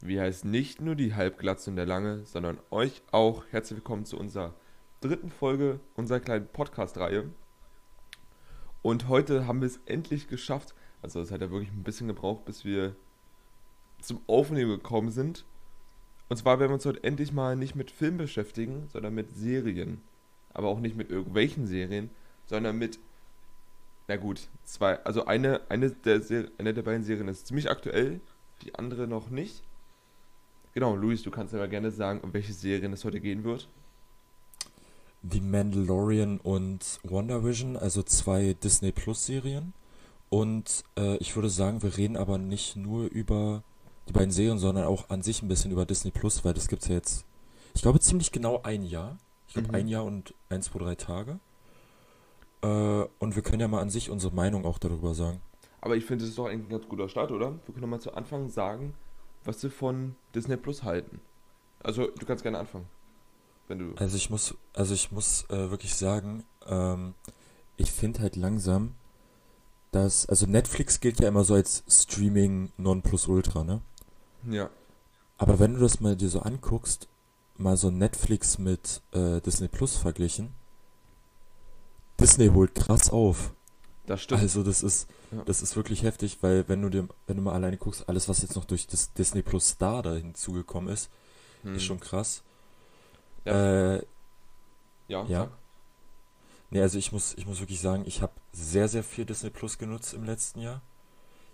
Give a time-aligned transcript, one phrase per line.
[0.00, 3.44] Wir heißen nicht nur die Halbglatze und der Lange, sondern euch auch.
[3.50, 4.54] Herzlich willkommen zu unserer
[5.00, 7.30] dritten Folge unserer kleinen Podcast-Reihe.
[8.82, 10.74] Und heute haben wir es endlich geschafft.
[11.00, 12.96] Also es hat ja wirklich ein bisschen gebraucht, bis wir
[14.00, 15.46] zum Aufnehmen gekommen sind.
[16.28, 20.02] Und zwar werden wir uns heute endlich mal nicht mit Film beschäftigen, sondern mit Serien.
[20.52, 22.10] Aber auch nicht mit irgendwelchen Serien,
[22.46, 22.98] sondern mit
[24.06, 25.02] na gut, zwei.
[25.04, 26.20] Also eine, eine, der,
[26.58, 28.20] eine der beiden Serien ist ziemlich aktuell,
[28.62, 29.62] die andere noch nicht.
[30.74, 33.68] Genau, Luis, du kannst aber gerne sagen, um welche Serien es heute gehen wird.
[35.22, 39.72] The Mandalorian und WandaVision, also zwei Disney Plus Serien.
[40.30, 43.62] Und äh, ich würde sagen, wir reden aber nicht nur über
[44.08, 46.82] die beiden Serien, sondern auch an sich ein bisschen über Disney Plus, weil das gibt
[46.82, 47.24] es ja jetzt,
[47.74, 49.16] ich glaube, ziemlich genau ein Jahr.
[49.46, 49.74] Ich glaube, mhm.
[49.76, 51.38] ein Jahr und ein, zwei, drei Tage.
[52.62, 55.40] Äh, und wir können ja mal an sich unsere Meinung auch darüber sagen.
[55.80, 57.52] Aber ich finde, das ist doch ein ganz guter Start, oder?
[57.64, 58.94] Wir können mal zu Anfang sagen,
[59.44, 61.20] was wir von Disney Plus halten.
[61.82, 62.86] Also, du kannst gerne anfangen.
[63.68, 67.14] Wenn du also ich muss, also ich muss äh, wirklich sagen, ähm,
[67.76, 68.94] ich finde halt langsam,
[69.90, 73.80] dass, also Netflix gilt ja immer so als Streaming non plus ultra, ne?
[74.50, 74.68] Ja.
[75.38, 77.08] Aber wenn du das mal dir so anguckst,
[77.56, 80.52] mal so Netflix mit äh, Disney Plus verglichen,
[82.20, 83.54] Disney holt krass auf.
[84.06, 84.42] Das stimmt.
[84.42, 85.42] Also das ist, ja.
[85.44, 88.42] das ist wirklich heftig, weil wenn du dir, wenn du mal alleine guckst, alles was
[88.42, 91.10] jetzt noch durch das Disney Plus Star da hinzugekommen ist,
[91.62, 91.76] hm.
[91.76, 92.42] ist schon krass.
[93.44, 93.94] Ja.
[93.94, 94.02] Äh,
[95.08, 95.24] ja.
[95.26, 95.48] ja.
[96.70, 99.78] Nee, also ich muss, ich muss wirklich sagen, ich habe sehr, sehr viel Disney Plus
[99.78, 100.82] genutzt im letzten Jahr.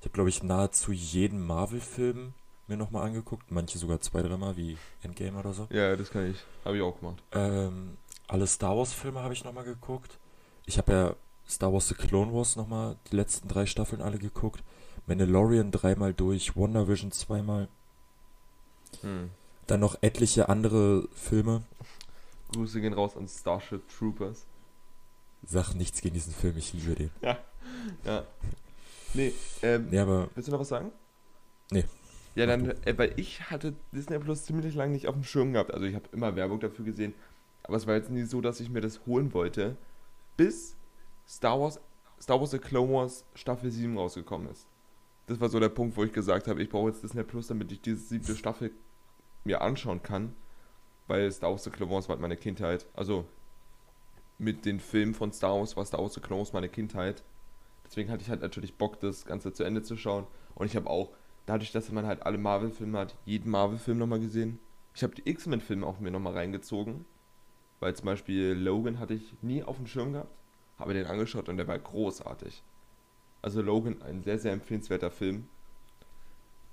[0.01, 2.33] Ich habe, glaube ich, nahezu jeden Marvel-Film
[2.67, 3.51] mir nochmal angeguckt.
[3.51, 5.67] Manche sogar zwei, dreimal, wie Endgame oder so.
[5.71, 6.39] Ja, das kann ich.
[6.65, 7.23] Habe ich auch gemacht.
[7.33, 10.19] Ähm, alle Star Wars-Filme habe ich nochmal geguckt.
[10.65, 11.15] Ich habe ja
[11.51, 14.63] Star Wars The Clone Wars nochmal die letzten drei Staffeln alle geguckt.
[15.07, 17.69] Mandalorian dreimal durch, WandaVision zweimal.
[19.01, 19.31] Hm.
[19.67, 21.63] Dann noch etliche andere Filme.
[22.53, 24.47] Grüße gehen raus an Starship Troopers.
[25.47, 27.11] Sag nichts gegen diesen Film, ich liebe den.
[27.23, 27.39] Ja,
[28.05, 28.25] ja.
[29.15, 30.93] Nee, ähm, nee, aber willst du noch was sagen?
[31.71, 31.85] Nee.
[32.37, 35.75] Ja, dann, äh, weil ich hatte Disney Plus ziemlich lange nicht auf dem Schirm gehabt.
[35.75, 37.15] Also ich habe immer Werbung dafür gesehen.
[37.65, 39.77] Aber es war jetzt nie so, dass ich mir das holen wollte
[40.37, 40.77] bis
[41.31, 41.81] Star Wars,
[42.21, 44.67] Star Wars The Clone Wars Staffel 7 rausgekommen ist.
[45.27, 47.71] Das war so der Punkt, wo ich gesagt habe, ich brauche jetzt Disney Plus, damit
[47.71, 48.73] ich diese siebte Staffel
[49.45, 50.35] mir anschauen kann.
[51.07, 52.89] Weil Star Wars The Clone Wars war halt meine Kindheit.
[52.95, 53.27] Also
[54.39, 57.23] mit den Filmen von Star Wars war Star Wars The Clone Wars meine Kindheit.
[57.85, 60.27] Deswegen hatte ich halt natürlich Bock, das Ganze zu Ende zu schauen.
[60.57, 61.13] Und ich habe auch,
[61.47, 64.59] dadurch, dass man halt alle Marvel-Filme hat, jeden Marvel-Film nochmal gesehen.
[64.97, 67.05] Ich habe die X-Men-Filme auch mir nochmal reingezogen.
[67.79, 70.35] Weil zum Beispiel Logan hatte ich nie auf dem Schirm gehabt,
[70.81, 72.63] habe den angeschaut und der war großartig.
[73.43, 75.47] Also Logan, ein sehr, sehr empfehlenswerter Film.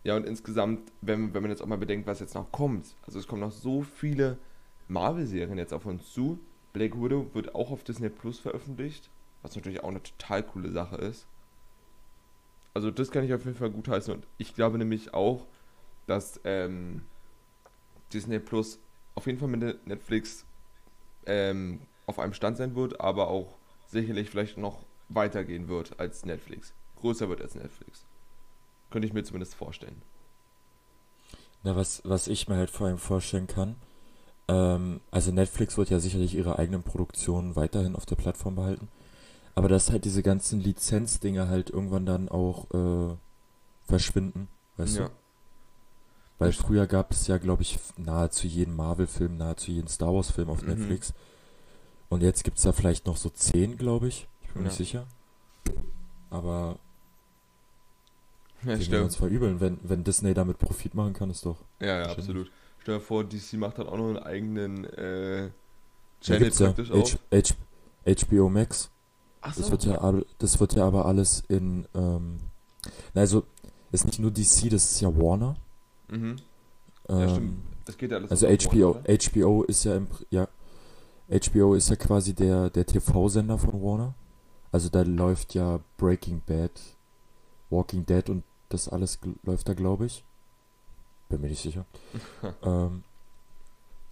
[0.04, 3.20] Ja, und insgesamt, wenn, wenn man jetzt auch mal bedenkt, was jetzt noch kommt, also
[3.20, 4.38] es kommen noch so viele
[4.88, 6.40] Marvel-Serien jetzt auf uns zu.
[6.74, 9.10] Black Widow wird auch auf Disney Plus veröffentlicht,
[9.42, 11.26] was natürlich auch eine total coole Sache ist.
[12.74, 15.48] Also das kann ich auf jeden Fall gut heißen und ich glaube nämlich auch,
[16.06, 17.02] dass ähm,
[18.14, 18.80] Disney Plus
[19.16, 20.46] auf jeden Fall mit Netflix
[21.26, 23.57] ähm, auf einem Stand sein wird, aber auch
[23.88, 26.74] sicherlich vielleicht noch weitergehen wird als Netflix.
[26.98, 28.04] Größer wird als Netflix.
[28.90, 30.02] Könnte ich mir zumindest vorstellen.
[31.64, 33.76] Na, was, was ich mir halt vor allem vorstellen kann,
[34.48, 38.88] ähm, also Netflix wird ja sicherlich ihre eigenen Produktionen weiterhin auf der Plattform behalten,
[39.56, 43.16] aber dass halt diese ganzen Lizenzdinge halt irgendwann dann auch äh,
[43.86, 45.06] verschwinden, weißt ja.
[45.08, 45.12] du?
[46.40, 50.62] Weil früher gab es ja, glaube ich, nahezu jeden Marvel-Film, nahezu jeden Star Wars-Film auf
[50.62, 50.70] mhm.
[50.70, 51.14] Netflix.
[52.10, 54.28] Und jetzt gibt es da vielleicht noch so zehn, glaube ich.
[54.42, 54.70] Ich bin ja.
[54.70, 55.06] nicht sicher.
[56.30, 56.78] Aber
[58.64, 61.58] ja, wir uns verübeln, wenn, wenn Disney damit Profit machen kann, ist doch.
[61.80, 62.52] Ja, ja, absolut.
[62.82, 65.50] Stell dir vor, DC macht halt auch noch einen eigenen äh,
[66.22, 66.96] Channel praktisch ja.
[66.96, 67.12] auch.
[67.32, 67.48] H,
[68.08, 68.90] H, HBO Max.
[69.42, 69.62] Ach so.
[69.62, 71.88] Das wird, ja, das wird ja aber alles in.
[71.94, 72.40] Ähm,
[73.14, 73.44] na, also,
[73.92, 75.56] ist nicht nur DC, das ist ja Warner.
[76.10, 76.38] Mhm.
[77.10, 77.60] Ähm, ja, stimmt.
[77.86, 80.48] Es geht ja alles Also HBO, Warner, HBO ist ja im, ja,
[81.30, 84.14] HBO ist ja quasi der, der TV-Sender von Warner.
[84.72, 86.72] Also da läuft ja Breaking Bad,
[87.70, 90.24] Walking Dead und das alles läuft da, glaube ich.
[91.30, 91.86] Bin mir nicht sicher.
[92.64, 93.04] ähm,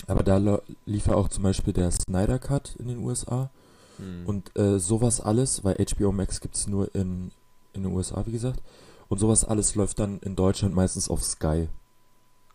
[0.07, 3.50] aber da lief ja auch zum Beispiel der Snyder Cut in den USA.
[3.97, 4.25] Hm.
[4.25, 7.31] Und äh, sowas alles, weil HBO Max gibt es nur in,
[7.73, 8.62] in den USA, wie gesagt.
[9.07, 11.69] Und sowas alles läuft dann in Deutschland meistens auf Sky.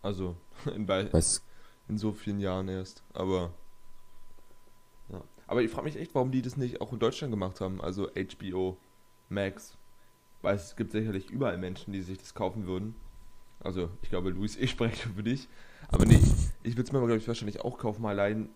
[0.03, 0.37] Also,
[0.75, 1.09] in, bei,
[1.89, 3.03] in so vielen Jahren erst.
[3.13, 3.51] Aber.
[5.51, 7.81] Aber ich frage mich echt, warum die das nicht auch in Deutschland gemacht haben.
[7.81, 8.77] Also HBO
[9.29, 9.77] Max.
[10.43, 12.95] Weil es gibt sicherlich überall Menschen, die sich das kaufen würden.
[13.59, 15.49] Also, ich glaube, Luis, ich spreche für dich.
[15.89, 16.21] Aber nee,
[16.63, 18.49] ich würde es mir, glaube ich, wahrscheinlich auch kaufen, mal allein.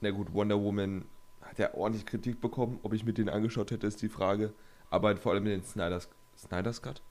[0.00, 1.04] Na gut, Wonder Woman
[1.42, 2.78] hat ja ordentlich Kritik bekommen.
[2.84, 4.52] Ob ich mir den angeschaut hätte, ist die Frage.
[4.88, 6.08] Aber vor allem den Snyder's,
[6.38, 7.02] Snyder's Cut.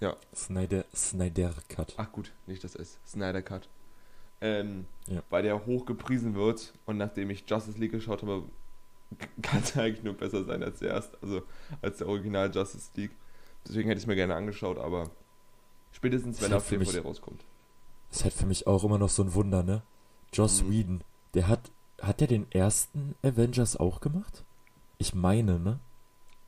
[0.00, 0.16] Ja.
[0.34, 1.94] Snyder, Snyder Cut.
[1.96, 2.98] Ach gut, nicht das S.
[3.06, 3.70] Snyder Cut.
[4.42, 5.22] Ähm, Ja.
[5.30, 8.44] Weil der hoch gepriesen wird und nachdem ich Justice League geschaut habe,
[9.42, 11.42] kann es eigentlich nur besser sein als der erste, also
[11.82, 13.12] als der Original Justice League.
[13.66, 15.10] Deswegen hätte ich es mir gerne angeschaut, aber
[15.92, 16.60] spätestens wenn vor
[16.92, 17.44] dir rauskommt.
[18.10, 19.82] Ist halt für mich auch immer noch so ein Wunder, ne?
[20.32, 20.70] Joss Mhm.
[20.70, 21.04] Whedon,
[21.34, 21.70] der hat,
[22.00, 24.44] hat der den ersten Avengers auch gemacht?
[24.98, 25.80] Ich meine, ne?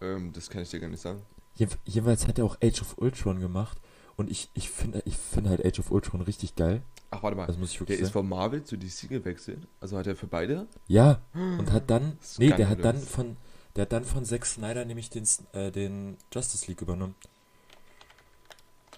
[0.01, 1.23] Ähm, das kann ich dir gar nicht sagen.
[1.59, 3.79] Jedenf- Jedenfalls hat er auch Age of Ultron gemacht
[4.17, 6.83] und ich, ich finde ich finde halt Age of Ultron richtig geil.
[7.11, 7.47] Ach, warte mal.
[7.47, 9.67] Das muss ich Der ist von Marvel zu DC gewechselt.
[9.81, 10.67] Also hat er für beide?
[10.89, 13.37] Ja, und hat dann, nee, der hat dann von,
[13.77, 17.15] der hat dann von Zack Snyder nämlich den, äh, den Justice League übernommen.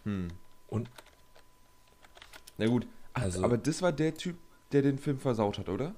[0.05, 0.29] Hm.
[0.69, 0.89] Und-
[2.59, 2.87] Na gut.
[3.15, 4.37] Ach, Also- aber das war der Typ,
[4.73, 5.95] der den Film versaut hat, oder?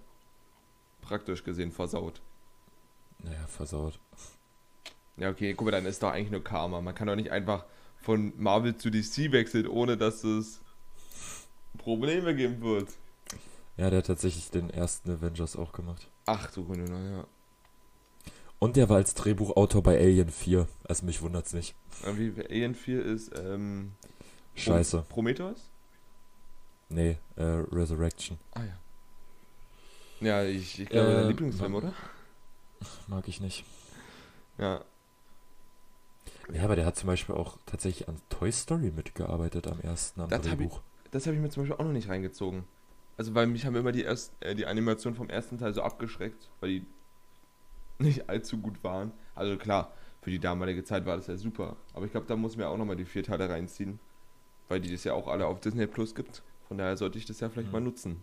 [1.01, 2.21] Praktisch gesehen versaut.
[3.19, 3.99] Naja, versaut.
[5.17, 6.81] Ja, okay, guck mal, dann ist doch eigentlich nur Karma.
[6.81, 7.65] Man kann doch nicht einfach
[8.01, 10.61] von Marvel zu DC wechseln, ohne dass es
[11.79, 12.89] Probleme geben wird.
[13.77, 16.07] Ja, der hat tatsächlich den ersten Avengers auch gemacht.
[16.27, 17.25] Ach du Gründe, ja.
[18.59, 20.69] Und der war als Drehbuchautor bei Alien 4.
[20.85, 21.75] Also mich wundert's nicht.
[22.03, 23.93] Aber Wie Alien 4 ist, ähm.
[24.55, 25.05] Scheiße.
[25.09, 25.69] Prometheus?
[26.91, 27.43] Nee, äh,
[27.73, 28.39] Resurrection.
[28.53, 28.77] Ah ja.
[30.21, 31.93] Ja, ich, ich glaube, Äh, dein Lieblingsfilm, wa- oder?
[33.09, 33.65] Mag ich nicht.
[34.59, 34.85] Ja.
[36.53, 40.29] Ja, aber der hat zum Beispiel auch tatsächlich an Toy Story mitgearbeitet am ersten am
[40.31, 40.83] Das Drehbuch.
[41.13, 42.65] Das habe ich mir zum Beispiel auch noch nicht reingezogen.
[43.17, 46.51] Also, weil mich haben immer die, erst, äh, die Animationen vom ersten Teil so abgeschreckt,
[46.61, 46.87] weil die
[47.99, 49.13] nicht allzu gut waren.
[49.35, 49.93] Also klar,
[50.23, 51.77] für die damalige Zeit war das ja super.
[51.95, 54.01] Aber ich glaube, da muss ich mir auch nochmal die vier Teile reinziehen.
[54.69, 56.43] Weil die das ja auch alle auf Disney Plus gibt.
[56.69, 57.73] Von daher sollte ich das ja vielleicht Mhm.
[57.73, 58.23] mal nutzen.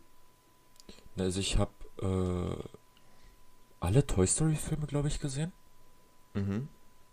[1.17, 1.71] Also ich habe
[2.01, 2.63] äh,
[3.79, 5.51] alle Toy Story Filme, glaube ich, gesehen.
[6.33, 6.67] Mhm.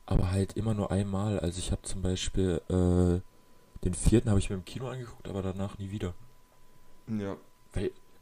[0.06, 1.38] Aber halt immer nur einmal.
[1.40, 3.20] Also ich habe zum Beispiel äh,
[3.84, 6.14] den vierten habe ich mir im Kino angeguckt, aber danach nie wieder.
[7.08, 7.37] Ja.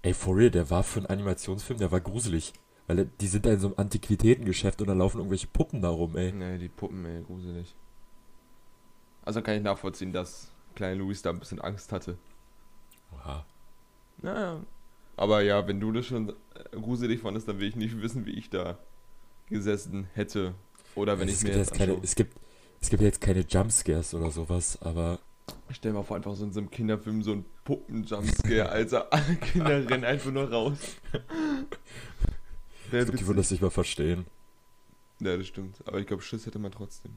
[0.02, 2.52] Ey, for real, der war für einen Animationsfilm, der war gruselig.
[2.86, 6.16] Weil die sind da in so einem Antiquitätengeschäft und da laufen irgendwelche Puppen da rum,
[6.16, 6.32] ey.
[6.32, 7.74] Nee, die Puppen, ey, gruselig.
[9.22, 12.18] Also kann ich nachvollziehen, dass kleine Louis da ein bisschen Angst hatte.
[13.14, 13.46] Oha.
[14.18, 14.60] Naja.
[15.16, 16.32] Aber ja, wenn du das schon äh,
[16.72, 18.78] gruselig fandest, dann will ich nicht wissen, wie ich da
[19.48, 20.54] gesessen hätte.
[20.94, 22.36] Oder wenn es, ich gibt mir jetzt jetzt keine, es gibt
[22.80, 25.18] es gibt jetzt keine Jumpscares oder sowas, aber
[25.68, 29.36] Ich stell mal vor, einfach so in so einem Kinderfilm so ein Puppen-Jumpscare, also alle
[29.36, 30.78] Kinder rennen einfach nur raus.
[31.12, 34.26] ich Wäre glaube, die würden das nicht mal verstehen.
[35.20, 35.76] Ja, das stimmt.
[35.86, 37.12] Aber ich glaube, Schiss hätte man trotzdem.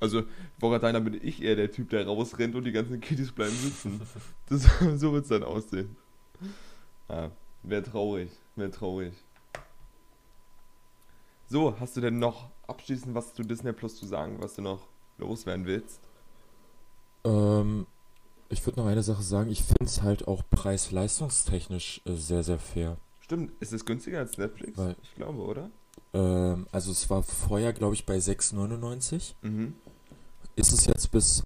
[0.00, 0.22] Also,
[0.60, 4.00] Boratine, da bin ich eher der Typ, der rausrennt und die ganzen Kiddies bleiben sitzen.
[4.48, 4.62] Das,
[5.00, 5.96] so wird es dann aussehen.
[7.08, 7.30] Ja,
[7.62, 8.30] wäre traurig.
[8.54, 9.12] Wäre traurig.
[11.48, 14.86] So, hast du denn noch abschließend was zu Disney Plus zu sagen, was du noch
[15.16, 16.00] loswerden willst?
[17.28, 17.86] Ähm,
[18.48, 22.58] ich würde noch eine Sache sagen, ich finde es halt auch preis-leistungstechnisch äh, sehr, sehr
[22.58, 22.96] fair.
[23.20, 24.76] Stimmt, ist es günstiger als Netflix?
[24.78, 25.70] Weil- ich glaube, oder?
[26.14, 29.34] Ähm, also es war vorher, glaube ich, bei 6,99.
[29.42, 29.74] Mhm.
[30.56, 31.42] Ist es jetzt bis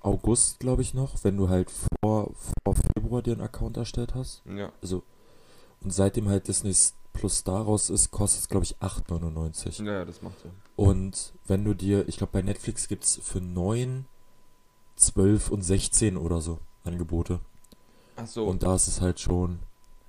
[0.00, 2.32] August, glaube ich, noch, wenn du halt vor,
[2.64, 4.42] vor Februar dir einen Account erstellt hast.
[4.46, 4.72] Ja.
[4.80, 5.02] Also,
[5.82, 6.74] und seitdem halt Disney
[7.12, 9.82] Plus daraus ist, kostet es, glaube ich, 8,99.
[9.84, 10.52] Ja, ja, das macht Sinn.
[10.76, 14.06] Und wenn du dir, ich glaube, bei Netflix gibt es für 9,
[14.98, 17.40] 12 und 16 oder so Angebote.
[18.16, 18.46] Ach so.
[18.46, 19.60] Und da ist es halt schon.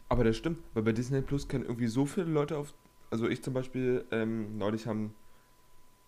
[0.08, 2.74] Aber das stimmt, weil bei Disney Plus können irgendwie so viele Leute auf.
[3.12, 5.14] Also ich zum Beispiel, ähm, neulich haben,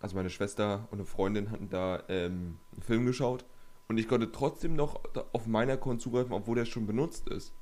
[0.00, 3.44] also meine Schwester und eine Freundin hatten da ähm, einen Film geschaut
[3.88, 5.00] und ich konnte trotzdem noch
[5.32, 7.52] auf meinen Account zugreifen, obwohl der schon benutzt ist.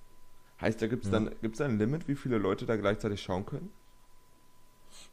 [0.61, 1.21] Heißt, da gibt es Ja.
[1.21, 3.71] dann, gibt's da ein Limit, wie viele Leute da gleichzeitig schauen können?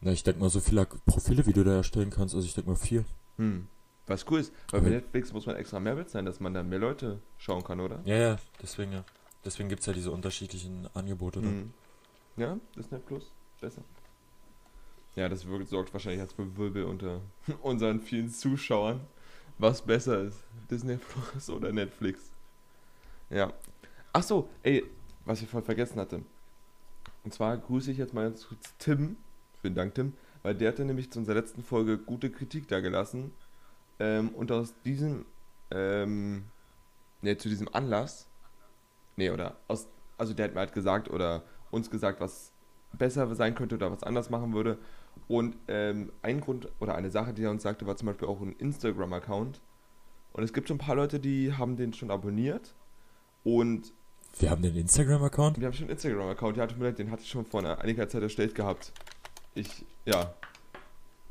[0.02, 2.70] Na, ich denke mal, so viele Profile, wie du da erstellen kannst, also ich denke
[2.70, 3.06] mal vier.
[3.38, 3.68] Hm.
[4.08, 6.64] Was cool ist, weil bei Aber- Netflix muss man extra mehr bezahlen, dass man da
[6.64, 8.00] mehr Leute schauen kann, oder?
[8.06, 9.04] Ja, ja, deswegen ja.
[9.46, 11.40] Deswegen gibt es ja diese unterschiedlichen Angebote.
[11.40, 11.48] Ne?
[11.48, 11.74] Hm.
[12.38, 13.82] Ja, Disney Plus, besser.
[15.16, 17.22] Ja, das wirkt, sorgt wahrscheinlich als Wirbel unter
[17.62, 19.00] unseren vielen Zuschauern,
[19.58, 20.38] was besser ist,
[20.70, 22.32] Disney Plus oder Netflix.
[23.30, 23.52] Ja.
[24.14, 24.84] Ach so, ey,
[25.26, 26.22] was ich voll vergessen hatte.
[27.24, 29.18] Und zwar grüße ich jetzt mal ganz kurz Tim.
[29.62, 33.32] Vielen Dank, Tim, weil der hatte nämlich zu unserer letzten Folge gute Kritik da gelassen.
[34.00, 35.26] Ähm, und aus diesem,
[35.72, 36.46] ähm,
[37.22, 38.28] ne, zu diesem Anlass,
[39.16, 39.88] nee, oder aus,
[40.18, 42.52] also der hat mir halt gesagt oder uns gesagt, was
[42.94, 44.78] besser sein könnte oder was anders machen würde.
[45.28, 48.40] Und ähm, ein Grund oder eine Sache, die er uns sagte, war zum Beispiel auch
[48.42, 49.62] ein Instagram-Account.
[50.34, 52.76] Und es gibt schon ein paar Leute, die haben den schon abonniert.
[53.44, 53.94] Und
[54.40, 55.60] Wir haben den Instagram-Account?
[55.60, 58.08] wir haben schon einen Instagram-Account, ja, tut mir leid, den hatte ich schon vor einiger
[58.08, 58.94] Zeit erstellt gehabt.
[59.56, 60.34] Ich, ja.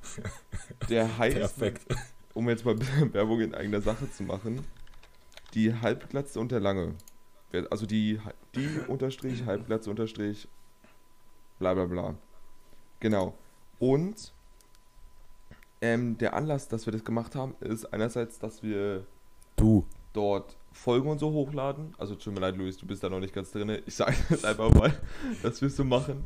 [0.88, 1.86] Der heißt, Perfekt.
[2.36, 4.60] Um jetzt mal ein bisschen Werbung in eigener Sache zu machen,
[5.54, 6.94] die Halbglatze und der Lange.
[7.70, 8.20] Also die,
[8.54, 10.46] die Unterstrich, Halbglatze Unterstrich,
[11.58, 12.14] bla bla bla.
[13.00, 13.34] Genau.
[13.78, 14.32] Und
[15.80, 19.06] ähm, der Anlass, dass wir das gemacht haben, ist einerseits, dass wir
[19.56, 19.86] Du.
[20.12, 21.94] dort Folgen und so hochladen.
[21.96, 23.78] Also tut mir leid, Luis, du bist da noch nicht ganz drin.
[23.86, 24.92] Ich sage jetzt einfach mal,
[25.42, 26.22] dass wir es so machen.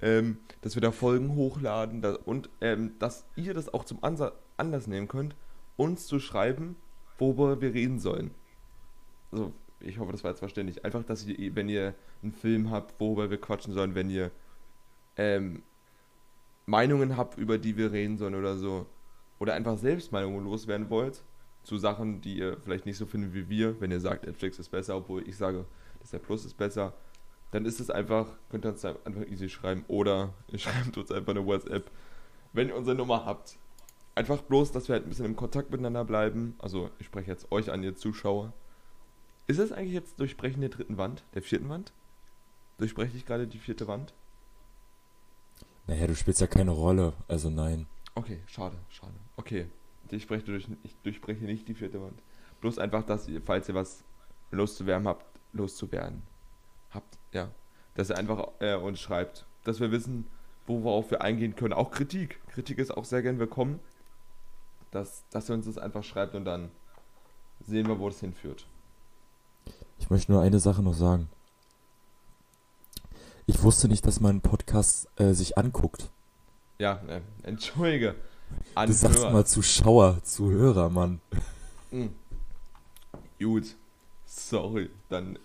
[0.00, 4.32] Ähm, dass wir da Folgen hochladen da, und ähm, dass ihr das auch zum Ansa
[4.56, 5.34] Anlass nehmen könnt,
[5.76, 6.76] uns zu schreiben,
[7.18, 8.32] worüber wir reden sollen.
[9.32, 10.84] Also, ich hoffe, das war jetzt verständlich.
[10.84, 14.30] Einfach, dass ihr, wenn ihr einen Film habt, worüber wir quatschen sollen, wenn ihr
[15.16, 15.62] ähm,
[16.66, 18.86] Meinungen habt, über die wir reden sollen oder so,
[19.38, 21.22] oder einfach selbst Meinungen loswerden wollt,
[21.62, 24.70] zu Sachen, die ihr vielleicht nicht so findet wie wir, wenn ihr sagt, Netflix ist
[24.70, 25.64] besser, obwohl ich sage,
[26.02, 26.94] Disney Plus ist besser,
[27.50, 31.34] dann ist es einfach, könnt ihr uns einfach easy schreiben oder ihr schreibt uns einfach
[31.34, 31.90] eine WhatsApp,
[32.52, 33.56] wenn ihr unsere Nummer habt.
[34.14, 36.56] Einfach bloß, dass wir halt ein bisschen im Kontakt miteinander bleiben.
[36.58, 38.52] Also ich spreche jetzt euch an, ihr Zuschauer.
[39.46, 41.92] Ist es eigentlich jetzt Durchbrechen der dritten Wand, der vierten Wand?
[42.78, 44.12] Durchbreche ich gerade die vierte Wand?
[45.86, 47.86] Naja, du spielst ja keine Rolle, also nein.
[48.14, 49.14] Okay, schade, schade.
[49.36, 49.68] Okay,
[50.10, 52.20] ich, spreche durch, ich durchbreche nicht die vierte Wand.
[52.60, 54.04] Bloß einfach, dass ihr, falls ihr was
[54.50, 56.22] loszuwerden habt, loszuwerden
[56.90, 57.48] habt, ja,
[57.94, 60.26] dass ihr einfach äh, uns schreibt, dass wir wissen,
[60.66, 61.72] worauf wir eingehen können.
[61.72, 62.40] Auch Kritik.
[62.48, 63.80] Kritik ist auch sehr gern willkommen.
[64.90, 66.70] Dass, dass ihr uns das einfach schreibt und dann
[67.66, 68.66] sehen wir, wo das hinführt.
[69.98, 71.28] Ich möchte nur eine Sache noch sagen.
[73.46, 76.10] Ich wusste nicht, dass mein Podcast äh, sich anguckt.
[76.78, 78.14] Ja, äh, entschuldige.
[78.76, 81.20] Du sagst mal Zuschauer, Zuhörer, Mann.
[81.90, 82.14] Hm.
[83.38, 83.74] Gut.
[84.26, 84.90] Sorry.
[85.08, 85.38] Dann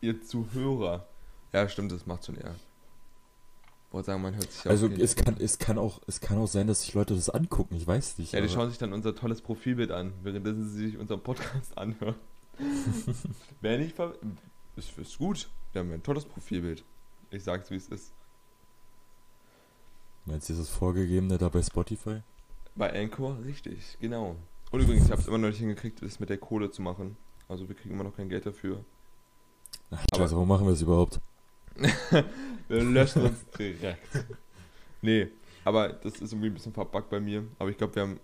[0.00, 1.06] ihr Zuhörer.
[1.52, 2.54] Ja, stimmt, das macht schon eher.
[3.90, 6.46] Wollte sagen, man hört sich ja Also es kann, es kann auch, es kann auch
[6.46, 7.74] sein, dass sich Leute das angucken.
[7.74, 8.32] Ich weiß nicht.
[8.32, 11.76] Ja, die aber- schauen sich dann unser tolles Profilbild an, währenddessen sie sich unseren Podcast
[11.76, 12.14] anhören.
[13.60, 14.14] Wäre nicht ver
[14.76, 15.48] ist, ist gut.
[15.72, 16.84] Wir haben ein tolles Profilbild.
[17.30, 18.12] Ich sag's, wie es ist.
[20.24, 22.22] Meinst du dieses vorgegebene da bei Spotify?
[22.76, 24.36] Bei Anchor, richtig, genau.
[24.70, 27.16] Und übrigens, ich habe es immer noch nicht hingekriegt, das mit der Kohle zu machen.
[27.48, 28.84] Also wir kriegen immer noch kein Geld dafür.
[29.90, 31.20] Ach, scheiße, warum machen wir es überhaupt?
[32.68, 34.24] Wir löschen uns direkt.
[35.02, 35.28] Nee,
[35.64, 37.44] aber das ist irgendwie ein bisschen verbuggt bei mir.
[37.58, 38.20] Aber ich glaube, wir haben.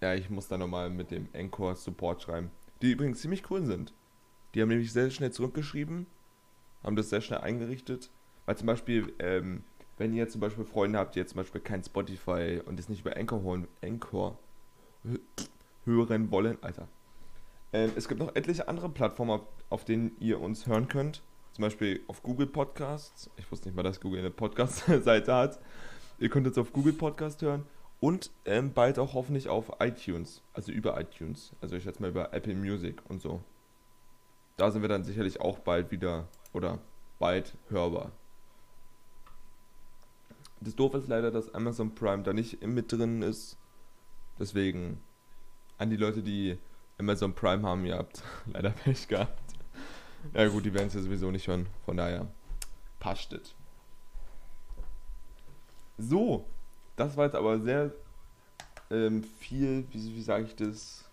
[0.00, 2.50] Ja, ich muss da nochmal mit dem Encore Support schreiben.
[2.80, 3.92] Die übrigens ziemlich cool sind.
[4.54, 6.06] Die haben nämlich sehr schnell zurückgeschrieben,
[6.82, 8.10] haben das sehr schnell eingerichtet.
[8.46, 9.62] Weil zum Beispiel, ähm,
[9.98, 13.00] wenn ihr zum Beispiel Freunde habt, die jetzt zum Beispiel kein Spotify und das nicht
[13.00, 13.12] über
[15.04, 15.20] hö-
[15.84, 16.88] hören wollen, Alter.
[17.72, 21.22] Ähm, es gibt noch etliche andere Plattformen, auf, denen ihr uns hören könnt.
[21.52, 23.30] Zum Beispiel auf Google Podcasts.
[23.36, 25.58] Ich wusste nicht mal, dass Google eine Podcast-Seite hat.
[26.18, 27.64] Ihr könnt uns auf Google Podcast hören
[28.00, 31.52] und ähm, bald auch hoffentlich auf iTunes, also über iTunes.
[31.60, 33.42] Also ich schätze mal über Apple Music und so.
[34.56, 36.78] Da sind wir dann sicherlich auch bald wieder oder
[37.18, 38.12] bald hörbar.
[40.60, 43.56] Das Doof ist leider, dass Amazon Prime da nicht mit drin ist.
[44.38, 45.00] Deswegen
[45.78, 46.58] an die Leute, die
[47.02, 49.38] Amazon Prime haben, ihr habt leider Pech gehabt.
[50.34, 51.66] Ja gut, die werden es ja sowieso nicht hören.
[51.84, 52.28] Von daher
[53.00, 53.54] passt es.
[55.98, 56.46] So,
[56.94, 57.92] das war jetzt aber sehr
[58.90, 61.10] ähm, viel, wie, wie sage ich das,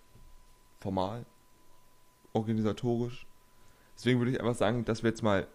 [0.79, 1.25] formal,
[2.33, 3.25] organisatorisch.
[3.95, 5.47] Deswegen würde ich einfach sagen, dass wir jetzt mal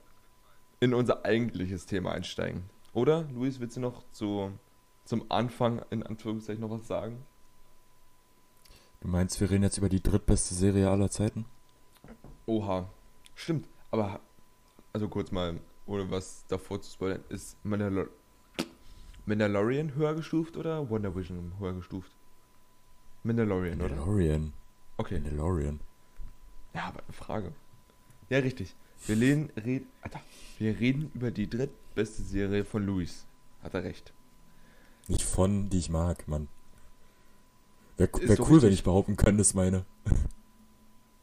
[0.81, 2.65] in unser eigentliches Thema einsteigen.
[2.93, 4.51] Oder, Luis, willst du noch zu,
[5.05, 7.25] zum Anfang in Anführungszeichen noch was sagen?
[9.05, 11.45] Du meinst, wir reden jetzt über die drittbeste Serie aller Zeiten?
[12.47, 12.89] Oha,
[13.35, 13.69] stimmt.
[13.91, 14.19] Aber,
[14.95, 18.09] also kurz mal, ohne was davor zu spoilern, ist Mandalor
[19.27, 22.11] Mandalorian höher gestuft oder Wonder Vision höher gestuft?
[23.25, 23.91] Mandalorian, oder?
[23.95, 24.55] Mandalorian.
[24.97, 25.21] Okay.
[25.21, 25.81] Mandalorian.
[26.73, 27.53] Ja, aber eine Frage.
[28.31, 28.75] Ja, richtig.
[29.07, 30.21] Wir reden, red, Alter,
[30.57, 33.27] wir reden über die drittbeste Serie von Luis.
[33.63, 34.15] Hat er recht.
[35.09, 36.49] Nicht von, die ich mag, Mann.
[37.97, 39.85] Wäre wär doch cool, wenn ich behaupten könnte, das meine.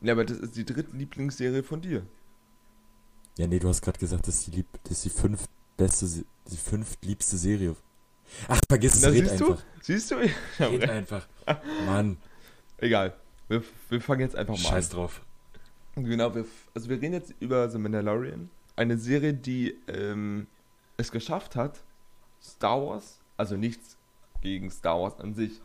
[0.03, 2.03] Ja, aber das ist die drittlieblingsserie von dir.
[3.37, 5.47] Ja, nee, du hast gerade gesagt, das ist die, lieb, das ist die fünf
[5.77, 6.07] beste,
[6.47, 7.75] die fünftliebste Serie.
[8.47, 9.57] Ach, vergiss es, Na, red siehst einfach.
[9.57, 9.63] du?
[9.81, 10.15] Siehst du?
[10.59, 11.27] Hab Red einfach.
[11.85, 12.17] Mann,
[12.81, 13.13] Egal.
[13.47, 14.71] Wir, wir fangen jetzt einfach mal an.
[14.71, 15.21] scheiß drauf.
[15.95, 18.49] Genau, wir, also wir reden jetzt über The Mandalorian.
[18.75, 20.47] Eine Serie, die ähm,
[20.97, 21.83] es geschafft hat,
[22.41, 23.97] Star Wars, also nichts
[24.41, 25.61] gegen Star Wars an sich,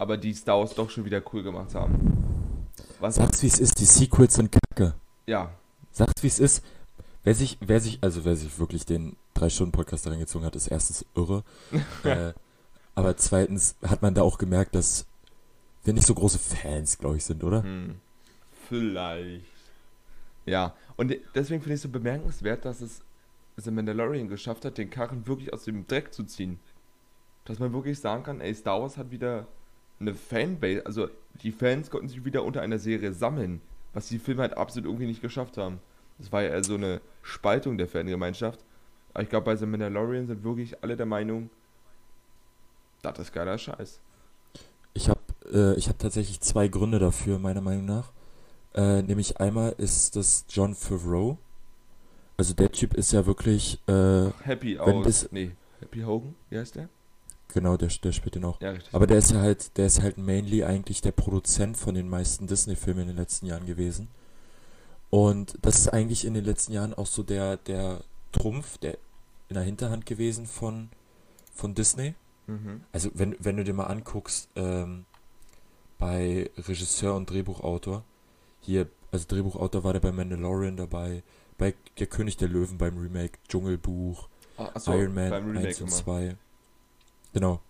[0.00, 2.64] aber die Star Wars doch schon wieder cool gemacht haben.
[3.00, 3.16] Was?
[3.16, 4.94] Sag's wie es ist, die Sequels sind kacke.
[5.26, 5.52] Ja.
[5.92, 6.64] Sagt, wie es ist.
[7.22, 10.68] Wer sich, wer sich, also wer sich wirklich den drei Stunden Podcast reingezogen hat, ist
[10.68, 11.44] erstens irre.
[12.04, 12.32] äh,
[12.94, 15.04] aber zweitens hat man da auch gemerkt, dass
[15.84, 17.62] wir nicht so große Fans, glaube ich, sind, oder?
[17.62, 17.96] Hm.
[18.70, 19.44] Vielleicht.
[20.46, 23.02] Ja, und deswegen finde ich es so bemerkenswert, dass es
[23.58, 26.58] The Mandalorian geschafft hat, den Karren wirklich aus dem Dreck zu ziehen.
[27.44, 29.46] Dass man wirklich sagen kann, ey, Star Wars hat wieder
[30.00, 31.08] eine Fanbase, also
[31.42, 33.60] die Fans konnten sich wieder unter einer Serie sammeln,
[33.92, 35.78] was die Filme halt absolut irgendwie nicht geschafft haben.
[36.18, 38.60] Das war ja eher so eine Spaltung der Fangemeinschaft.
[39.12, 41.50] Aber ich glaube, bei The Mandalorian sind wirklich alle der Meinung,
[43.02, 44.00] das ist geiler Scheiß.
[44.92, 45.20] Ich habe
[45.52, 48.12] äh, ich hab tatsächlich zwei Gründe dafür, meiner Meinung nach.
[48.74, 51.38] Äh, nämlich einmal ist das John Favreau.
[52.36, 53.78] Also der Typ ist ja wirklich.
[53.86, 55.28] Äh, Happy aus.
[55.32, 56.88] nee, Happy Hogan, wie heißt der?
[57.52, 58.60] Genau, der, der spielt den auch.
[58.60, 58.74] Ja.
[58.92, 62.46] Aber der ist ja halt, der ist halt mainly eigentlich der Produzent von den meisten
[62.46, 64.08] Disney-Filmen in den letzten Jahren gewesen.
[65.10, 68.02] Und das ist eigentlich in den letzten Jahren auch so der, der
[68.32, 68.96] Trumpf, der
[69.48, 70.88] in der Hinterhand gewesen von,
[71.52, 72.14] von Disney.
[72.46, 72.82] mhm.
[72.92, 75.04] Also wenn, wenn du dir mal anguckst, ähm,
[75.98, 78.04] bei Regisseur und Drehbuchautor,
[78.60, 81.22] hier, also Drehbuchautor war der bei Mandalorian dabei,
[81.58, 85.88] bei Der König der Löwen beim Remake, Dschungelbuch, Ah, achso, Iron Man beim 1 und
[85.88, 85.96] immer.
[85.96, 86.36] 2.
[87.32, 87.60] Genau.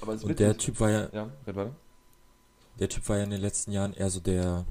[0.00, 0.56] Aber es Und der.
[0.56, 1.74] Typ war ja, Ja, red weiter.
[2.78, 4.64] der Typ war ja in den letzten Jahren eher so der.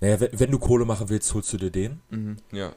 [0.00, 2.00] Naja, wenn, wenn du Kohle machen willst, holst du dir den.
[2.10, 2.36] Mhm.
[2.52, 2.72] Ja.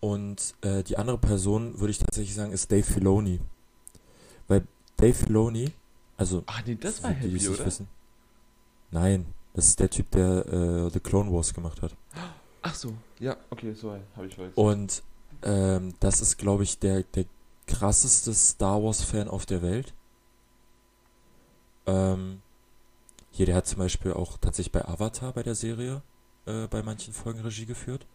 [0.00, 3.40] Und äh, die andere Person, würde ich tatsächlich sagen, ist Dave Filoni.
[4.48, 4.66] Weil
[4.96, 5.72] Dave Filoni,
[6.16, 7.66] also Ach nee, das war die, Happy, oder?
[7.66, 7.88] wissen.
[8.92, 11.94] Nein, das ist der Typ, der äh, The Clone Wars gemacht hat.
[12.62, 14.54] Ach so, ja, okay, so habe ich vergessen.
[14.58, 15.02] Und
[15.42, 17.24] ähm, das ist, glaube ich, der, der
[17.70, 19.94] krasseste Star Wars-Fan auf der Welt.
[21.86, 22.42] Ähm,
[23.30, 26.02] hier, der hat zum Beispiel auch tatsächlich bei Avatar bei der Serie
[26.46, 28.06] äh, bei manchen Folgen Regie geführt.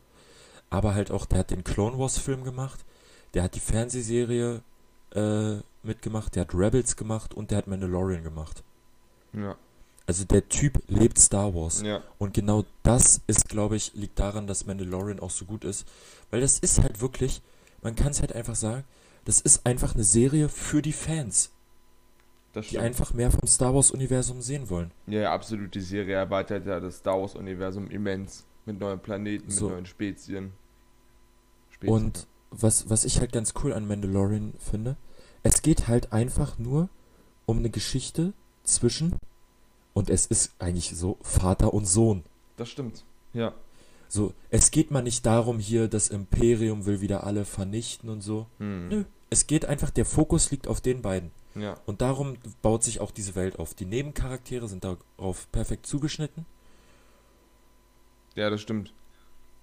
[0.70, 2.86] Aber halt auch, der hat den Clone Wars-Film gemacht,
[3.34, 4.62] der hat die Fernsehserie
[5.14, 8.64] äh, mitgemacht, der hat Rebels gemacht und der hat Mandalorian gemacht.
[9.34, 9.56] Ja,
[10.08, 11.82] Also der Typ lebt Star Wars.
[11.82, 15.86] ja, Und genau das ist, glaube ich, liegt daran, dass Mandalorian auch so gut ist.
[16.32, 17.42] Weil das ist halt wirklich,
[17.82, 18.84] man kann es halt einfach sagen,
[19.26, 21.52] das ist einfach eine Serie für die Fans,
[22.54, 24.92] das die einfach mehr vom Star Wars-Universum sehen wollen.
[25.08, 25.76] Ja, ja, absolut.
[25.76, 28.46] Die Serie erweitert ja das Star Wars-Universum immens.
[28.66, 29.66] Mit neuen Planeten, So.
[29.66, 30.54] mit neuen Spezien.
[31.70, 31.94] Spezien.
[31.94, 34.96] Und was, was ich halt ganz cool an Mandalorian finde,
[35.44, 36.90] es geht halt einfach nur
[37.46, 38.34] um eine Geschichte
[38.64, 39.16] zwischen,
[39.94, 42.24] und es ist eigentlich so Vater und Sohn.
[42.58, 43.06] Das stimmt.
[43.34, 43.54] Ja.
[44.08, 48.48] So, es geht mal nicht darum, hier das Imperium will wieder alle vernichten und so.
[48.58, 48.88] Hm.
[48.90, 51.32] Nö, es geht einfach, der Fokus liegt auf den beiden.
[51.56, 51.76] Ja.
[51.86, 53.74] Und darum baut sich auch diese Welt auf.
[53.74, 56.46] Die Nebencharaktere sind darauf perfekt zugeschnitten.
[58.36, 58.94] Ja, das stimmt.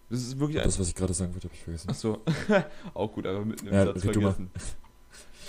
[0.09, 1.91] Das ist wirklich das, was ich gerade sagen wollte, habe ich vergessen.
[1.91, 2.19] Achso.
[2.95, 4.51] auch gut, aber mitten im Ja, Satz vergessen.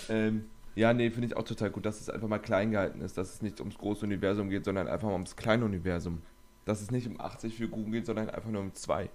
[0.10, 0.46] Ähm,
[0.76, 3.36] ja, nee, finde ich auch total gut, dass es einfach mal klein gehalten ist, dass
[3.36, 6.22] es nicht ums große Universum geht, sondern einfach mal ums kleine Universum.
[6.66, 9.10] Dass es nicht um 80 Figuren geht, sondern einfach nur um zwei.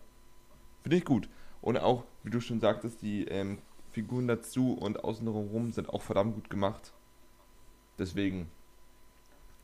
[0.83, 1.29] Finde ich gut.
[1.61, 3.59] Und auch, wie du schon sagtest, die ähm,
[3.91, 6.93] Figuren dazu und außenrum rum sind auch verdammt gut gemacht.
[7.99, 8.51] Deswegen.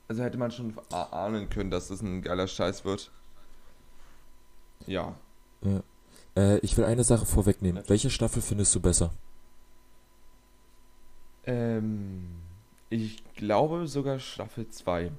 [0.08, 3.10] Also hätte man schon ahnen können, dass das ein geiler Scheiß wird.
[4.86, 5.14] Ja.
[6.36, 7.76] Äh, ich will eine Sache vorwegnehmen.
[7.76, 7.90] Natürlich.
[7.90, 9.12] Welche Staffel findest du besser?
[11.46, 12.28] Ähm,
[12.90, 15.10] ich glaube sogar Staffel 2.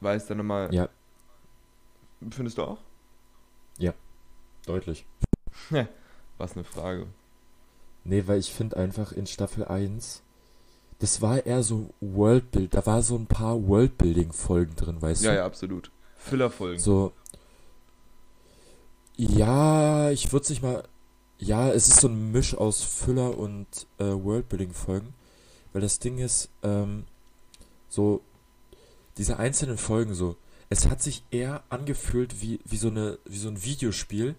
[0.00, 0.72] Weil es dann nochmal.
[0.74, 0.88] Ja,
[2.30, 2.78] Findest du auch?
[4.66, 5.06] deutlich.
[6.38, 7.06] Was eine Frage.
[8.04, 10.22] Nee, weil ich finde einfach in Staffel 1,
[10.98, 15.36] das war eher so Worldbuild, da war so ein paar Worldbuilding-Folgen drin, weißt Ja, du?
[15.38, 15.90] ja, absolut.
[16.16, 16.78] Füllerfolgen.
[16.78, 17.12] So.
[19.16, 20.84] Ja, ich würde es nicht mal.
[21.38, 23.66] Ja, es ist so ein Misch aus Füller und
[23.98, 25.14] äh, Worldbuilding-Folgen.
[25.72, 27.04] Weil das Ding ist, ähm,
[27.88, 28.20] so,
[29.16, 30.36] diese einzelnen Folgen so,
[30.68, 34.34] es hat sich eher angefühlt wie, wie, so, eine, wie so ein Videospiel,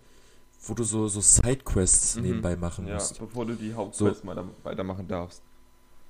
[0.63, 2.21] wo du so, so Sidequests Mhm.
[2.21, 3.19] nebenbei machen Ja, musst.
[3.19, 5.41] bevor du die Hauptquest mal da weitermachen darfst.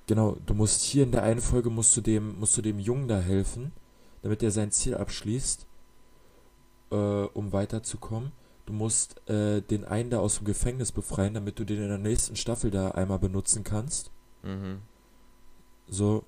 [0.06, 3.08] Genau, du musst hier in der einen Folge musst du dem, musst du dem Jungen
[3.08, 3.72] da helfen,
[4.22, 5.66] damit er sein Ziel abschließt,
[6.90, 8.32] äh, um weiterzukommen.
[8.66, 11.98] Du musst äh, den einen da aus dem Gefängnis befreien, damit du den in der
[11.98, 14.10] nächsten Staffel da einmal benutzen kannst.
[14.42, 14.78] Mhm.
[15.88, 16.24] So.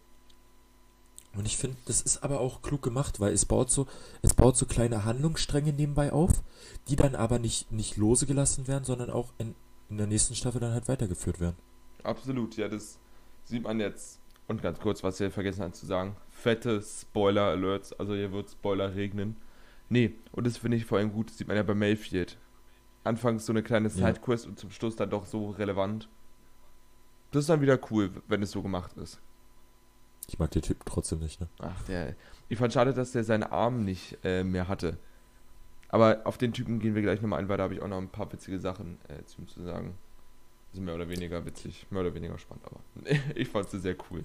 [1.37, 3.87] Und ich finde, das ist aber auch klug gemacht, weil es baut so,
[4.23, 6.43] es baut so kleine Handlungsstränge nebenbei auf,
[6.89, 9.55] die dann aber nicht, nicht lose gelassen werden, sondern auch in,
[9.91, 11.57] in der nächsten Staffel dann halt weitergeführt werden.
[12.03, 12.99] Absolut, ja, das
[13.45, 14.21] sieht man jetzt.
[14.47, 17.95] Und ganz kurz, was ihr vergessen habt zu sagen: fette Spoiler-Alerts.
[17.95, 19.37] Also, hier wird Spoiler regnen.
[19.89, 22.39] Nee, und das finde ich vor allem gut, das sieht man ja bei Mayfield.
[23.05, 23.95] Anfangs so eine kleine Ja.
[23.95, 26.09] Sidequest und zum Schluss dann doch so relevant.
[27.33, 29.21] Das ist dann wieder cool, wenn es so gemacht ist.
[30.29, 31.49] Ich mag den Typ trotzdem nicht, ne?
[31.59, 32.15] Ach, der.
[32.49, 34.97] Ich fand schade, dass der seinen Arm nicht äh, mehr hatte.
[35.89, 37.99] Aber auf den Typen gehen wir gleich nochmal ein, weil da habe ich auch noch
[37.99, 39.95] ein paar witzige Sachen äh, zu ihm zu sagen.
[40.73, 42.81] Also mehr oder weniger witzig, mehr oder weniger spannend, aber
[43.37, 44.25] ich fand sie sehr cool.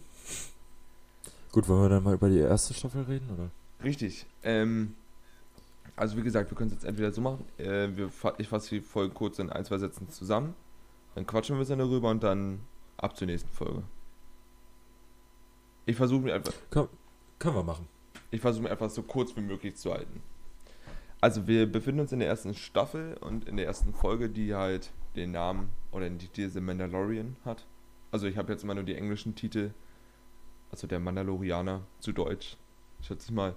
[1.52, 3.52] Gut, wollen wir dann mal über die erste Staffel reden, oder?
[3.84, 4.26] Richtig.
[4.42, 4.96] Ähm,
[5.96, 8.82] also wie gesagt, wir können es jetzt entweder so machen, äh, wir, ich fasse die
[8.82, 10.56] Folge kurz in ein, zwei Sätzen zusammen,
[11.14, 12.62] dann quatschen wir ein bisschen darüber und dann
[12.98, 13.84] ab zur nächsten Folge.
[15.86, 17.88] Ich versuche mir einfach, Können wir machen.
[18.32, 20.22] ich versuche mir einfach so kurz wie möglich zu halten.
[21.22, 24.92] Also wir befinden uns in der ersten Staffel und in der ersten Folge, die halt
[25.15, 27.65] den Namen oder die Titel Mandalorian hat.
[28.12, 29.72] Also ich habe jetzt immer nur die englischen Titel,
[30.72, 32.56] also der Mandalorianer zu Deutsch,
[33.02, 33.56] schätze ich mal.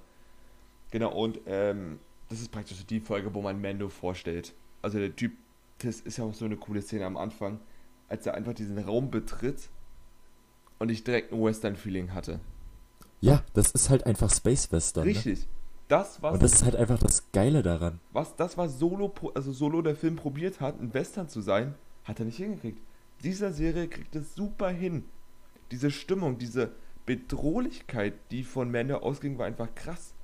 [0.91, 4.55] Genau, und ähm, das ist praktisch die Folge, wo man Mando vorstellt.
[4.81, 5.33] Also der Typ,
[5.79, 7.61] das ist ja auch so eine coole Szene am Anfang,
[8.09, 9.69] als er einfach diesen Raum betritt
[10.83, 12.41] und ich direkt ein Western-Feeling hatte.
[13.21, 15.05] Ja, das ist halt einfach Space Western.
[15.05, 15.11] Ne?
[15.11, 15.47] Richtig.
[15.87, 18.01] Das, was Und das ist halt einfach das Geile daran.
[18.13, 22.19] was das was Solo also Solo der Film probiert hat, ein Western zu sein, hat
[22.19, 22.81] er nicht hingekriegt.
[23.23, 25.05] Dieser Serie kriegt es super hin.
[25.71, 26.73] Diese Stimmung, diese
[27.07, 30.15] Bedrohlichkeit, die von Mando ausging, war einfach krass.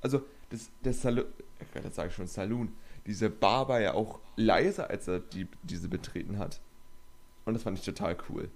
[0.00, 1.26] Also das der Saloon,
[1.72, 2.72] das sage ich schon Saloon,
[3.06, 6.60] diese Bar war ja auch leiser, als er die diese betreten hat.
[7.44, 8.50] Und das fand ich total cool.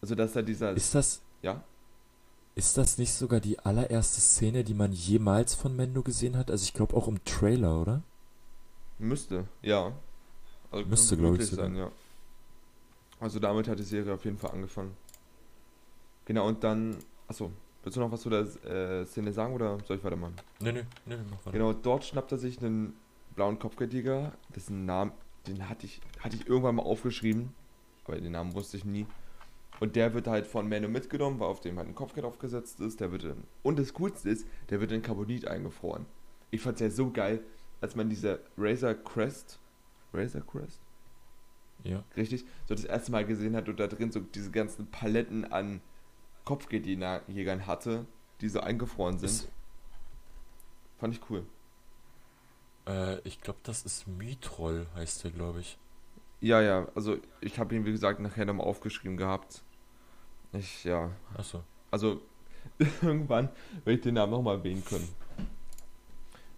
[0.00, 1.62] Also dass da dieser Ist das, ja
[2.56, 6.50] ist das nicht sogar die allererste Szene, die man jemals von Mendo gesehen hat?
[6.50, 8.02] Also ich glaube auch im Trailer, oder?
[8.98, 9.92] Müsste, ja.
[10.70, 11.66] Also Müsste, kann glaub ich, sogar.
[11.66, 11.90] sein, ja.
[13.20, 14.96] Also damit hat die Serie auf jeden Fall angefangen.
[16.24, 16.96] Genau, und dann.
[17.28, 17.50] Achso,
[17.82, 20.34] willst du noch was zu der äh, Szene sagen oder soll ich weitermachen?
[20.60, 21.52] Nee, nee, nee, mach weiter.
[21.52, 22.94] Genau, dort schnappt er sich einen
[23.34, 25.12] blauen Kopfgeldjäger, dessen Namen,
[25.46, 27.52] den hatte ich, hatte ich irgendwann mal aufgeschrieben,
[28.06, 29.06] aber den Namen wusste ich nie.
[29.80, 33.00] Und der wird halt von Mano mitgenommen, weil auf dem halt ein Kopfgeld aufgesetzt ist.
[33.00, 36.06] Der wird in, und das Coolste ist, der wird in Carbonit eingefroren.
[36.50, 37.42] Ich fand's ja so geil,
[37.80, 39.58] als man diese Razor Crest,
[40.14, 40.80] Razor Crest?
[41.84, 42.02] Ja.
[42.16, 45.80] richtig, so das erste Mal gesehen hat und da drin so diese ganzen Paletten an
[46.44, 48.06] Kopfgeldjägern hatte,
[48.40, 49.28] die so eingefroren sind.
[49.28, 49.48] Ist,
[50.98, 51.46] Fand ich cool.
[52.86, 55.78] äh, ich glaube, das ist Mitroll, heißt der, glaube ich.
[56.40, 59.62] Ja, ja, also ich habe ihn, wie gesagt, nachher nochmal aufgeschrieben gehabt.
[60.52, 61.62] Ich, ja, Achso.
[61.90, 62.20] also
[63.02, 63.48] irgendwann
[63.84, 65.08] werde ich den Namen nochmal erwähnen können.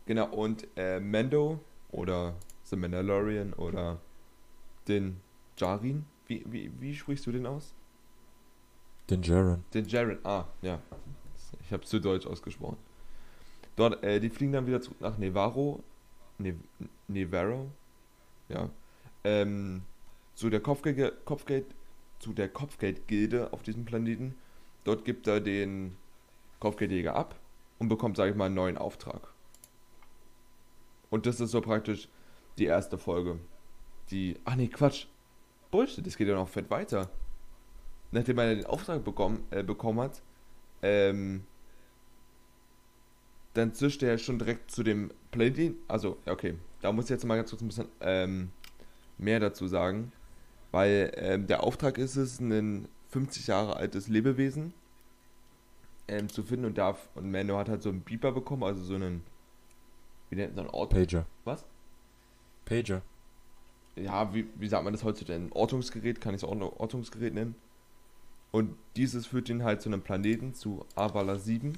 [0.07, 4.01] Genau, und äh, Mando oder The Mandalorian oder
[4.87, 5.21] den
[5.57, 7.75] Jarin, wie, wie, wie sprichst du den aus?
[9.11, 9.65] Den Jaren.
[9.73, 10.81] Den Jaren, ah, ja.
[11.63, 12.77] Ich habe zu deutsch ausgesprochen.
[13.77, 15.83] Dort, äh, die fliegen dann wieder zurück nach Nevarro.
[16.39, 16.55] Ne
[17.07, 17.71] Nevarro?
[18.49, 18.71] Ja.
[19.25, 19.83] Ähm,
[20.35, 21.67] zu der Kopfgeld, Kopfgeld,
[22.19, 24.35] zu der Kopfgeldgilde auf diesem Planeten.
[24.85, 25.97] Dort gibt er den
[26.61, 27.39] Kopfgeldjäger ab
[27.79, 29.33] und bekommt, sage ich mal, einen neuen Auftrag.
[31.11, 32.09] Und das ist so praktisch
[32.59, 33.39] die erste Folge.
[34.11, 34.37] Die.
[34.45, 35.07] Ach nee, Quatsch.
[35.71, 37.11] Bullshit, das geht ja noch fett weiter.
[38.11, 40.23] Nachdem er den Auftrag bekommen, äh, bekommen hat,
[40.83, 41.45] ähm,
[43.55, 45.77] dann zischt er schon direkt zu dem Planeten.
[45.89, 46.55] Also, okay.
[46.81, 48.51] Da muss ich jetzt mal ganz kurz ein bisschen ähm,
[49.19, 50.13] mehr dazu sagen.
[50.71, 54.75] Weil ähm, der Auftrag ist es, ein 50 Jahre altes Lebewesen
[56.09, 57.09] ähm, zu finden und darf.
[57.15, 59.23] Und Mando hat halt so einen Beeper bekommen, also so einen.
[60.31, 60.91] Wie nennt man Ort?
[60.91, 61.27] Pager.
[61.45, 61.65] Was?
[62.67, 63.01] Pager.
[63.97, 65.39] ja, wie, wie sagt man das heutzutage?
[65.39, 67.55] Ein Ortungsgerät, kann ich es auch noch Ortungsgerät nennen.
[68.51, 71.77] Und dieses führt ihn halt zu einem Planeten, zu Avala 7.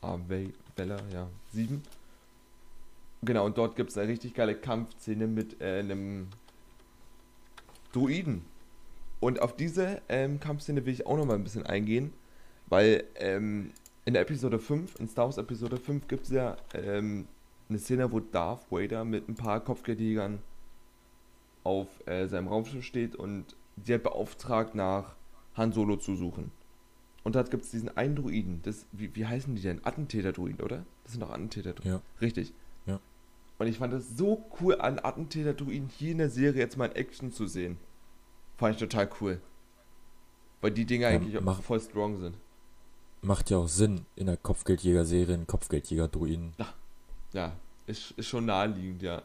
[0.00, 1.82] Avela, ja, 7.
[3.22, 6.28] Genau, und dort gibt es eine richtig geile Kampfszene mit äh, einem
[7.92, 8.44] Druiden.
[9.20, 12.12] Und auf diese ähm, Kampfszene will ich auch noch mal ein bisschen eingehen,
[12.68, 13.72] weil ähm,
[14.04, 17.26] in der Episode 5, in Star Wars Episode 5, gibt es ja ähm,
[17.68, 20.40] eine Szene, wo Darth Vader mit ein paar Kopfgeldjägern
[21.64, 23.44] auf äh, seinem Raumschiff steht und
[23.84, 25.14] sie hat beauftragt, nach
[25.56, 26.50] Han Solo zu suchen.
[27.22, 28.60] Und dort gibt es diesen einen Druiden.
[28.62, 29.84] Das, wie, wie heißen die denn?
[29.84, 30.86] Attentäter-Druiden, oder?
[31.04, 31.92] Das sind doch Attentäter-Druiden.
[31.92, 32.00] Ja.
[32.20, 32.54] Richtig.
[32.86, 32.98] Ja.
[33.60, 36.96] Und ich fand es so cool, einen Attentäter-Druiden hier in der Serie jetzt mal in
[36.96, 37.76] Action zu sehen.
[38.56, 39.38] Fand ich total cool.
[40.62, 42.38] Weil die Dinger Ja, eigentlich auch mach- voll strong sind.
[43.20, 46.54] Macht ja auch Sinn, in der Kopfgeldjäger-Serie einen Kopfgeldjäger-Druiden.
[47.34, 47.52] Ja,
[47.86, 49.20] ist, ist schon naheliegend, ja.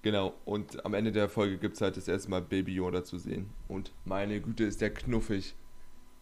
[0.00, 3.18] Genau, und am Ende der Folge gibt es halt das erste Mal Baby Yoda zu
[3.18, 3.50] sehen.
[3.68, 5.54] Und meine Güte, ist der knuffig.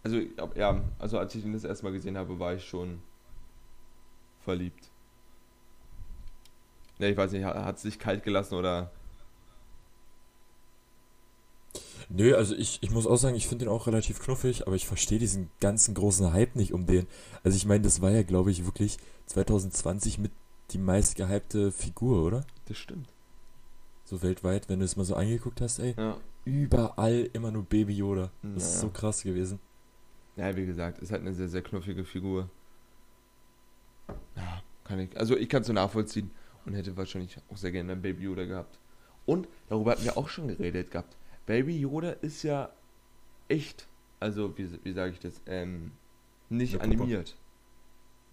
[0.03, 0.21] Also,
[0.57, 3.01] ja, also als ich ihn das erste Mal gesehen habe, war ich schon
[4.41, 4.91] verliebt.
[6.99, 8.91] Ja, ich weiß nicht, hat es sich kalt gelassen oder.
[12.09, 14.87] Nö, also ich, ich muss auch sagen, ich finde den auch relativ knuffig, aber ich
[14.87, 17.07] verstehe diesen ganzen großen Hype nicht um den.
[17.43, 20.31] Also ich meine, das war ja, glaube ich, wirklich 2020 mit
[20.71, 22.45] die meist gehypte Figur, oder?
[22.67, 23.09] Das stimmt.
[24.05, 25.95] So weltweit, wenn du es mal so angeguckt hast, ey.
[25.99, 26.17] Ja.
[26.45, 28.31] Überall immer nur Baby Yoda.
[28.43, 28.81] Das ist Naja.
[28.83, 29.59] so krass gewesen.
[30.37, 32.49] Ja, wie gesagt, ist halt eine sehr, sehr knuffige Figur.
[34.37, 35.17] Ja, kann ich.
[35.19, 36.31] Also ich kann es so nachvollziehen
[36.67, 38.79] und hätte wahrscheinlich auch sehr gerne einen Baby Yoda gehabt.
[39.25, 41.17] Und darüber hatten wir auch schon geredet gehabt.
[41.47, 42.71] Baby Yoda ist ja
[43.49, 43.87] echt,
[44.21, 45.93] also wie, wie sage ich das, ähm,
[46.49, 47.03] nicht Eine Puppe.
[47.03, 47.37] animiert.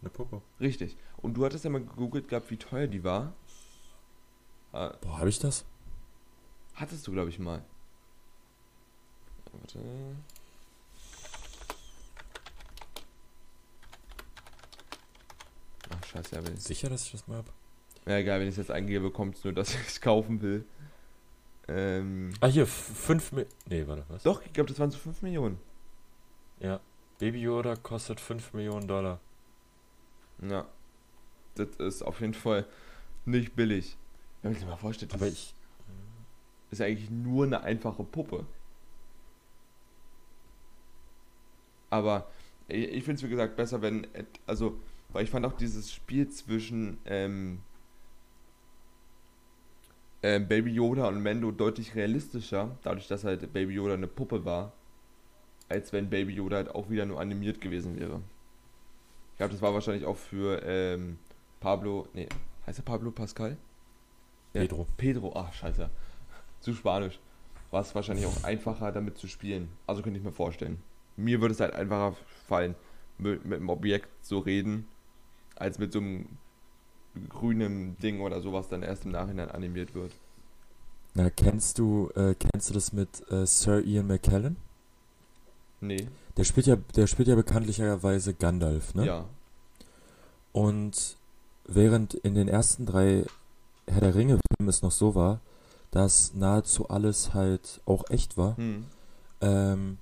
[0.02, 0.42] Eine Puppe.
[0.60, 0.98] Richtig.
[1.18, 3.34] Und du hattest ja mal gegoogelt gehabt, wie teuer die war.
[4.74, 5.66] Äh, Boah, habe ich das?
[6.76, 7.64] hattest du, glaube ich, mal.
[9.52, 9.80] Warte.
[15.92, 17.52] Ach, scheiße, ich Sicher, dass ich das mal habe?
[18.06, 20.66] Ja, egal, wenn ich es jetzt eingebe, kommt es nur, dass ich es kaufen will.
[21.68, 24.24] Ähm, Ah, hier, 5 Mi Nee, warte, was?
[24.24, 25.58] doch, ich glaube, das waren so 5 Millionen.
[26.60, 26.80] Ja.
[27.20, 29.20] Baby Yoda kostet 5 Millionen Dollar.
[30.42, 30.66] Ja.
[31.56, 32.66] Das ist auf jeden Fall
[33.26, 33.96] nicht billig.
[34.42, 35.54] Wenn man sich mal vorstellt, das Aber ich.
[36.72, 38.46] ist ja eigentlich nur eine einfache Puppe.
[41.90, 42.28] Aber
[42.68, 44.08] ich, ich finde es, wie gesagt, besser, wenn.
[44.48, 47.62] Also, weil ich fand auch dieses Spiel zwischen ähm,
[50.24, 54.72] ähm, Baby Yoda und Mando deutlich realistischer, dadurch, dass halt Baby Yoda eine Puppe war,
[55.70, 58.22] als wenn Baby Yoda halt auch wieder nur animiert gewesen wäre.
[59.32, 61.18] Ich glaube, das war wahrscheinlich auch für ähm,
[61.60, 62.08] Pablo.
[62.14, 62.30] Nee,
[62.66, 63.58] heißt er Pablo Pascal?
[64.54, 64.62] Ja.
[64.62, 64.88] Pedro.
[64.96, 65.90] Pedro, ach scheiße.
[66.62, 67.20] Zu Spanisch.
[67.72, 69.70] War es wahrscheinlich auch einfacher damit zu spielen.
[69.88, 70.82] Also könnte ich mir vorstellen.
[71.18, 72.16] Mir würde es halt einfacher
[72.48, 72.76] fallen,
[73.18, 74.88] mit, mit einem Objekt zu reden,
[75.56, 76.28] als mit so einem
[77.30, 80.12] grünen Ding oder sowas dann erst im Nachhinein animiert wird.
[81.14, 84.56] Na, kennst du, äh, kennst du das mit äh, Sir Ian McKellen?
[85.80, 86.08] Nee.
[86.38, 89.06] Der spielt ja, der spielt ja bekanntlicherweise Gandalf, ne?
[89.06, 89.26] Ja.
[90.52, 91.18] Und
[91.66, 93.26] während in den ersten drei
[93.88, 95.40] Herr der Ringe-Filmen es noch so war,
[95.92, 98.86] dass nahezu alles halt auch echt war, Hm.
[99.42, 99.98] ähm,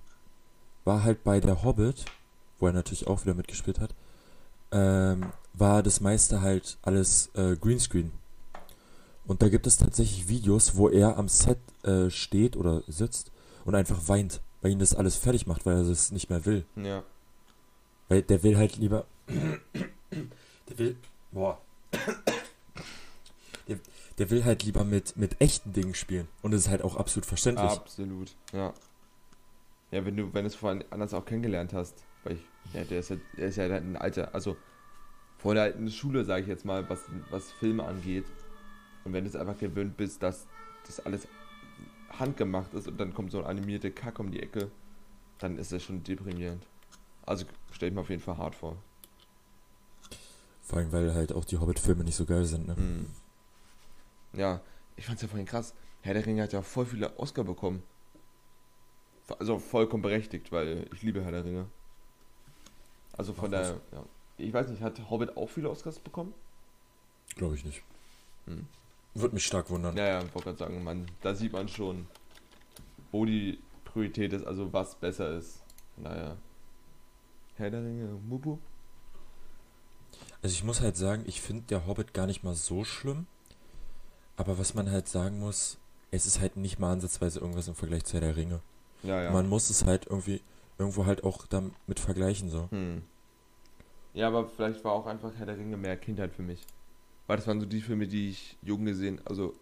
[0.86, 2.06] war halt bei der Hobbit,
[2.60, 3.93] wo er natürlich auch wieder mitgespielt hat,
[4.72, 8.12] ähm, war das meiste halt alles äh, Greenscreen.
[9.26, 13.32] Und da gibt es tatsächlich Videos, wo er am Set äh, steht oder sitzt
[13.66, 16.66] und einfach weint, weil ihn das alles fertig macht, weil er es nicht mehr will.
[16.76, 17.04] Ja.
[18.10, 19.06] Weil der will halt lieber.
[20.70, 20.96] Der will.
[21.32, 21.62] Boah.
[23.68, 23.80] Der,
[24.18, 26.28] der will halt lieber mit, mit echten Dingen spielen.
[26.42, 27.72] Und das ist halt auch absolut verständlich.
[27.72, 28.36] Absolut.
[28.52, 28.74] Ja.
[29.92, 32.42] Ja, wenn du, wenn du es vorhin anders auch kennengelernt hast, weil ich,
[32.74, 34.58] ja, der ist ja, der ist ja halt ein alter, also
[35.38, 38.26] vor der alten Schule, sage ich jetzt mal, was, was Filme angeht.
[39.04, 40.46] Und wenn du es einfach gewöhnt bist, dass
[40.86, 41.28] das alles
[42.20, 44.70] handgemacht ist und dann kommt so ein animierte Kack um die Ecke,
[45.40, 46.64] dann ist das schon deprimierend.
[47.26, 48.78] Also stell ich mir auf jeden Fall hart vor.
[50.62, 52.76] Vor allem, weil halt auch die Hobbit-Filme nicht so geil sind, ne?
[52.76, 53.08] Hm.
[54.34, 54.62] Ja,
[54.96, 55.74] ich fand's ja vorhin krass.
[56.02, 57.84] Herr der Ringe hat ja voll viele Oscar bekommen.
[59.40, 61.66] Also vollkommen berechtigt, weil ich liebe Herr der Ringe.
[63.22, 64.04] Also von Ach, der, ja.
[64.40, 66.34] Ich weiß nicht, hat Hobbit auch viele Oscars bekommen?
[67.36, 67.84] Glaube ich nicht.
[68.48, 68.66] Hm.
[69.14, 69.96] Würde mich stark wundern.
[69.96, 72.08] Ja, ja, ich wollte gerade sagen, man, da sieht man schon,
[73.12, 75.62] wo die Priorität ist, also was besser ist.
[75.98, 76.36] Daher.
[77.58, 78.58] Herr der Ringe, Mubu.
[80.42, 83.28] Also ich muss halt sagen, ich finde der Hobbit gar nicht mal so schlimm.
[84.36, 85.78] Aber was man halt sagen muss,
[86.10, 88.62] es ist halt nicht mal ansatzweise irgendwas im Vergleich zu Herr der Ringe.
[89.04, 89.32] Ja, ja.
[89.32, 90.42] Man muss es halt irgendwie
[90.80, 92.68] irgendwo halt auch damit vergleichen so.
[92.72, 93.04] Hm.
[94.13, 96.65] Ja, aber vielleicht war auch einfach Herr der Ringe mehr Kindheit für mich.
[97.28, 99.54] Weil das waren so die Filme, die ich jung gesehen, also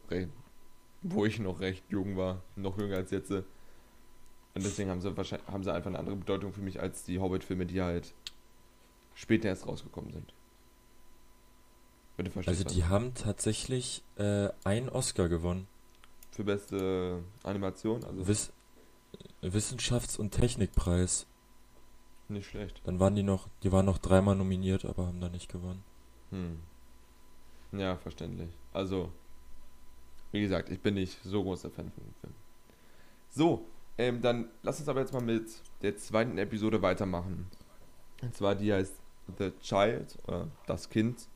[1.01, 3.31] wo ich noch recht jung war, noch jünger als jetzt.
[3.31, 3.45] Und
[4.55, 7.65] deswegen haben sie wahrscheinlich haben sie einfach eine andere Bedeutung für mich als die Hobbit-Filme,
[7.65, 8.13] die halt
[9.13, 10.33] später erst rausgekommen sind.
[12.17, 15.67] Also was die haben tatsächlich äh, einen Oscar gewonnen.
[16.31, 18.51] für beste Animation, also Wiss
[19.41, 21.25] Wissenschafts- und Technikpreis.
[22.29, 22.81] Nicht schlecht.
[22.85, 25.83] Dann waren die noch, die waren noch dreimal nominiert, aber haben da nicht gewonnen.
[26.31, 26.59] Hm.
[27.71, 28.49] Ja, verständlich.
[28.73, 29.11] Also,
[30.31, 32.33] wie gesagt, ich bin nicht so großer Fan von dem Film.
[33.29, 33.65] So,
[33.97, 35.45] ähm, dann lass uns aber jetzt mal mit
[35.81, 37.47] der zweiten Episode weitermachen.
[38.21, 38.95] Und zwar die heißt
[39.37, 41.27] The Child, oder das Kind.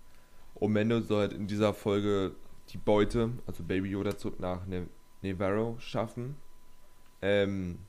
[0.55, 2.35] Und Mendo soll halt in dieser Folge
[2.69, 4.87] die Beute, also Baby Yoda, zurück nach ne
[5.21, 6.35] Nevarro schaffen.
[7.21, 7.79] Ähm,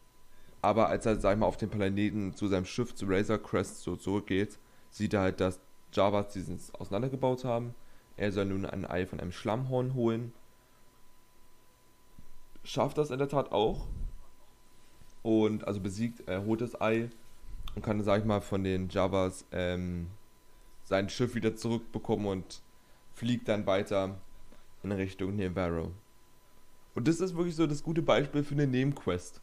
[0.64, 3.82] aber als er, sag ich mal, auf dem Planeten zu seinem Schiff, zu Razor Crest,
[3.82, 4.58] so zurückgeht,
[4.90, 5.60] sieht er halt, dass
[5.92, 7.74] Javas diesen auseinandergebaut haben,
[8.16, 10.32] Er soll nun ein Ei von einem Schlammhorn holen.
[12.62, 13.88] Schafft das in der Tat auch.
[15.22, 17.10] Und also besiegt, er holt das Ei
[17.74, 20.08] und kann, sag ich mal, von den Javas ähm,
[20.84, 22.62] sein Schiff wieder zurückbekommen und
[23.14, 24.16] fliegt dann weiter
[24.82, 25.92] in Richtung Nevarro.
[26.94, 29.40] Und das ist wirklich so das gute Beispiel für eine Nebenquest.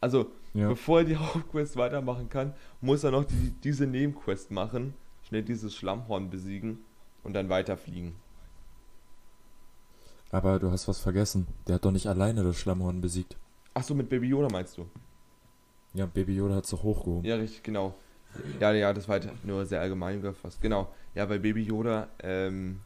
[0.00, 0.68] Also, Ja.
[0.68, 4.94] bevor er die Hauptquest weitermachen kann, muss er noch die, diese Nebenquest machen,
[5.26, 6.78] schnell dieses Schlammhorn besiegen
[7.24, 8.14] und dann weiterfliegen.
[10.30, 11.46] Aber du hast was vergessen.
[11.66, 13.36] Der hat doch nicht alleine das Schlammhorn besiegt.
[13.74, 14.86] Achso, mit Baby Yoda meinst du?
[15.94, 17.24] Ja, Baby Yoda hat es doch hochgehoben.
[17.24, 17.94] Ja, richtig, genau.
[18.60, 20.60] Ja, ja, das war halt nur sehr allgemein gefasst.
[20.60, 20.92] Genau.
[21.14, 22.80] Ja, weil Baby Yoda ähm,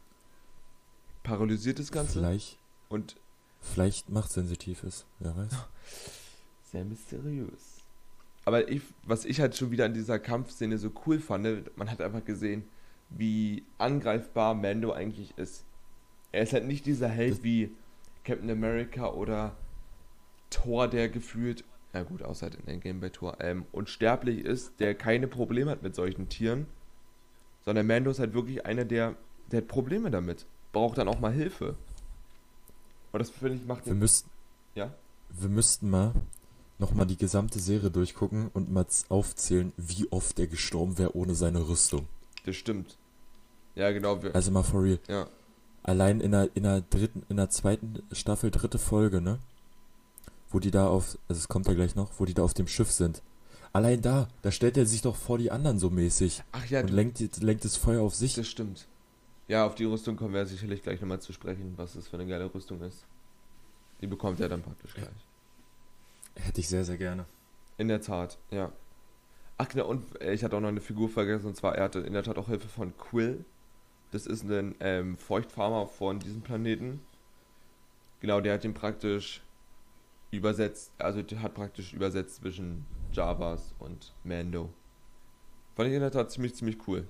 [1.23, 3.17] paralysiert das Ganze Vielleicht, und
[3.59, 5.05] vielleicht machtsensitiv ist.
[5.19, 5.51] Wer weiß.
[6.73, 7.83] sehr mysteriös.
[8.45, 12.01] Aber ich, was ich halt schon wieder an dieser Kampfszene so cool fand, man hat
[12.01, 12.63] einfach gesehen,
[13.09, 15.63] wie angreifbar Mando eigentlich ist.
[16.33, 17.71] Er ist halt nicht dieser Held Das- wie
[18.25, 19.55] Captain America oder
[20.49, 24.95] Thor, der gefühlt, na gut, außer halt in Endgame bei Thor, ähm, unsterblich ist, der
[24.95, 26.65] keine Probleme hat mit solchen Tieren,
[27.65, 29.15] sondern Mando ist halt wirklich einer, der,
[29.51, 31.75] der hat Probleme damit, braucht dann auch mal Hilfe.
[33.11, 34.29] Und das finde ich macht Wir müssten,
[34.75, 34.91] ja,
[35.29, 36.13] wir müssten mal
[36.83, 41.67] nochmal die gesamte Serie durchgucken und mal aufzählen, wie oft er gestorben wäre ohne seine
[41.67, 42.07] Rüstung.
[42.45, 42.97] das stimmt.
[43.75, 44.99] Ja, genau, wir, Also mal for real.
[45.07, 45.27] ja.
[45.85, 49.39] Allein in der, in der dritten, in der zweiten Staffel, dritte Folge, ne?
[50.49, 52.67] Wo die da auf, also es kommt ja gleich noch, wo die da auf dem
[52.67, 53.21] Schiff sind.
[53.73, 56.91] Allein da, da stellt er sich doch vor die anderen so mäßig Ach ja, und
[56.91, 58.33] du, lenkt, lenkt das Feuer auf sich.
[58.35, 58.87] das stimmt.
[59.49, 62.27] Ja, auf die Rüstung kommen wir sicherlich gleich nochmal zu sprechen, was das für eine
[62.27, 63.03] geile Rüstung ist.
[63.99, 65.07] Die bekommt er dann praktisch gleich.
[66.35, 67.25] Hätte ich sehr, sehr gerne.
[67.77, 68.71] In der Tat, ja.
[69.57, 71.99] Ach genau, und äh, ich hatte auch noch eine Figur vergessen, und zwar er hatte
[71.99, 73.45] in der Tat auch Hilfe von Quill.
[74.11, 77.01] Das ist ein ähm, Feuchtfarmer von diesem Planeten.
[78.19, 79.41] Genau, der hat ihn praktisch
[80.31, 84.69] übersetzt, also der hat praktisch übersetzt zwischen Javas und Mando.
[85.75, 87.07] Fand ich in der Tat ziemlich, ziemlich cool.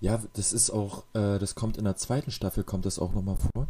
[0.00, 3.36] Ja, das ist auch, äh, das kommt in der zweiten Staffel, kommt das auch nochmal
[3.36, 3.68] vor.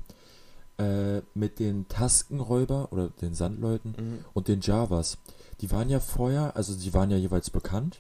[0.82, 4.24] Äh, mit den Taskenräuber oder den Sandleuten Mhm.
[4.34, 5.18] und den Javas.
[5.60, 7.98] Die waren ja vorher, also die waren ja jeweils bekannt,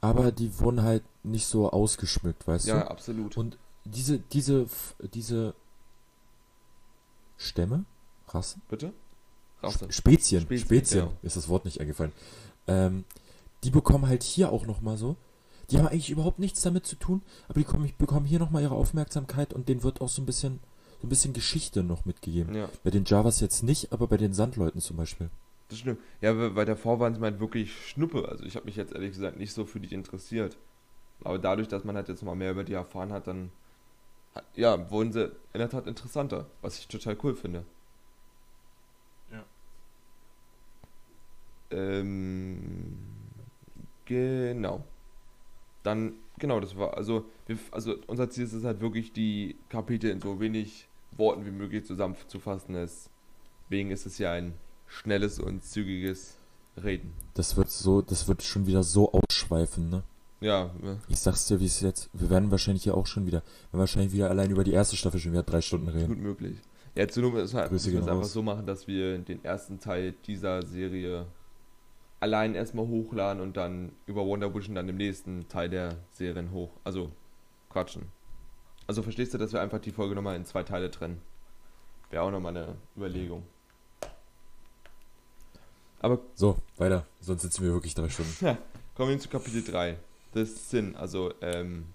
[0.00, 2.90] aber die wurden halt nicht so ausgeschmückt, weißt Ja, du?
[2.90, 3.36] absolut.
[3.36, 4.66] Und diese, diese,
[5.14, 5.54] diese
[7.36, 7.84] Stämme,
[8.28, 8.62] Rassen?
[8.68, 8.92] Bitte?
[9.62, 9.86] Rasse.
[9.92, 11.12] Spezien, Spezien, Spezien, genau.
[11.22, 12.12] ist das Wort nicht eingefallen.
[12.66, 13.04] Ähm,
[13.62, 15.16] die bekommen halt hier auch nochmal so.
[15.70, 18.74] Die haben eigentlich überhaupt nichts damit zu tun, aber die kommen, bekommen hier nochmal ihre
[18.74, 20.58] Aufmerksamkeit und denen wird auch so ein bisschen,
[21.02, 22.54] so ein bisschen Geschichte noch mitgegeben.
[22.54, 25.28] Ja, Bei den Javas jetzt nicht, aber bei den Sandleuten zum Beispiel.
[25.68, 26.00] das stimmt.
[26.20, 28.28] Ja, weil davor waren sie halt wirklich Schnuppe.
[28.28, 30.56] Also ich habe mich jetzt ehrlich gesagt nicht so für die interessiert.
[31.24, 33.50] Aber dadurch, dass man halt jetzt mal mehr über die erfahren hat, dann
[34.34, 37.64] hat- ja, wurden sie in der Tat interessanter, was ich total cool finde.
[39.30, 39.44] Ja.
[41.70, 42.96] Ähm,
[44.04, 44.84] genau.
[45.82, 50.10] Dann, genau, das war, also, wir, also unser Ziel ist es halt wirklich, die Kapitel
[50.10, 50.88] in so wenig
[51.22, 52.74] Worten wie möglich zusammenzufassen.
[52.74, 54.54] Deswegen ist es ja ein
[54.88, 56.36] schnelles und zügiges
[56.82, 57.12] Reden.
[57.34, 60.02] Das wird so, das wird schon wieder so ausschweifen, ne?
[60.40, 60.70] Ja,
[61.08, 63.80] Ich sag's dir, wie es jetzt, wir werden wahrscheinlich hier auch schon wieder, wir werden
[63.80, 66.08] wahrscheinlich wieder allein über die erste Staffel schon wieder drei Stunden ist reden.
[66.08, 66.56] gut möglich.
[66.96, 69.78] Ja, zu Not ist halt, müssen wir es einfach so machen, dass wir den ersten
[69.78, 71.26] Teil dieser Serie
[72.18, 76.70] allein erstmal hochladen und dann über Wonder Vision dann im nächsten Teil der Serien hoch.
[76.82, 77.10] Also
[77.70, 78.02] quatschen.
[78.86, 81.20] Also verstehst du, dass wir einfach die Folge nochmal in zwei Teile trennen?
[82.10, 83.44] Wäre auch nochmal eine Überlegung.
[86.00, 88.32] Aber So, weiter, sonst sitzen wir wirklich drei Stunden.
[88.94, 89.96] kommen wir zu Kapitel 3.
[90.32, 91.86] Das Sinn, also, ähm,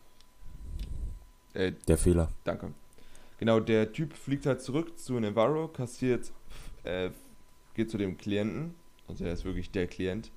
[1.54, 2.30] äh, Der Fehler.
[2.44, 2.74] Danke.
[3.40, 6.32] Genau, der Typ fliegt halt zurück zu Navarro, kassiert,
[6.84, 7.12] äh,
[7.76, 8.74] geht zu dem Klienten,
[9.08, 10.32] also er ist wirklich der Klient,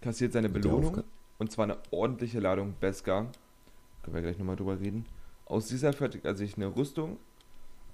[0.00, 1.04] kassiert seine Belohnung,
[1.38, 3.30] und zwar eine ordentliche Ladung Beskar.
[4.02, 5.04] Können wir gleich nochmal drüber reden.
[5.48, 7.18] Aus dieser fertigt er sich eine Rüstung,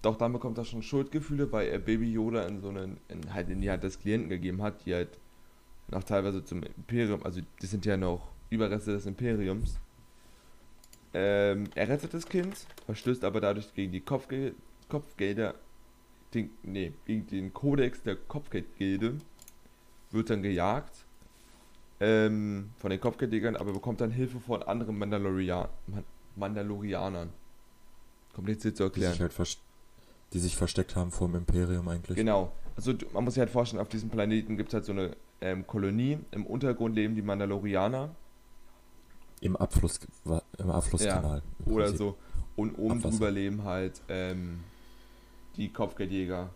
[0.03, 3.49] doch dann bekommt er schon Schuldgefühle, weil er Baby Yoda in so einen, in, halt
[3.49, 5.19] in die Hand des Klienten gegeben hat, die halt
[5.89, 9.79] noch teilweise zum Imperium, also das sind ja noch Überreste des Imperiums.
[11.13, 14.55] Ähm, er rettet das Kind, verstößt aber dadurch gegen die Kopfgel
[14.89, 15.55] Kopfgelder,
[16.35, 19.15] den, nee, gegen den Kodex der Kopfgeldgilde,
[20.11, 21.07] wird dann gejagt
[22.01, 26.05] ähm, von den Kopfgeldjägern, aber bekommt dann Hilfe von anderen Mandalorian Man
[26.37, 27.31] Mandalorianern.
[28.35, 29.31] Kompliziert zu Die sich, erklären.
[29.39, 29.59] halt
[30.33, 32.17] die sich versteckt haben vor dem Imperium eigentlich.
[32.17, 32.53] Genau.
[32.77, 35.67] Also man muss sich halt vorstellen, auf diesem Planeten gibt es halt so eine ähm,
[35.67, 36.19] Kolonie.
[36.33, 38.11] Im Untergrund leben die Mandalorianer.
[39.41, 40.01] im Abfluss,
[40.59, 41.43] im Abflusskanal.
[41.67, 42.17] Ja, oder so.
[42.57, 43.11] Und oben Abwasser.
[43.11, 44.61] drüber leben halt ähm,
[45.57, 46.51] die Kopfgeldjäger.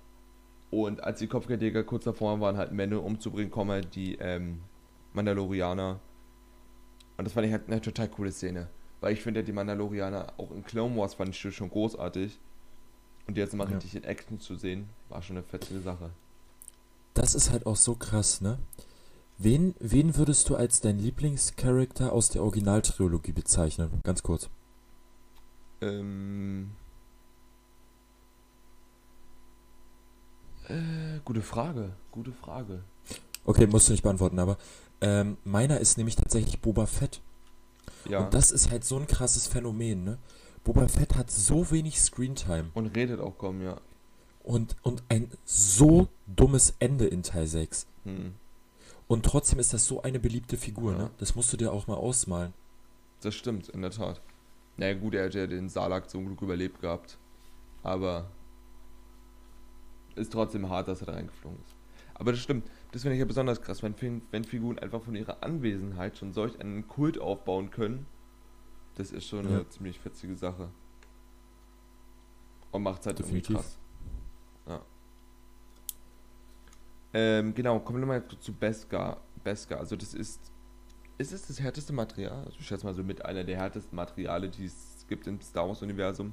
[0.70, 4.60] Und als die Kopfgeldjäger kurz davor waren, halt Männer umzubringen, kommen halt die ähm,
[5.12, 6.00] Mandalorianer.
[7.16, 8.68] Und das fand ich halt eine total coole Szene.
[9.00, 12.38] Weil ich finde, die Mandalorianer auch in Clone Wars fand ich schon großartig.
[13.26, 13.74] Und jetzt mal ja.
[13.74, 16.10] richtig in Action zu sehen, war schon eine fetzige Sache.
[17.14, 18.58] Das ist halt auch so krass, ne?
[19.36, 24.00] Wen, wen würdest du als dein Lieblingscharakter aus der Originaltrilogie bezeichnen?
[24.02, 24.48] Ganz kurz.
[25.80, 26.72] Ähm.
[30.68, 32.82] Äh, gute Frage, gute Frage.
[33.44, 34.58] Okay, musst du nicht beantworten, aber
[35.00, 37.20] ähm, meiner ist nämlich tatsächlich Boba Fett.
[38.08, 38.20] Ja.
[38.20, 40.18] Und das ist halt so ein krasses Phänomen, ne?
[40.64, 42.70] Boba Fett hat so wenig Screentime.
[42.74, 43.80] Und redet auch kaum, ja.
[44.42, 47.86] Und, und ein so dummes Ende in Teil 6.
[48.04, 48.34] Hm.
[49.06, 50.98] Und trotzdem ist das so eine beliebte Figur, ja.
[50.98, 51.10] ne?
[51.18, 52.52] Das musst du dir auch mal ausmalen.
[53.20, 54.20] Das stimmt, in der Tat.
[54.76, 57.18] Naja, gut, er hat ja den Salak zum Glück überlebt gehabt.
[57.82, 58.30] Aber
[60.14, 61.74] ist trotzdem hart, dass er da reingeflogen ist.
[62.14, 62.68] Aber das stimmt.
[62.92, 63.94] Das finde ich ja besonders krass, wenn,
[64.30, 68.06] wenn Figuren einfach von ihrer Anwesenheit schon solch einen Kult aufbauen können.
[68.94, 70.70] Das ist schon eine ziemlich fetzige Sache.
[72.70, 73.50] Und macht es halt Definitiv.
[73.50, 73.78] irgendwie krass.
[74.66, 74.82] Ja.
[77.14, 79.20] Ähm, genau, kommen wir mal zu Beskar.
[79.44, 80.52] Beskar, also das ist.
[81.18, 82.44] Ist es das härteste Material?
[82.44, 85.68] Also ich schätze mal so mit einer der härtesten Materialien, die es gibt im Star
[85.68, 86.32] Wars-Universum.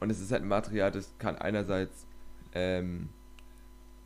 [0.00, 2.06] Und es ist halt ein Material, das kann einerseits
[2.52, 3.08] ähm,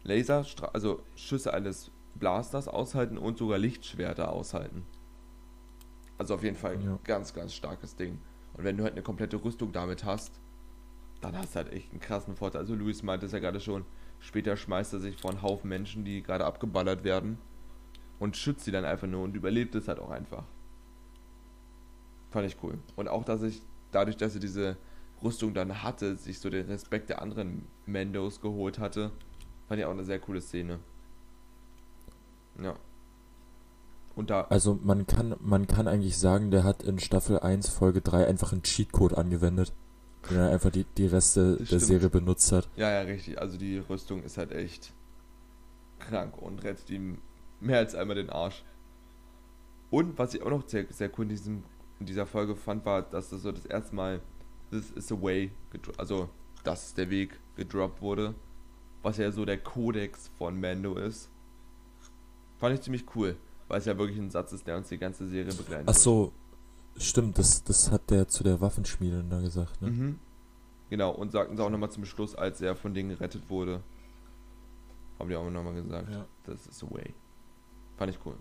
[0.02, 4.84] Laser, also Schüsse eines Blasters aushalten und sogar Lichtschwerter aushalten.
[6.16, 6.98] Also auf jeden Fall ein ja.
[7.04, 8.18] ganz, ganz starkes Ding.
[8.54, 10.40] Und wenn du halt eine komplette Rüstung damit hast,
[11.20, 12.62] dann hast du halt echt einen krassen Vorteil.
[12.62, 13.84] Also Luis meinte es ja gerade schon,
[14.20, 17.38] später schmeißt er sich vor einen Haufen Menschen, die gerade abgeballert werden
[18.18, 20.44] und schützt sie dann einfach nur und überlebt es halt auch einfach.
[22.30, 22.78] Fand ich cool.
[22.96, 24.76] Und auch, dass ich dadurch, dass er diese
[25.22, 29.10] Rüstung dann hatte, sich so den Respekt der anderen Mendos geholt hatte,
[29.68, 30.80] fand ich auch eine sehr coole Szene.
[32.62, 32.74] Ja.
[34.16, 38.00] Und da also man kann, man kann eigentlich sagen, der hat in Staffel 1, Folge
[38.00, 39.72] 3 einfach einen Cheatcode angewendet.
[40.28, 41.82] Den er einfach die, die Reste das der stimmt.
[41.82, 42.68] Serie benutzt hat.
[42.76, 43.40] Ja, ja, richtig.
[43.40, 44.92] Also die Rüstung ist halt echt
[46.00, 47.18] krank und rettet ihm
[47.60, 48.64] mehr als einmal den Arsch.
[49.90, 51.62] Und was ich auch noch sehr, sehr cool in, diesem,
[52.00, 54.20] in dieser Folge fand, war, dass das so das erste Mal
[54.70, 55.50] This is the way,
[55.96, 56.28] also
[56.62, 58.34] das ist der Weg gedroppt wurde.
[59.02, 61.30] Was ja so der Kodex von Mando ist.
[62.58, 63.36] Fand ich ziemlich cool,
[63.68, 65.88] weil es ja wirklich ein Satz ist, der uns die ganze Serie begleitet.
[65.88, 66.32] Ach so,
[66.96, 69.90] stimmt, das, das hat der zu der Waffenschmiede da gesagt, ne?
[69.90, 70.18] Mhm.
[70.90, 73.82] Genau, und sagten sie auch nochmal zum Schluss, als er von denen gerettet wurde.
[75.18, 76.24] Haben die auch nochmal gesagt, ja.
[76.44, 77.12] das ist the way.
[77.96, 78.34] Fand ich cool.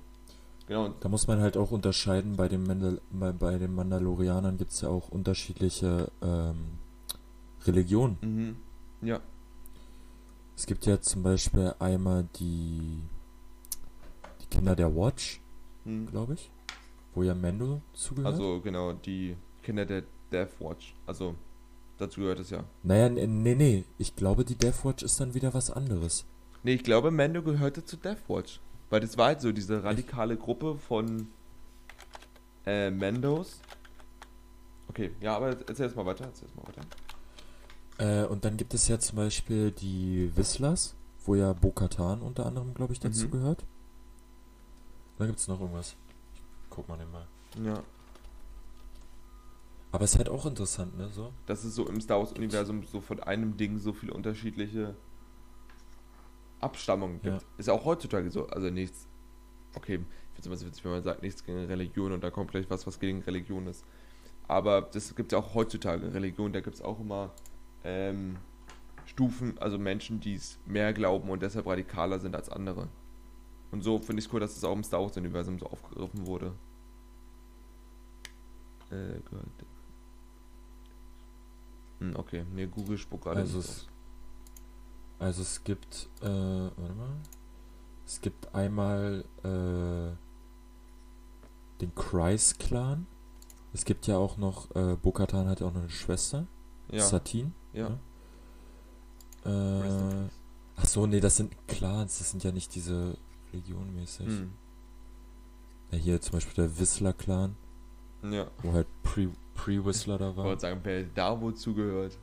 [0.68, 0.94] Genau.
[1.00, 4.82] Da muss man halt auch unterscheiden, bei, dem Mandal bei, bei den Mandalorianern gibt es
[4.82, 6.78] ja auch unterschiedliche ähm,
[7.66, 8.18] Religionen.
[8.22, 9.08] Mhm.
[9.08, 9.22] Ja.
[10.58, 13.04] Es gibt ja zum Beispiel einmal die,
[14.42, 15.40] die Kinder der Watch,
[15.86, 16.08] mhm.
[16.08, 16.52] glaube ich,
[17.14, 18.34] wo ja Mando zugehört.
[18.34, 20.96] Also genau, die Kinder der Death Watch.
[21.06, 21.36] Also
[22.00, 22.64] dazu gehört es ja.
[22.82, 26.26] Naja, nee, nee, ich glaube, die Death Watch ist dann wieder was anderes.
[26.64, 28.60] Nee, ich glaube, Mando gehörte zu Death Watch.
[28.90, 31.28] Weil das war halt so diese radikale Gruppe von
[32.66, 33.62] äh, Mendos.
[34.90, 36.26] Okay, ja, aber erzähl mal weiter.
[36.26, 36.82] Erzähl mal weiter.
[37.98, 40.96] Äh, und dann gibt es ja zum Beispiel die Whistlers,
[41.26, 43.32] wo ja Bo-Katan unter anderem, glaube ich, dazu mhm.
[43.32, 43.66] gehört.
[45.18, 45.96] Dann gibt es noch irgendwas.
[46.70, 47.28] Guck mal den mal.
[47.64, 47.82] Ja.
[49.92, 51.10] Aber es ist halt auch interessant, ne?
[51.10, 51.34] So.
[51.46, 54.96] Dass es so im Star Wars-Universum so von einem Ding so viele unterschiedliche
[56.60, 57.42] Abstammung gibt.
[57.42, 57.48] Ja.
[57.58, 58.48] Ist ja auch heutzutage so.
[58.48, 59.08] Also nichts.
[59.76, 62.52] Okay, ich finde es immer witzig, wenn man sagt, nichts gegen Religion und da kommt
[62.52, 63.86] gleich was, was gegen Religion ist.
[64.48, 66.14] Aber das gibt es ja auch heutzutage.
[66.14, 67.32] Religion, da gibt es auch immer
[67.88, 68.38] ähm,
[69.06, 72.90] Stufen, also Menschen, die es mehr glauben und deshalb radikaler sind als andere.
[73.72, 76.54] Und so finde ich es cool, dass es auch im Star Wars-Universum so aufgegriffen wurde.
[78.92, 79.42] Äh, Gott.
[82.00, 83.88] Hm, okay, ne, Google spuckt gerade also es,
[85.20, 87.18] also es gibt, äh, warte mal.
[88.06, 90.16] Es gibt einmal äh,
[91.82, 93.08] den Kreis-Clan.
[93.74, 96.48] Es gibt ja auch noch, äh, Bokatan hat ja auch noch eine Schwester.
[96.90, 97.02] Ja.
[97.02, 97.54] Satin.
[97.78, 98.00] Ja.
[99.46, 100.26] ja.
[100.26, 100.30] Äh,
[100.76, 103.18] ach so, nee, das sind Clans, das sind ja nicht diese
[103.54, 104.28] regionmäßig.
[104.28, 104.54] Hm.
[105.92, 107.56] Ja, hier zum Beispiel der Whistler-Clan.
[108.24, 108.48] Ja.
[108.62, 110.46] Wo halt Pre-Whistler Pre da war.
[110.46, 112.18] Ich wollte sagen, wer da wo zugehört.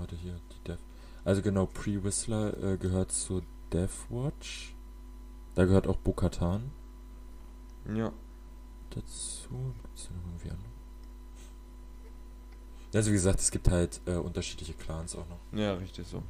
[0.00, 0.78] warte hier, die Death.
[1.24, 4.74] Also genau, Pre-Whistler äh, gehört zur Death Watch.
[5.54, 6.70] Da gehört auch Bokatan.
[7.94, 8.12] Ja.
[8.90, 9.74] dazu.
[9.82, 10.69] Gibt's da noch irgendwie andere?
[12.92, 15.38] Also wie gesagt, es gibt halt äh, unterschiedliche Clans auch noch.
[15.52, 16.22] Ja, richtig so.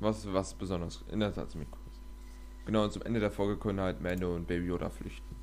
[0.00, 2.00] Was, was besonders, in der Tat ziemlich cool ist.
[2.66, 5.36] Genau, und zum Ende der Folge können halt Mando und Baby Yoda flüchten.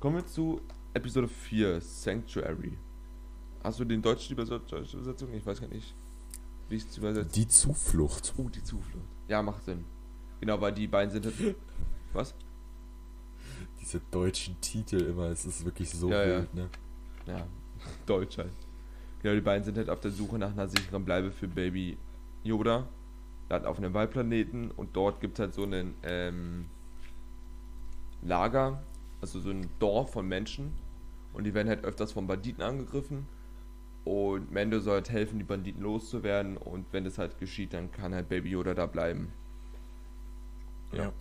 [0.00, 0.60] Kommen wir zu
[0.94, 2.76] Episode 4, Sanctuary.
[3.62, 5.32] Hast du den deutschen deutsche Übersetzung?
[5.34, 5.94] Ich weiß gar nicht,
[6.68, 7.34] wie ich es übersetzt.
[7.36, 8.34] Die Zuflucht.
[8.36, 9.04] Oh, die Zuflucht.
[9.28, 9.84] Ja, macht Sinn.
[10.40, 11.56] Genau, weil die beiden sind halt.
[12.12, 12.34] Was?
[13.80, 16.38] Diese deutschen Titel immer, es ist wirklich so Ja, ja.
[16.38, 16.68] wild, ne?
[17.26, 17.46] Ja,
[18.06, 18.52] Deutsch halt.
[19.24, 21.96] Genau, die beiden sind halt auf der Suche nach einer sicheren Bleibe für Baby
[22.42, 22.86] Yoda.
[23.48, 26.66] Dann auf einem Waldplaneten und dort gibt es halt so einen ähm,
[28.20, 28.82] Lager,
[29.22, 30.74] also so ein Dorf von Menschen.
[31.32, 33.26] Und die werden halt öfters von Banditen angegriffen.
[34.04, 36.58] Und Mando soll halt helfen, die Banditen loszuwerden.
[36.58, 39.32] Und wenn das halt geschieht, dann kann halt Baby Yoda da bleiben.
[40.92, 41.14] Ja.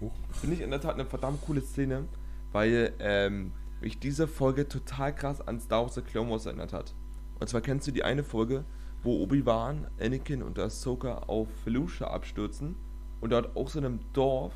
[0.00, 0.12] Huch.
[0.32, 2.08] Finde ich in der Tat eine verdammt coole Szene,
[2.50, 3.52] weil ähm,
[3.84, 6.94] mich diese Folge total krass an Star Wars The Clone Wars erinnert hat.
[7.38, 8.64] Und zwar kennst du die eine Folge,
[9.02, 12.76] wo Obi-Wan, Anakin und Ahsoka auf Felucia abstürzen
[13.20, 14.54] und dort auch so in einem Dorf,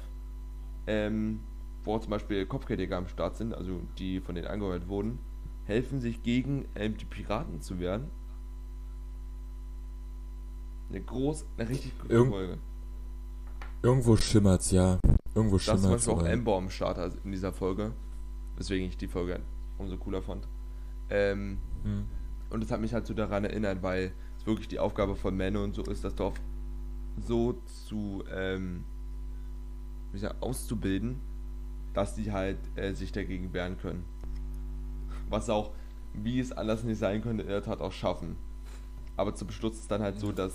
[0.86, 1.40] ähm,
[1.84, 5.18] wo zum Beispiel Kopfgeldjäger am Start sind, also die von denen angeheuert wurden,
[5.66, 8.10] helfen sich gegen ähm, die Piraten zu wehren.
[10.88, 12.58] Eine groß, eine richtig gute Irgend- Folge.
[13.82, 14.98] Irgendwo schimmert's, ja.
[15.34, 16.06] Irgendwo Da ist zum schimmert's.
[16.06, 17.92] Beispiel auch Ember am Start also in dieser Folge.
[18.58, 19.40] Weswegen ich die Folge
[19.78, 20.46] umso cooler fand.
[21.08, 22.06] Ähm, Hm.
[22.50, 25.62] und es hat mich halt so daran erinnert, weil es wirklich die Aufgabe von Mano
[25.62, 26.34] und so ist, das Dorf
[27.26, 28.84] so zu ähm,
[30.12, 31.20] wie sag, auszubilden,
[31.94, 34.04] dass die halt äh, sich dagegen wehren können.
[35.28, 35.72] Was auch,
[36.14, 38.36] wie es anders nicht sein könnte, in der Tat auch schaffen.
[39.16, 40.54] Aber zum Schluss ist dann halt so, dass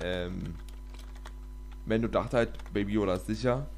[0.00, 0.54] ähm,
[1.86, 3.68] Mando dachte halt, Baby Yoda ist sicher,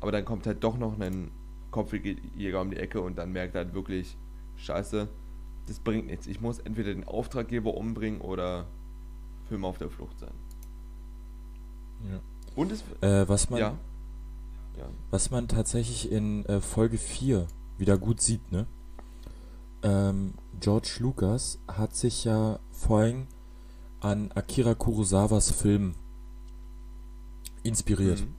[0.00, 1.30] aber dann kommt halt doch noch ein
[1.76, 4.16] Kopfjäger um die Ecke und dann merkt er halt wirklich,
[4.56, 5.08] scheiße,
[5.66, 6.26] das bringt nichts.
[6.26, 8.66] Ich muss entweder den Auftraggeber umbringen oder
[9.46, 10.32] für immer auf der Flucht sein.
[12.10, 12.20] Ja.
[12.54, 12.82] Und es.
[13.02, 13.74] Äh, was man, Ja.
[14.78, 14.86] Ja.
[15.10, 17.46] was man tatsächlich in äh, Folge 4
[17.76, 18.66] wieder gut sieht, ne?
[19.82, 23.26] Ähm, George Lucas hat sich ja vorhin
[24.00, 25.94] an Akira Kurosawas Film
[27.62, 28.20] inspiriert.
[28.20, 28.34] Mhm.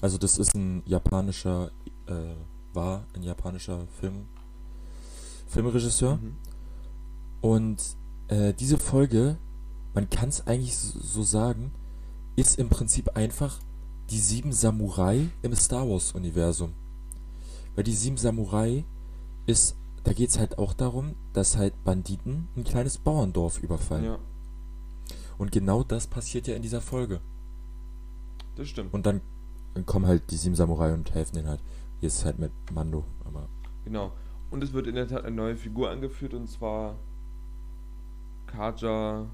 [0.00, 1.70] Also das ist ein japanischer,
[2.06, 2.34] äh,
[2.78, 4.28] war ein japanischer Film,
[5.48, 6.16] Filmregisseur.
[6.16, 6.36] Mhm.
[7.40, 7.82] Und
[8.28, 9.36] äh, diese Folge,
[9.94, 11.72] man kann es eigentlich so sagen,
[12.36, 13.58] ist im Prinzip einfach
[14.10, 16.72] die sieben Samurai im Star Wars-Universum.
[17.74, 18.84] Weil die sieben Samurai
[19.46, 19.74] ist,
[20.04, 24.04] da geht es halt auch darum, dass halt Banditen ein kleines Bauerndorf überfallen.
[24.04, 24.18] Ja,
[25.36, 27.20] Und genau das passiert ja in dieser Folge.
[28.54, 28.94] das stimmt.
[28.94, 29.20] Und dann,
[29.74, 31.60] dann kommen halt die sieben Samurai und helfen denen halt.
[32.00, 33.48] Es halt mit Mando, aber
[33.84, 34.12] Genau.
[34.50, 36.96] Und es wird in der Tat eine neue Figur angeführt und zwar
[38.46, 39.26] Kaja.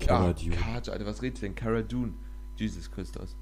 [0.00, 0.50] Cara Ah, Dune.
[0.56, 1.54] Kaja, Alter, was redet denn?
[1.54, 2.12] Cara Dune.
[2.56, 3.36] Jesus Christus.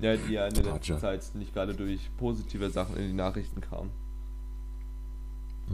[0.00, 0.98] Ja, die ja in der letzten.
[0.98, 3.90] Zeit nicht gerade durch positive Sachen in die Nachrichten kam.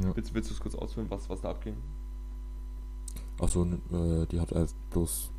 [0.03, 0.15] ja.
[0.15, 1.77] Willst, willst du es kurz ausführen, was, was da abging?
[3.41, 5.31] Ach so, äh, die hat halt bloß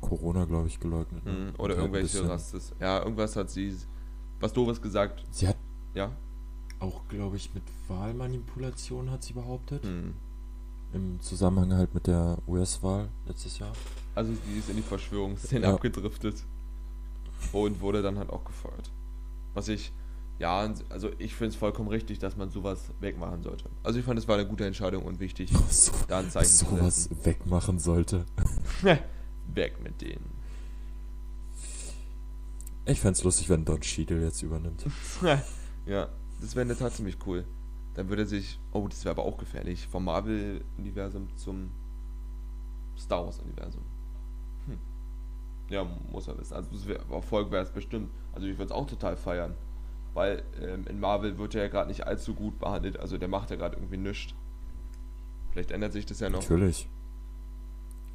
[0.00, 1.24] Corona, glaube ich, geleugnet.
[1.24, 1.48] ne?
[1.48, 2.72] Und Oder halt irgendwelche Rastes.
[2.80, 3.74] Ja, irgendwas hat sie.
[4.44, 5.24] Was doofes gesagt.
[5.30, 5.56] Sie hat
[5.94, 6.12] Ja.
[6.78, 9.82] auch, glaube ich, mit Wahlmanipulation hat sie behauptet.
[9.86, 10.12] Mhm.
[10.92, 13.72] Im Zusammenhang halt mit der US-Wahl letztes Jahr.
[14.14, 15.72] Also die ist in die Verschwörungsszene Ja.
[15.74, 16.44] abgedriftet.
[17.52, 18.90] Und wurde dann halt auch gefeuert.
[19.54, 19.92] Was ich,
[20.38, 23.70] ja, also ich finde es vollkommen richtig, dass man sowas wegmachen sollte.
[23.82, 26.66] Also ich fand, es war eine gute Entscheidung und wichtig, So, da ein Zeichen zu
[26.66, 27.24] sowas setzen.
[27.24, 28.26] wegmachen sollte.
[29.54, 30.33] Weg mit denen.
[32.86, 34.84] Ich fände es lustig, wenn Don Cheadle jetzt übernimmt.
[35.86, 36.08] ja,
[36.40, 37.44] das wäre in der Tat ziemlich cool.
[37.94, 41.70] Dann würde er sich, oh, das wäre aber auch gefährlich, vom Marvel-Universum zum
[42.98, 43.82] Star Wars-Universum.
[44.66, 44.78] Hm.
[45.70, 46.54] Ja, muss er wissen.
[46.54, 46.70] Also
[47.10, 48.10] Erfolg wäre es bestimmt.
[48.32, 49.54] Also ich würde es auch total feiern.
[50.12, 52.98] Weil ähm, in Marvel wird er ja gerade nicht allzu gut behandelt.
[52.98, 54.34] Also der macht ja gerade irgendwie nichts.
[55.50, 56.40] Vielleicht ändert sich das ja noch.
[56.40, 56.88] Natürlich.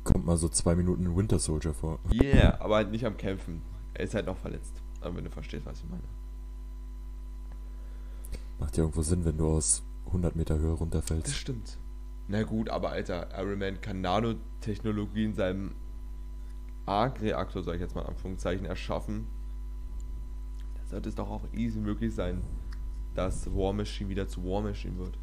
[0.04, 2.00] Kommt mal so zwei Minuten in Winter Soldier vor.
[2.12, 3.62] Yeah, aber halt nicht am Kämpfen.
[4.00, 4.82] Er ist halt noch verletzt.
[5.02, 6.04] Aber wenn du verstehst, was ich meine.
[8.58, 11.36] Macht ja irgendwo Sinn, wenn du aus 100 Meter Höhe Das runterfällst.
[11.36, 11.78] stimmt.
[12.30, 15.76] Na gut, aber Alter, Iron Man kann Nanotechnologie in seinem
[16.86, 19.28] Arc-Reaktor, sag ich jetzt mal in Anführungszeichen, erschaffen.
[20.76, 22.42] Da sollte es doch auch easy möglich sein,
[23.16, 25.18] dass War Machine wieder zu War Machine wird.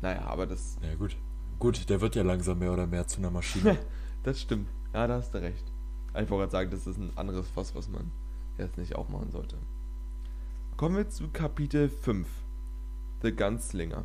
[0.00, 1.18] Naja, aber das, Ja gut.
[1.58, 3.76] Gut, der wird ja langsam mehr oder mehr zu einer Maschine.
[4.22, 4.70] das stimmt.
[4.94, 5.71] Ja, da hast du recht.
[6.14, 8.10] Ich wollte gerade sagen, das ist ein anderes Fass, was man
[8.58, 9.56] jetzt nicht auch machen sollte.
[10.76, 12.28] Kommen wir zu Kapitel 5.
[13.22, 14.04] The Gunslinger.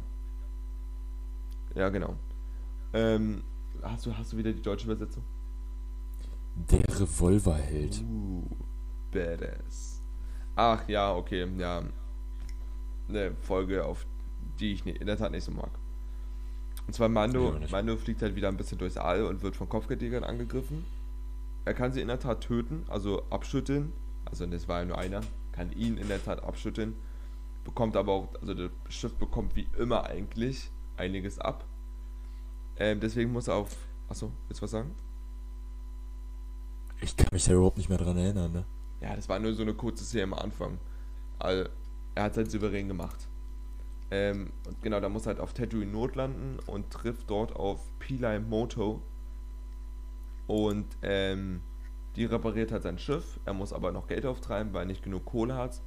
[1.76, 2.16] Ja, genau.
[2.94, 3.44] Ähm,
[3.82, 5.24] hast, du, hast du wieder die deutsche Übersetzung?
[6.56, 8.02] Der Revolverheld.
[8.02, 8.44] Uh,
[9.12, 10.02] badass.
[10.56, 11.84] Ach ja, okay, ja.
[13.10, 14.06] Eine Folge, auf
[14.60, 15.70] die ich in der Tat nicht so mag.
[16.88, 17.56] Und zwar Mando.
[17.70, 20.86] Mando fliegt halt wieder ein bisschen durchs All und wird von Kopfgeldjägern angegriffen.
[21.68, 23.92] Er kann sie in der Tat töten, also abschütteln.
[24.24, 25.20] Also das war ja nur einer.
[25.52, 26.96] Kann ihn in der Tat abschütteln.
[27.66, 31.66] Bekommt aber auch, also das Schiff bekommt wie immer eigentlich einiges ab.
[32.78, 33.76] Ähm, deswegen muss er auf.
[34.08, 34.96] Achso, willst du was sagen?
[37.02, 38.66] Ich kann mich da überhaupt nicht mehr dran erinnern, ne?
[39.02, 40.80] Ja, das war nur so eine kurze Szene am Anfang.
[41.38, 41.70] Also,
[42.16, 43.28] er hat es halt souverän gemacht.
[44.10, 48.40] Ähm, und genau, da muss er halt auf Tatooine notlanden und trifft dort auf Pili
[48.40, 49.02] Moto.
[50.48, 51.62] Und ähm,
[52.16, 53.40] die repariert halt sein Schiff.
[53.46, 55.82] Er muss aber noch Geld auftreiben, weil er nicht genug Kohle hat.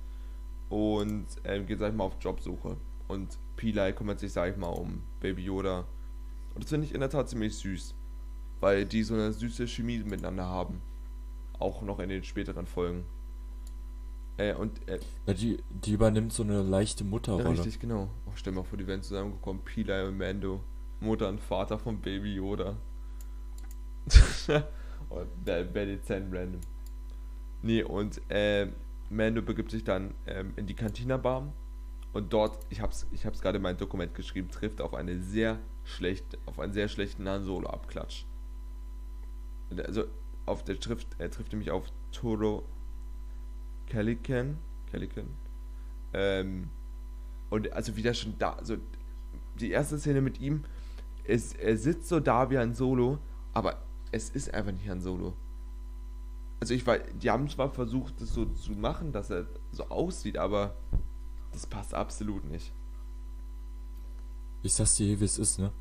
[0.68, 2.76] Und ähm, geht, sag ich mal, auf Jobsuche.
[3.08, 5.86] Und Pili kümmert sich, sag ich mal, um Baby Yoda.
[6.54, 7.94] Und das finde ich in der Tat ziemlich süß.
[8.61, 10.80] Weil die so eine süße Chemie miteinander haben.
[11.58, 13.04] Auch noch in den späteren Folgen.
[14.36, 17.50] Äh, und äh, Ja, die, die übernimmt so eine leichte ja, Mutterrolle.
[17.50, 18.08] richtig, genau.
[18.26, 19.62] Oh, stell mal vor, die wären zusammengekommen.
[19.64, 20.62] Pili und Mando.
[21.00, 22.76] Mutter und Vater von Baby Yoda.
[25.74, 26.61] dezent random.
[27.62, 28.68] Nee, und äh,
[29.11, 31.53] Mando begibt sich dann ähm, in die Cantina Bar.
[32.12, 35.59] Und dort, ich hab's, ich hab's gerade in mein Dokument geschrieben, trifft auf eine sehr
[35.84, 38.24] schlechte, auf einen sehr schlechten Han Solo Abklatsch.
[39.76, 40.05] Also
[40.46, 42.64] auf der Schrift, er trifft nämlich auf Toro
[43.86, 44.59] Calican,
[44.90, 45.28] Calican.
[46.12, 46.70] Ähm,
[47.51, 48.76] und also wieder schon da, also
[49.61, 50.64] die erste Szene mit ihm,
[51.24, 53.18] ist, er sitzt so da wie ein Solo,
[53.53, 53.82] aber
[54.12, 55.34] es ist einfach nicht ein Solo.
[56.61, 60.36] Also ich weiß, die haben zwar versucht, das so zu machen, dass er so aussieht,
[60.36, 60.74] aber
[61.52, 62.72] das passt absolut nicht.
[64.62, 65.72] Ich sag's dir, wie es ist, ne?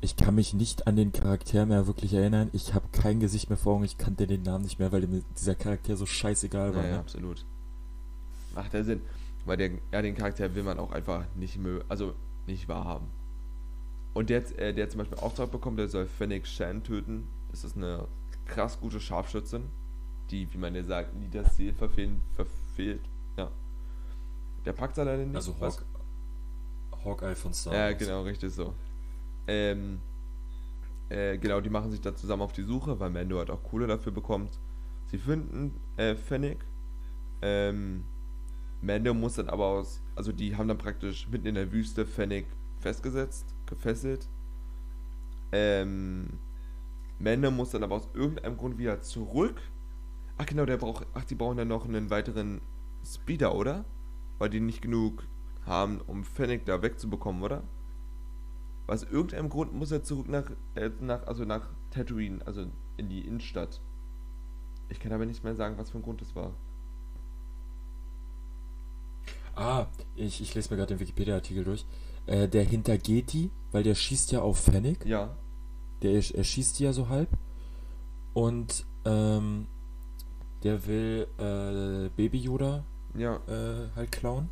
[0.00, 2.50] Ich kann mich nicht an den Charakter mehr wirklich erinnern.
[2.52, 3.84] Ich habe kein Gesicht mehr vor Augen.
[3.84, 5.06] Ich kannte den Namen nicht mehr, weil
[5.36, 6.82] dieser Charakter so scheißegal war.
[6.82, 7.00] Ja, ja, ne?
[7.00, 7.46] absolut.
[8.54, 9.00] Macht der Sinn.
[9.46, 12.14] Weil der, ja, den Charakter will man auch einfach nicht mö also
[12.46, 13.06] nicht wahrhaben.
[14.14, 17.26] Und der, jetzt, äh, der zum Beispiel Auftrag bekommt, der soll Fennec Shan töten.
[17.50, 18.06] Das ist eine
[18.46, 19.64] krass gute Scharfschützin,
[20.30, 23.02] die, wie man ja sagt, nie das Ziel verfehlen, verfehlt.
[23.36, 23.50] Ja.
[24.64, 25.36] Der packt er leider nicht.
[25.36, 25.84] Also Hawk,
[27.04, 27.98] Hawkeye von Star Ja, Wars.
[27.98, 28.72] genau, richtig so.
[29.46, 30.00] Ähm,
[31.08, 33.86] äh, genau, die machen sich da zusammen auf die Suche, weil Mando halt auch Kohle
[33.86, 34.58] dafür bekommt.
[35.06, 36.64] Sie finden äh, Fennec.
[37.42, 38.04] Ähm,
[38.80, 42.46] Mando muss dann aber aus, also die haben dann praktisch mitten in der Wüste Fennec
[42.80, 44.28] festgesetzt, gefesselt.
[45.52, 46.38] Ähm,
[47.18, 49.60] Mando muss dann aber aus irgendeinem Grund wieder zurück.
[50.36, 52.60] Ach genau, der braucht, ach, die brauchen dann noch einen weiteren
[53.04, 53.84] Speeder, oder?
[54.38, 55.24] Weil die nicht genug
[55.64, 57.62] haben, um Fennec da wegzubekommen, oder?
[58.86, 63.20] Aus irgendeinem Grund muss er zurück nach, äh, nach, also nach Tatooine, also in die
[63.20, 63.80] Innenstadt.
[64.88, 66.52] Ich kann aber nicht mehr sagen, was für ein Grund das war.
[69.56, 69.86] Ah,
[70.16, 71.86] ich, ich lese mir gerade den Wikipedia-Artikel durch.
[72.26, 75.04] Äh, der hintergeht die, weil der schießt ja auf Fennec.
[75.04, 75.36] Ja,
[76.02, 77.28] Der er schießt die ja so halb.
[78.32, 79.66] Und ähm,
[80.62, 82.84] der will äh, Baby Yoda
[83.16, 84.48] ja, äh, halt klauen.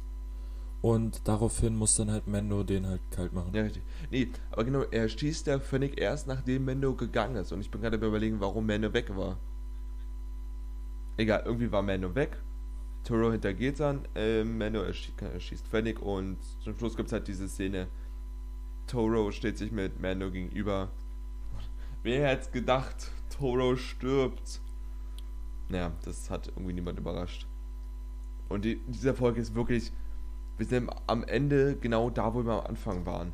[0.82, 3.54] Und daraufhin muss dann halt Mando den halt kalt machen.
[3.54, 3.82] ja, richtig.
[4.10, 7.52] Nee, aber genau, er schießt der Fennec erst, nachdem Mando gegangen ist.
[7.52, 9.38] Und ich bin gerade überlegen, warum Mando weg war.
[11.16, 12.36] Egal, irgendwie war Mando weg.
[13.04, 17.48] Toro hintergeht dann, äh, Mando erschießt, erschießt Fennec und zum Schluss gibt es halt diese
[17.48, 17.88] Szene.
[18.86, 20.90] Toro steht sich mit Mando gegenüber.
[22.02, 24.60] Wer hätte gedacht, Toro stirbt?
[25.68, 27.46] Naja, das hat irgendwie niemand überrascht.
[28.48, 29.92] Und die, diese Folge ist wirklich,
[30.58, 33.32] wir sind am Ende genau da, wo wir am Anfang waren.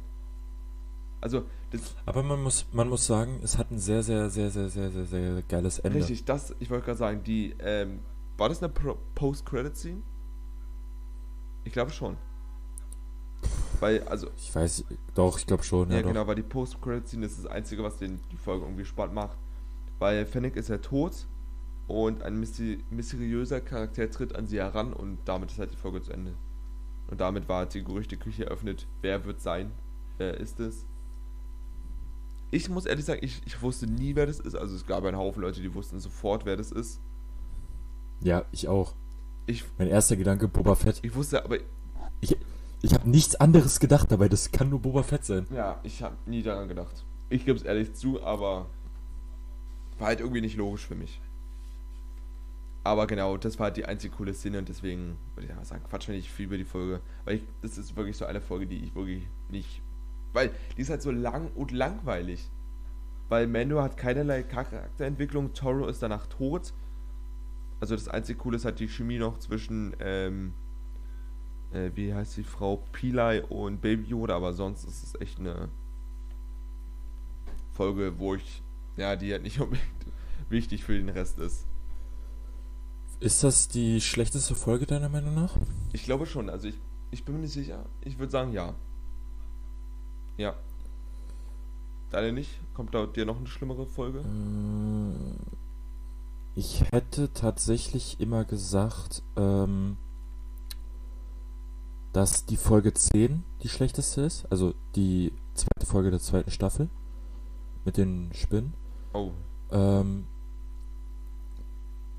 [1.21, 4.69] Also, das, Aber man muss, man muss sagen, es hat ein sehr, sehr, sehr, sehr,
[4.69, 5.99] sehr, sehr, sehr geiles Ende.
[5.99, 8.01] richtig, das, ich wollte gerade sagen, die, ähm,
[8.39, 8.73] war das eine
[9.15, 10.03] Post-Credit-Scene?
[11.65, 12.17] Ich glaube schon.
[13.81, 14.85] Weil, also, Ich weiß,
[15.15, 15.91] doch, ich glaube schon.
[15.91, 19.15] Ja, Ja, genau, weil die Post-Credit-Scene ist das Einzige, was den, die Folge irgendwie spannend
[19.15, 19.37] macht.
[19.99, 21.27] Weil Fennec ist ja tot
[21.89, 26.01] und ein mysteri mysteriöser Charakter tritt an sie heran und damit ist halt die Folge
[26.03, 26.35] zu Ende.
[27.09, 28.87] Und damit war halt die Gerüchteküche eröffnet.
[29.01, 29.73] Wer wird sein?
[30.19, 30.87] Wer ist es?
[32.51, 34.55] Ich muss ehrlich sagen, ich, ich wusste nie, wer das ist.
[34.55, 37.01] Also es gab einen Haufen Leute, die wussten sofort, wer das ist.
[38.21, 38.95] Ja, ich auch.
[39.47, 40.99] Ich, Mein erster Gedanke, Boba Fett.
[41.03, 41.59] ich wusste aber,
[42.21, 45.47] Ich habe nichts anderes gedacht dabei, das kann nur Boba Fett sein.
[45.51, 47.05] ja, ich habe nie daran gedacht.
[47.29, 48.67] Ich gebe es ehrlich zu, aber
[49.99, 51.21] war halt irgendwie nicht logisch für mich.
[52.85, 55.83] Aber genau, das war halt die einzige coole Szene und deswegen würde ich einfach sagen,
[55.91, 57.01] quatsch nicht viel über die Folge.
[57.25, 59.83] Weil ich, das ist wirklich so eine Folge, die ich wirklich nicht.
[60.33, 62.49] Weil die ist halt so lang und langweilig.
[63.29, 66.73] Weil Mando hat keinerlei Charakterentwicklung, Toro ist danach tot.
[67.81, 70.55] Also das einzige Coole ist halt die Chemie noch zwischen, ähm,
[71.73, 75.69] äh, wie heißt die Frau, Pilai und Baby Yoda, aber sonst ist es echt eine
[77.73, 78.63] Folge, wo ich,
[78.97, 79.87] ja, die halt nicht unbedingt
[80.49, 81.67] wichtig für den Rest ist.
[83.21, 85.57] Ist das die schlechteste Folge deiner Meinung nach?
[85.93, 87.85] Ich glaube schon, also ich, ich bin mir nicht sicher.
[88.01, 88.75] Ich würde sagen ja.
[90.37, 90.55] Ja.
[92.11, 92.51] Deine nicht?
[92.75, 94.21] Kommt da dir noch eine schlimmere Folge?
[94.21, 95.59] Äh,
[96.59, 99.97] ich hätte tatsächlich immer gesagt, ähm,
[102.13, 104.45] dass die Folge 10 die schlechteste ist.
[104.51, 106.89] Also die zweite Folge der zweiten Staffel.
[107.85, 108.75] Mit den Spinnen.
[109.13, 109.31] Oh.
[109.71, 110.27] Ähm,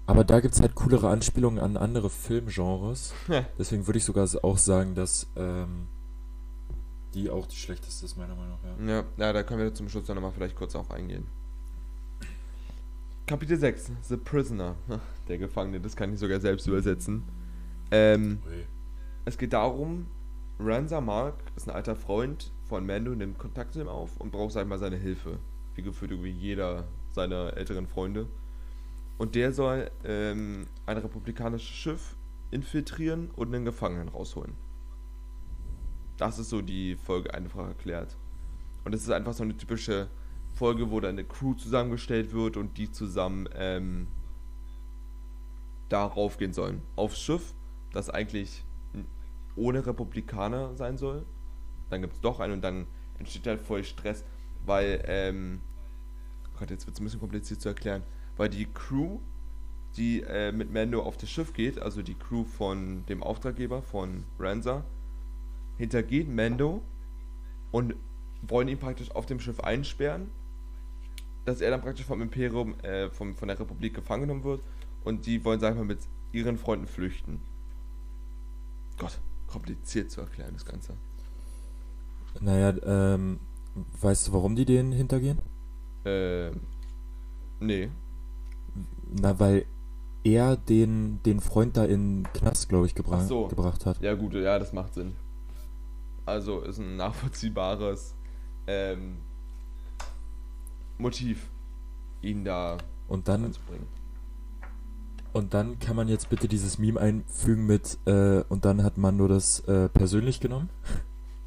[0.05, 3.13] aber da gibt es halt coolere Anspielungen an andere Filmgenres.
[3.57, 5.89] Deswegen würde ich sogar auch sagen, dass ähm,
[7.13, 8.87] die auch die schlechteste ist, meiner Meinung nach.
[8.87, 11.27] Ja, ja da können wir zum Schluss dann nochmal vielleicht kurz auf eingehen.
[13.29, 14.75] Kapitel 6, The Prisoner.
[15.27, 17.25] Der Gefangene, das kann ich sogar selbst übersetzen.
[17.91, 18.39] Ähm,
[19.23, 20.07] es geht darum,
[20.57, 24.57] Ranza Mark ist ein alter Freund von Mando, nimmt Kontakt zu ihm auf und braucht
[24.57, 25.37] einmal seine Hilfe.
[25.75, 28.27] Wie gefühlt irgendwie jeder seiner älteren Freunde.
[29.19, 32.17] Und der soll ähm, ein republikanisches Schiff
[32.49, 34.55] infiltrieren und einen Gefangenen rausholen.
[36.17, 38.17] Das ist so die Folge einfach erklärt.
[38.85, 40.09] Und es ist einfach so eine typische
[40.59, 44.07] Folge, wo dann eine Crew zusammengestellt wird und die zusammen ähm,
[45.87, 46.81] darauf gehen sollen.
[46.97, 47.55] Aufs Schiff,
[47.93, 48.65] das eigentlich
[49.55, 51.25] ohne Republikaner sein soll.
[51.89, 52.87] Dann gibt es doch einen und dann
[53.17, 54.25] entsteht halt voll Stress,
[54.65, 55.61] weil, ähm,
[56.57, 58.03] Gott, jetzt wird es ein bisschen kompliziert zu erklären,
[58.35, 59.19] weil die Crew,
[59.95, 64.25] die äh, mit Mando auf das Schiff geht, also die Crew von dem Auftraggeber von
[64.37, 64.83] Ranza,
[65.77, 66.83] hintergeht Mando
[67.71, 67.95] und
[68.41, 70.29] wollen ihn praktisch auf dem Schiff einsperren,
[71.49, 74.61] dass er dann praktisch vom Imperium, äh, vom, von der Republik gefangen genommen wird
[75.03, 75.99] und die wollen, sag ich mal, mit
[76.31, 77.41] ihren Freunden flüchten.
[78.97, 80.93] Gott, kompliziert zu erklären, das Ganze.
[82.39, 83.39] Naja, ähm,
[84.01, 85.39] weißt du, warum die den hintergehen?
[86.05, 86.61] Ähm,
[87.59, 87.89] nee.
[89.09, 89.65] Na, weil
[90.23, 93.47] er den, den Freund da in Knast, glaube ich, gebra so.
[93.47, 94.01] gebracht hat.
[94.01, 95.15] Ja, gut, ja, das macht Sinn.
[96.25, 98.15] Also ist ein nachvollziehbares
[98.67, 99.17] ähm,
[100.99, 101.49] Motiv,
[102.21, 102.77] ihn da
[103.07, 103.55] und dann.
[105.31, 109.17] Und dann kann man jetzt bitte dieses Meme einfügen mit äh, und dann hat man
[109.17, 110.69] nur das äh, persönlich genommen.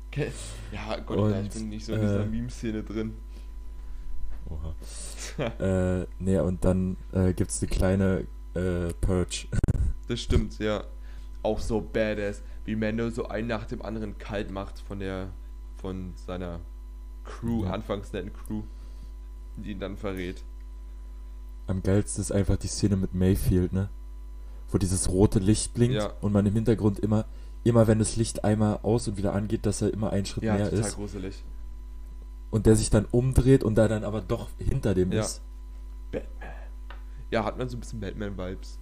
[0.09, 0.31] Okay.
[0.73, 3.15] Ja, Gott, und, ich bin nicht so in dieser äh, Meme-Szene drin.
[4.49, 4.75] Oha.
[6.01, 9.47] äh, nee, und dann äh, gibt's eine kleine äh, Purge.
[10.09, 10.85] Das stimmt, ja.
[11.43, 15.29] Auch so badass, wie Mando so einen nach dem anderen kalt macht von der,
[15.77, 16.61] von seiner
[17.25, 17.71] Crew, ja.
[17.71, 18.65] anfangs netten Crew,
[19.57, 20.45] die ihn dann verrät.
[21.67, 23.89] Am geilsten ist einfach die Szene mit Mayfield, ne?
[24.71, 26.13] Wo dieses rote Licht blinkt ja.
[26.21, 27.27] und man im Hintergrund immer,
[27.63, 30.55] immer wenn das Licht einmal aus und wieder angeht, dass er immer einen Schritt ja,
[30.55, 30.95] mehr total ist.
[30.95, 31.45] gruselig.
[32.51, 35.21] Und der sich dann umdreht und da dann aber doch hinter dem ja.
[35.21, 35.43] ist.
[36.11, 36.49] Batman.
[37.31, 38.79] Ja, hat man so ein bisschen Batman-Vibes.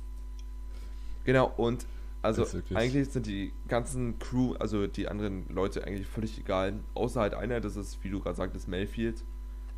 [1.25, 1.87] Genau, und
[2.23, 6.81] also eigentlich sind die ganzen Crew, also die anderen Leute eigentlich völlig egal.
[6.95, 9.25] Außer halt einer, das ist, wie du gerade sagtest, Mayfield.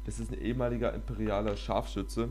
[0.05, 2.29] Das ist ein ehemaliger imperialer Scharfschütze.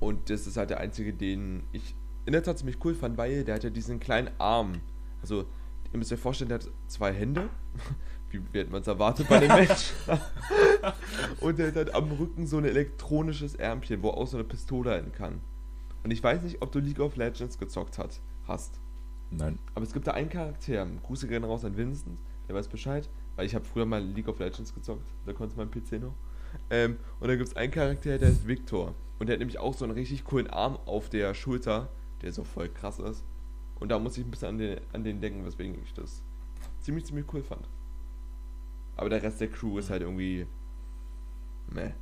[0.00, 1.94] Und das ist halt der einzige, den ich
[2.24, 4.80] in der Tat ziemlich cool fand, weil der hat ja diesen kleinen Arm.
[5.22, 5.46] Also,
[5.92, 7.48] ihr müsst euch vorstellen, der hat zwei Hände.
[8.30, 9.94] Wie wird man es erwartet bei dem Mensch?
[11.40, 14.90] und der hat halt am Rücken so ein elektronisches Ärmchen, wo auch so eine Pistole
[14.90, 15.40] halten kann.
[16.04, 18.78] Und ich weiß nicht, ob du League of Legends gezockt hat, hast.
[19.30, 19.58] Nein.
[19.74, 20.86] Aber es gibt da einen Charakter.
[21.04, 23.08] Grüße gerne raus an Vincent, der weiß Bescheid.
[23.38, 25.06] Weil ich habe früher mal League of Legends gezockt.
[25.24, 26.16] Da konnte mein PC noch.
[26.70, 28.96] Ähm, und da gibt es einen Charakter, der ist Victor.
[29.20, 31.88] Und der hat nämlich auch so einen richtig coolen Arm auf der Schulter,
[32.20, 33.22] der so voll krass ist.
[33.78, 36.24] Und da muss ich ein bisschen an den, an den denken, weswegen ich das
[36.80, 37.68] ziemlich, ziemlich cool fand.
[38.96, 40.44] Aber der Rest der Crew ist halt irgendwie.
[41.70, 41.92] Meh.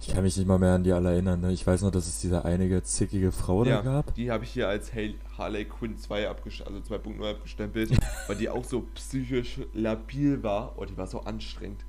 [0.00, 1.40] Ich kann mich nicht mal mehr an die alle erinnern.
[1.40, 1.52] Ne?
[1.52, 4.14] Ich weiß noch, dass es diese einige zickige Frau ja, da gab.
[4.14, 4.90] Die habe ich hier als
[5.38, 7.90] Harley Quinn 2 abgestempelt, also 2.0 abgestempelt,
[8.30, 10.78] weil die auch so psychisch labil war.
[10.78, 11.84] Oh, die war so anstrengend.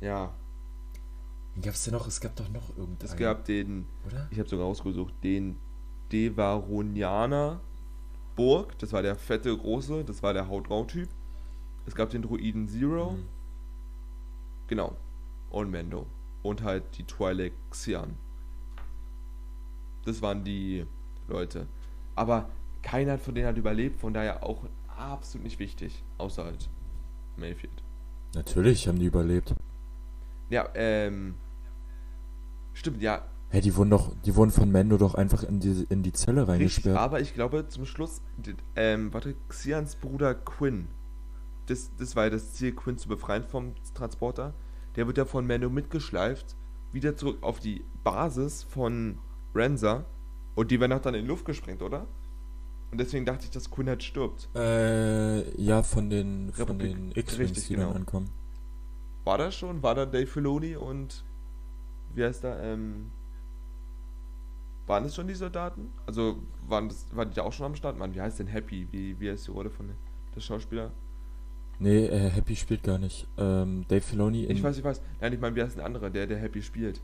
[0.00, 0.32] Ja,
[1.60, 2.06] Gab es denn noch?
[2.06, 3.10] Es gab doch noch irgendeinen.
[3.10, 4.26] Es gab den, oder?
[4.30, 5.58] ich habe sogar rausgesucht, den
[6.10, 7.60] Devaronianer
[8.34, 11.08] Burg, das war der fette große, das war der Hautgrau-Typ.
[11.86, 13.12] Es gab den Druiden Zero.
[13.12, 13.28] Mhm.
[14.66, 14.96] Genau.
[15.50, 16.06] Und Mendo.
[16.42, 18.16] Und halt die Twilight Xian.
[20.04, 20.86] Das waren die
[21.28, 21.66] Leute.
[22.14, 22.48] Aber
[22.82, 24.64] keiner von denen hat überlebt, von daher auch
[24.96, 26.02] absolut nicht wichtig.
[26.18, 26.68] Außer halt
[27.36, 27.82] Mayfield.
[28.34, 29.54] Natürlich haben die überlebt.
[30.50, 31.34] Ja, ähm.
[32.72, 33.22] Stimmt, ja.
[33.50, 36.40] Hä, die wurden doch, die wurden von Mendo doch einfach in die, in die Zelle
[36.40, 36.98] Richtig, reingesperrt.
[36.98, 38.20] aber ich glaube zum Schluss,
[38.74, 40.88] ähm, warte, Xians Bruder Quinn,
[41.66, 44.54] das, das war ja das Ziel, Quinn zu befreien vom Transporter.
[44.96, 46.56] Der wird ja von Mando mitgeschleift,
[46.90, 49.18] wieder zurück auf die Basis von
[49.54, 50.04] Renza
[50.56, 52.06] und die werden auch dann in die Luft gesprengt, oder?
[52.94, 54.48] Und deswegen dachte ich, dass Quinn halt stirbt.
[54.54, 57.88] Äh, ja, von den, von den X-Wings, die genau.
[57.88, 58.30] dann ankommen.
[59.24, 59.82] War das schon?
[59.82, 61.24] War da Dave Filoni und
[62.14, 63.10] wie heißt da, ähm,
[64.86, 65.88] waren es schon die Soldaten?
[66.06, 66.36] Also
[66.68, 67.98] waren das, waren die auch schon am Start?
[67.98, 68.86] Mann, wie heißt denn Happy?
[68.92, 69.90] Wie, wie heißt die Rolle von
[70.32, 70.92] der Schauspieler?
[71.80, 73.26] Nee, äh, Happy spielt gar nicht.
[73.36, 75.02] Ähm, Dave Filoni Ich weiß, ich weiß.
[75.20, 77.00] Nein, ich meine, wie heißt ein anderer, der, der Happy spielt?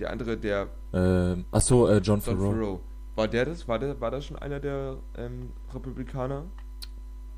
[0.00, 2.50] Der andere, der ähm, ach so, äh, John John Favreau.
[2.50, 2.80] Favreau.
[3.14, 3.68] War der das?
[3.68, 6.44] War der, war das schon einer der ähm, Republikaner?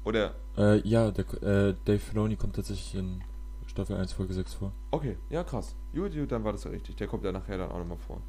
[0.04, 0.34] Oder?
[0.56, 3.22] Äh, ja, der, äh, Dave Filoni kommt tatsächlich in
[3.66, 4.72] Staffel 1, Folge 6 vor.
[4.90, 5.74] Okay, ja krass.
[5.94, 6.96] Gut, gut, dann war das ja richtig.
[6.96, 8.22] Der kommt ja nachher dann auch nochmal vor.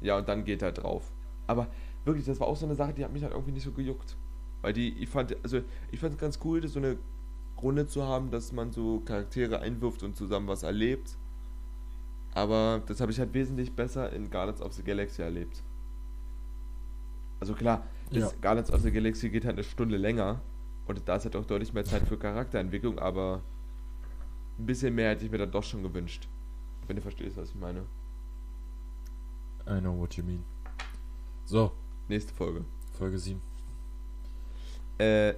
[0.00, 1.12] Ja, und dann geht er drauf.
[1.46, 1.68] Aber
[2.04, 4.16] wirklich, das war auch so eine Sache, die hat mich halt irgendwie nicht so gejuckt.
[4.62, 6.96] Weil die, ich fand, also ich fand es ganz cool, so eine
[7.60, 11.16] Runde zu haben, dass man so Charaktere einwirft und zusammen was erlebt.
[12.34, 15.62] Aber das habe ich halt wesentlich besser in Guardians of the Galaxy erlebt.
[17.42, 17.82] Also klar,
[18.12, 18.38] das Ja.
[18.40, 20.40] Guardians of the Galaxy geht halt eine Stunde länger.
[20.86, 23.42] Und da ist halt auch deutlich mehr Zeit für Charakterentwicklung, aber
[24.60, 26.28] ein bisschen mehr hätte ich mir dann doch schon gewünscht.
[26.86, 27.80] Wenn du verstehst, was ich meine.
[29.68, 30.44] I know what you mean.
[31.44, 31.72] So,
[32.06, 32.64] Nächste Folge.
[32.92, 33.42] Folge 7.
[34.98, 35.34] Äh,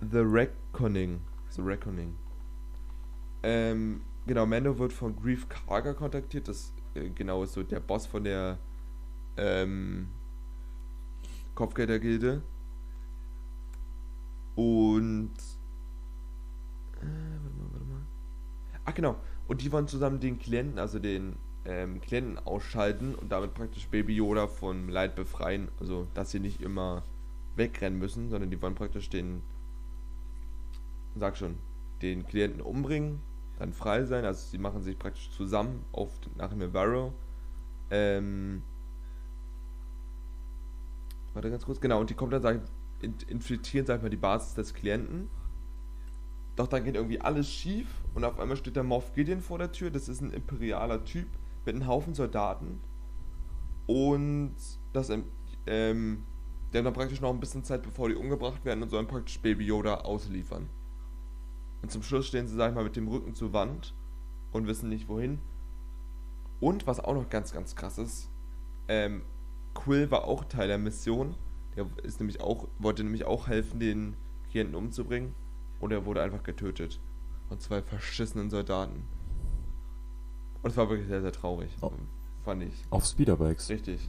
[0.00, 1.20] The Reckoning.
[1.50, 2.16] The Reckoning.
[3.44, 6.48] Ähm, genau, Mando wird von Grief Karga kontaktiert.
[6.48, 8.58] Das äh, genau ist so der Boss von der
[9.36, 10.08] ähm,
[11.54, 12.42] Kopfgeldergilde.
[14.54, 15.32] Und.
[17.00, 18.02] Äh, warte mal, warte mal.
[18.84, 19.16] Ach genau.
[19.48, 24.16] Und die wollen zusammen den Klienten, also den ähm, Klienten ausschalten und damit praktisch Baby
[24.16, 25.68] Yoda vom Leid befreien.
[25.80, 27.04] Also, dass sie nicht immer
[27.56, 29.42] wegrennen müssen, sondern die wollen praktisch den,
[31.14, 31.58] sag schon,
[32.00, 33.20] den Klienten umbringen,
[33.58, 34.24] dann frei sein.
[34.24, 37.12] Also sie machen sich praktisch zusammen auf nach Navarro.
[37.90, 38.62] Ähm,
[41.34, 44.08] warte ganz kurz, genau, und die kommen dann, sag ich, in- infiltrieren, sag ich mal,
[44.10, 45.28] die Basis des Klienten.
[46.56, 49.72] Doch dann geht irgendwie alles schief und auf einmal steht der Moff Gideon vor der
[49.72, 49.90] Tür.
[49.90, 51.26] Das ist ein imperialer Typ
[51.64, 52.80] mit einem Haufen Soldaten.
[53.86, 54.54] Und
[54.92, 55.24] das, ähm,
[55.66, 56.24] ähm,
[56.72, 59.40] die haben dann praktisch noch ein bisschen Zeit, bevor die umgebracht werden und sollen praktisch
[59.40, 60.68] Baby Yoda ausliefern.
[61.80, 63.94] Und zum Schluss stehen sie, sag ich mal, mit dem Rücken zur Wand
[64.52, 65.40] und wissen nicht wohin.
[66.60, 68.30] Und was auch noch ganz, ganz krass ist,
[68.88, 69.22] ähm,
[69.74, 71.34] Quill war auch Teil der Mission.
[71.76, 74.16] Der ist nämlich auch, wollte nämlich auch helfen, den
[74.50, 75.34] Klienten umzubringen.
[75.80, 77.00] Und er wurde einfach getötet.
[77.48, 79.04] Von zwei verschissenen Soldaten.
[80.62, 81.70] Und es war wirklich sehr, sehr traurig.
[81.80, 81.90] Oh.
[82.44, 82.84] Fand ich.
[82.90, 83.68] Auf Speederbikes.
[83.68, 84.08] Richtig.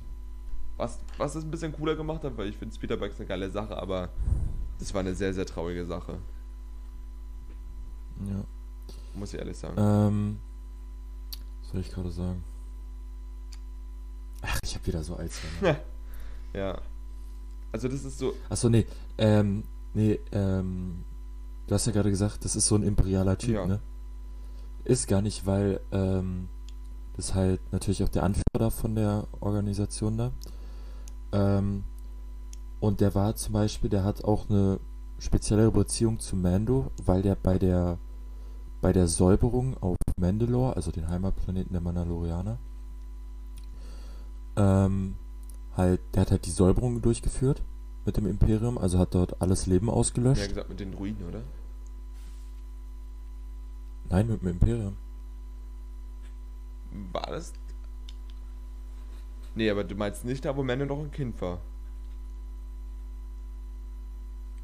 [0.77, 3.77] Was, was es ein bisschen cooler gemacht hat, weil ich finde Speederbikes eine geile Sache,
[3.77, 4.09] aber
[4.79, 6.17] das war eine sehr, sehr traurige Sache.
[8.27, 8.43] Ja.
[9.15, 9.75] Muss ich ehrlich sagen.
[9.77, 10.39] Ähm,
[11.61, 12.43] was soll ich gerade sagen?
[14.45, 15.77] Ach, ich habe wieder so Alzheimer.
[16.53, 16.79] Ja.
[17.71, 18.33] Also das ist so.
[18.47, 18.85] Achso, nee,
[19.17, 19.63] ähm,
[19.95, 21.03] nee, ähm,
[21.65, 23.65] du hast ja gerade gesagt, das ist so ein imperialer Typ, Ja.
[23.65, 23.79] ne?
[24.83, 26.47] Ist gar nicht, weil, ähm,
[27.15, 30.31] das ist halt natürlich auch der Anführer da von der Organisation da.
[31.31, 31.83] Ähm,
[32.79, 34.79] und der war zum Beispiel, der hat auch eine
[35.17, 37.97] speziellere Beziehung zu Mando, weil der bei der,
[38.81, 42.59] bei der Säuberung auf Mandalore, also den Heimatplaneten der Mandalorianer,
[44.55, 45.15] ähm,
[45.75, 47.61] halt, der hat halt die Säuberung durchgeführt
[48.05, 50.49] mit dem Imperium, also hat dort alles Leben Ja ausgelöscht.
[50.49, 51.41] gesagt mit den Druiden, oder?
[54.09, 54.97] Nein, mit dem Imperium.
[57.11, 57.53] War das.
[59.55, 61.59] Nee, aber du meinst nicht da, wo Mando noch ein Kind war.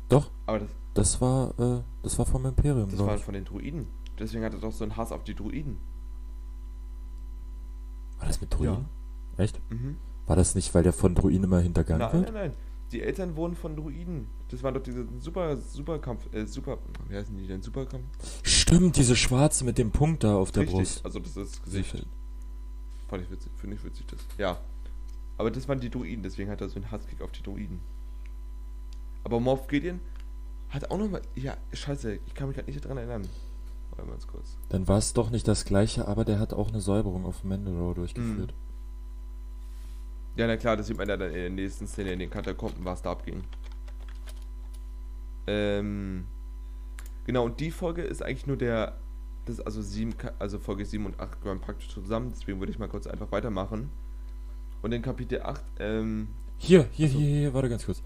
[0.09, 3.23] Doch, Aber das, das war, äh, das war vom Imperium, das war ich.
[3.23, 3.87] von den Druiden.
[4.17, 5.77] Deswegen hat er doch so einen Hass auf die Druiden.
[8.17, 8.85] War das mit Druiden?
[9.39, 9.59] Echt?
[9.71, 9.97] Mhm.
[10.27, 12.23] War das nicht, weil der von Druiden immer hintergangen Nein, wird?
[12.25, 12.53] nein, nein.
[12.91, 14.27] Die Eltern wurden von Druiden.
[14.49, 17.61] Das waren doch diese super, Superkampf, äh, super, wie heißen die denn?
[17.61, 18.03] Superkampf?
[18.43, 21.05] Stimmt, diese schwarze mit dem Punkt da auf der Richtig, Brust.
[21.05, 21.91] also das ist das Gesicht.
[21.91, 22.05] schön.
[23.07, 24.19] Fand ich witzig, finde ich witzig das.
[24.37, 24.59] Ja.
[25.37, 27.79] Aber das waren die Druiden, deswegen hat er so einen Hasskick auf die Druiden.
[29.23, 29.99] Aber Moff Gideon
[30.69, 31.21] hat auch nochmal.
[31.35, 33.27] Ja, scheiße, ich kann mich gerade nicht daran erinnern.
[33.91, 34.57] Warte mal kurz.
[34.69, 37.95] Dann war es doch nicht das gleiche, aber der hat auch eine Säuberung auf Mandalore
[37.95, 38.53] durchgeführt.
[40.39, 42.85] Ja, na klar, das sieht man ja dann in der nächsten Szene in den Katakomben,
[42.85, 43.43] was da abging.
[45.47, 46.27] Ähm,
[47.25, 48.95] genau, und die Folge ist eigentlich nur der,
[49.43, 52.87] das also sieben, also Folge 7 und 8 gehören praktisch zusammen, deswegen würde ich mal
[52.87, 53.89] kurz einfach weitermachen.
[54.81, 57.17] Und in Kapitel 8, ähm, Hier, hier, Achso.
[57.17, 58.01] hier, hier, warte ganz kurz.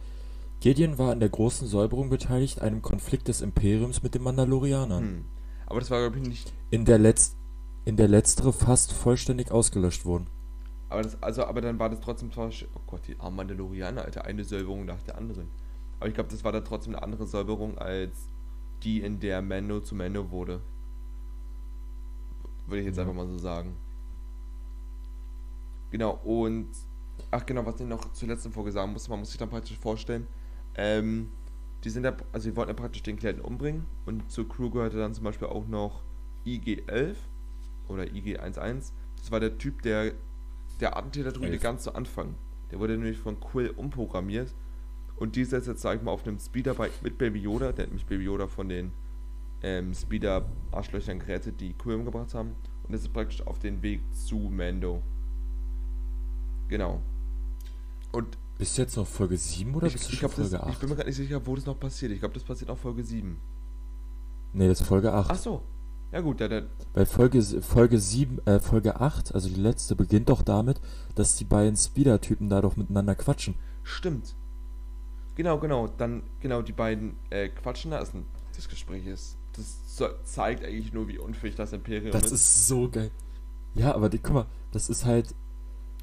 [0.60, 5.26] Gideon war an der großen Säuberung beteiligt, einem Konflikt des Imperiums mit den Mandalorianern, hm.
[5.68, 6.52] Aber das war, glaube ich, nicht.
[6.72, 7.38] in, der letzt,
[7.86, 10.26] in der letztere fast vollständig ausgelöscht wurden.
[10.94, 12.68] Aber das, also, aber dann war das trotzdem falsch.
[12.76, 15.50] Oh Gott, die armen Mandalorianer, Alter, eine Säuberung nach der anderen.
[16.00, 18.30] Aber ich glaube, das war dann trotzdem eine andere Säuberung als
[18.84, 20.62] die, in der Mando zu Mando wurde.
[22.68, 23.04] Würde ich jetzt Ja.
[23.04, 23.76] einfach mal so sagen.
[25.90, 26.70] Genau, und.
[27.32, 29.78] Ach genau, was ich noch zur letzten Folge sagen muss, man muss sich dann praktisch
[29.80, 30.28] vorstellen,
[30.76, 31.32] ähm,
[31.84, 34.98] die sind ja, also die wollten ja praktisch den Klienten umbringen und zur Crew gehörte
[34.98, 36.04] dann zum Beispiel auch noch
[36.46, 37.16] IG-11
[37.88, 38.92] oder IG-11.
[39.18, 40.14] Das war der Typ, der
[40.84, 42.36] der Attentäter-Druide ganz zu Anfang.
[42.72, 44.54] Der wurde nämlich von Quill umprogrammiert
[45.16, 47.90] und dieser ist jetzt, sag ich mal, auf einem Speederbike mit Baby Yoda, der hat
[47.92, 48.92] nämlich Baby Yoda von den
[49.62, 52.56] ähm, Speeder-Arschlöchern gerettet, die Quill umgebracht haben
[52.88, 55.02] und ist praktisch auf den Weg zu Mando.
[56.68, 57.02] Genau.
[58.12, 60.50] Und Bist du jetzt noch Folge 7 oder ich, bist du ich, schon glaub, das,
[60.50, 60.80] Folge ich 8?
[60.82, 62.12] bin mir gerade nicht sicher, wo das noch passiert.
[62.12, 63.38] Ich glaube, das passiert auf Folge 7.
[64.54, 65.32] Nee, das ist Folge 8.
[65.32, 65.62] Ach so.
[66.14, 70.30] Ja gut, der, der, Bei Folge, Folge 7, äh, Folge 8, also die letzte, beginnt
[70.30, 70.80] doch damit,
[71.16, 73.56] dass die beiden Speeder-Typen da doch miteinander quatschen.
[73.84, 74.36] stimmt.
[75.36, 75.88] Genau, genau.
[75.88, 77.98] Dann, genau, die beiden äh, quatschen da.
[77.98, 79.36] Ist ein, das Gespräch ist.
[79.54, 83.10] Das so, zeigt eigentlich nur, wie unfähig das Imperium Das ist so geil.
[83.74, 85.34] Ja, aber die, guck mal, das ist halt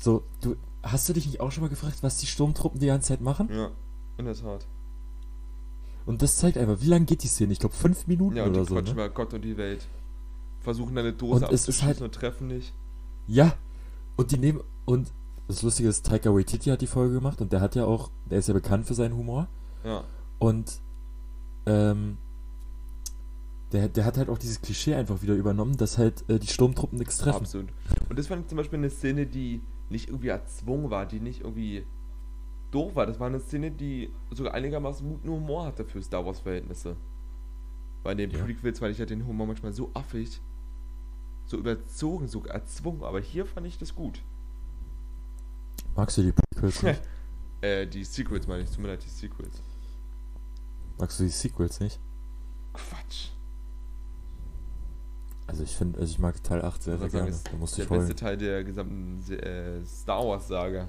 [0.01, 3.09] so, du, hast du dich nicht auch schon mal gefragt, was die Sturmtruppen die ganze
[3.09, 3.49] Zeit machen?
[3.53, 3.71] Ja,
[4.19, 4.67] in der Tat.
[6.07, 7.53] Und das zeigt einfach, wie lange geht die Szene?
[7.53, 8.75] Ich glaube fünf Minuten Ja, oder die so.
[8.75, 9.05] quatschen Ne?
[9.05, 9.87] über Gott und die Welt.
[10.61, 12.75] Versuchen eine Dose Und es ist halt- und treffen nicht.
[13.27, 13.55] Ja,
[14.17, 15.13] und die nehmen, und
[15.49, 18.39] das Lustige ist, Taika Waititi hat die Folge gemacht und der hat ja auch, der
[18.39, 19.49] ist ja bekannt für seinen Humor.
[19.85, 20.05] Ja.
[20.39, 20.81] Und
[21.67, 22.19] ähm,
[23.73, 26.99] der, der hat halt auch dieses Klischee einfach wieder übernommen, dass halt äh, die Sturmtruppen
[26.99, 27.43] nichts treffen.
[27.43, 27.69] Absolut.
[28.09, 31.85] Und das ich zum Beispiel eine Szene, die nicht irgendwie erzwungen war, die nicht irgendwie
[32.71, 33.07] doof war.
[33.07, 36.97] Das war eine Szene, die sogar einigermaßen guten Humor hatte für Star Wars Verhältnisse.
[38.03, 38.43] Bei den Ja.
[38.45, 40.41] Prequels fand ich ja den Humor manchmal so affig,
[41.51, 43.03] so überzogen, so erzwungen.
[43.03, 44.23] Aber hier fand ich das gut.
[45.97, 47.03] Magst du die Prequels nicht?
[47.61, 49.61] Äh, die Sequels meine ich, leid, die Sequels.
[50.99, 51.99] Magst du die Sequels nicht?
[52.73, 53.31] Quatsch.
[55.47, 57.41] Also ich finde, also ich mag Teil 8 sehr, sehr sagen, gerne.
[57.51, 58.17] Da musste Der ich beste heulen.
[58.17, 60.89] Teil der gesamten äh, Star Wars Saga.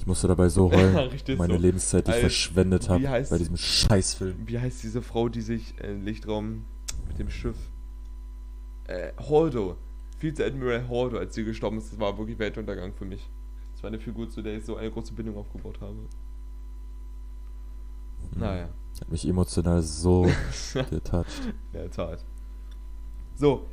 [0.00, 0.94] Ich musste dabei so heulen,
[1.38, 1.60] meine so.
[1.60, 4.48] Lebenszeit, die ich verschwendet habe bei diesem Scheißfilm.
[4.48, 6.64] Wie heißt diese Frau, die sich im Lichtraum
[7.06, 7.56] mit dem Schiff.
[8.86, 9.76] Äh, Holdo.
[10.18, 13.28] Vize-Admiral Holdo, als sie gestorben ist, das war wirklich Weltuntergang für mich.
[13.72, 15.96] Das war eine Figur, zu der ich so eine große Bindung aufgebaut habe.
[18.32, 18.40] Hm.
[18.40, 18.68] Naja.
[19.00, 20.30] Hat mich emotional so
[20.90, 21.26] getoucht.
[21.72, 22.24] In der Tat.
[23.36, 23.66] So,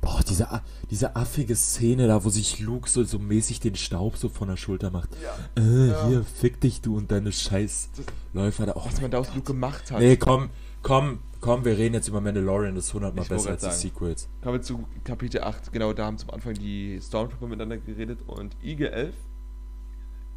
[0.00, 0.46] Boah, diese,
[0.90, 4.58] diese affige Szene da, wo sich Luke so, so mäßig den Staub so von der
[4.58, 5.08] Schulter macht.
[5.22, 6.06] ja, Äh, Ja.
[6.08, 8.04] hier, fick dich du und deine scheiß Das-
[8.34, 8.72] Läufer da.
[8.76, 9.28] Oh was man da aus.
[9.34, 10.00] Luke gemacht hat.
[10.00, 10.50] Nee, komm,
[10.84, 13.72] komm, komm, wir reden jetzt über Mandalorian, das ist hundertmal Ich wollte besser als grad
[13.72, 13.94] die sagen.
[13.94, 14.28] Sequels.
[14.42, 15.72] Kommen wir zu Kapitel 8.
[15.72, 19.12] Genau, da haben zum Anfang die Stormtrooper miteinander geredet und IG-11,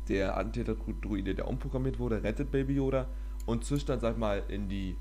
[0.07, 3.07] der Attentäter-Druide, der umprogrammiert wurde, rettet Baby Yoda
[3.45, 4.95] und zischt dann, sag mal, in die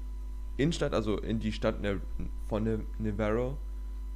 [0.57, 2.01] Innenstadt, also in die Stadt Ne-
[2.47, 3.57] von Ne- Nevarro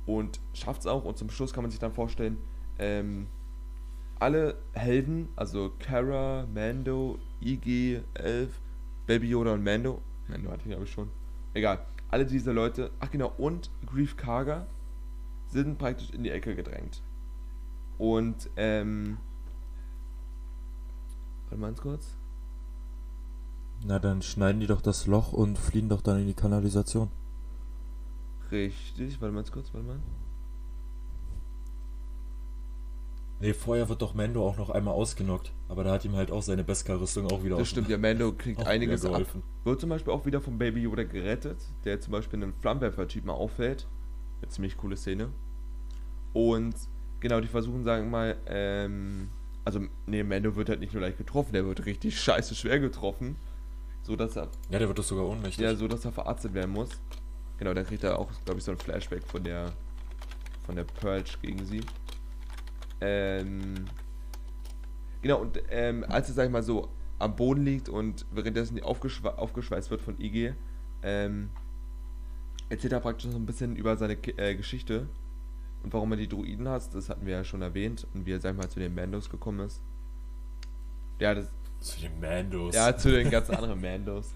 [0.07, 1.05] und schafft es auch.
[1.05, 2.39] Und zum Schluss kann man sich dann vorstellen,
[2.78, 3.28] ähm,
[4.18, 8.49] alle Helden, also Kara, Mando, IG-11,
[9.07, 11.09] Baby Yoda und Mando, Mando hatte ich glaube ich schon,
[11.55, 14.67] egal, alle diese Leute, ach genau, und Grief Karga
[15.47, 17.03] sind praktisch in die Ecke gedrängt.
[17.99, 19.19] Und, ähm,
[21.45, 22.17] warte mal ganz kurz.
[23.85, 27.11] Na, dann schneiden die doch das Loch und fliehen doch dann in die Kanalisation.
[28.51, 30.01] Richtig, warte mal ganz kurz, warte mal.
[33.41, 35.53] Nee, vorher wird doch Mando auch noch einmal ausgenockt.
[35.68, 38.66] Aber da hat ihm halt auch seine Beskar-Rüstung auch wieder Das stimmt, ja, Mando kriegt
[38.66, 39.22] einiges ab.
[39.64, 43.32] Wird zum Beispiel auch wieder vom Baby Yoda gerettet, der zum Beispiel einen Flammenwerfer-Typ mal
[43.32, 43.86] auffällt.
[44.43, 45.30] Eine ziemlich coole Szene.
[46.34, 46.74] Und
[47.20, 49.30] genau, die versuchen, sagen wir mal, ähm,
[49.64, 53.36] also, nee, Mando wird halt nicht nur leicht getroffen, der wird richtig scheiße schwer getroffen.
[54.03, 55.62] So dass er, Ja, der wird doch sogar ohnmächtig.
[55.64, 56.91] ja, so dass er verarztet werden muss.
[57.59, 59.72] Genau, dann kriegt er auch, glaube ich, so ein Flashback von der,
[60.64, 61.80] von der Purge gegen sie.
[63.01, 63.87] Ähm,
[65.23, 66.89] genau, und ähm, als er, sag ich mal, so
[67.19, 70.55] am Boden liegt und währenddessen aufgeschwe aufgeschweißt wird von IG,
[71.03, 71.51] ähm,
[72.69, 75.09] erzählt er praktisch so ein bisschen über seine äh, Geschichte
[75.83, 76.95] und warum er die Druiden hasst.
[76.95, 79.29] Das hatten wir ja schon erwähnt und wie er, sag ich mal, zu den Mandos
[79.29, 79.83] gekommen ist.
[81.19, 81.51] Ja, das.
[81.81, 82.75] Zu den Mandos.
[82.75, 84.35] Ja, zu den ganzen anderen Mandos.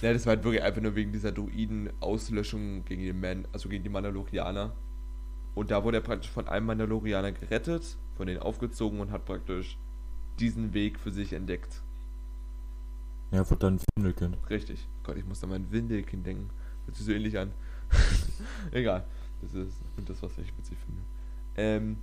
[0.00, 3.84] ja, das war halt wirklich einfach nur wegen dieser Druiden-Auslöschung gegen die Man, also gegen
[3.84, 4.74] die Mandalorianer.
[5.54, 9.78] Und da wurde er praktisch von einem Mandalorianer gerettet, von denen aufgezogen und hat praktisch
[10.38, 11.82] diesen Weg für sich entdeckt.
[13.32, 14.38] Ja, wurde dann Windelkind.
[14.48, 14.88] Richtig.
[15.04, 16.50] Gott, ich muss an mein Windelkind denken.
[16.84, 17.52] Hört sich so ähnlich an.
[18.72, 19.04] Egal.
[19.40, 21.02] Das ist das, was ich witzig finde.
[21.56, 21.98] Ähm,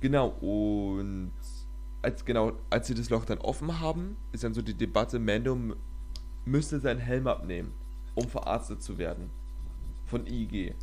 [0.00, 1.32] genau, und
[2.02, 5.58] als genau, als sie das Loch dann offen haben, ist dann so die Debatte, Mando
[6.44, 7.72] müsste seinen Helm abnehmen,
[8.14, 9.30] um verarztet zu werden.
[10.06, 10.74] Von IG.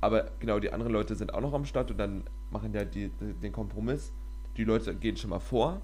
[0.00, 3.08] Aber genau, die anderen Leute sind auch noch am Start und dann machen ja die,
[3.08, 4.12] den Kompromiss.
[4.56, 5.82] Die Leute gehen schon mal vor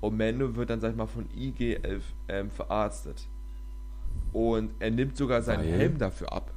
[0.00, 3.28] und Mando wird dann, sag ich mal, von IG-11 ähm, verarztet.
[4.32, 5.78] Und er nimmt sogar seinen Weil?
[5.78, 6.52] Helm dafür ab.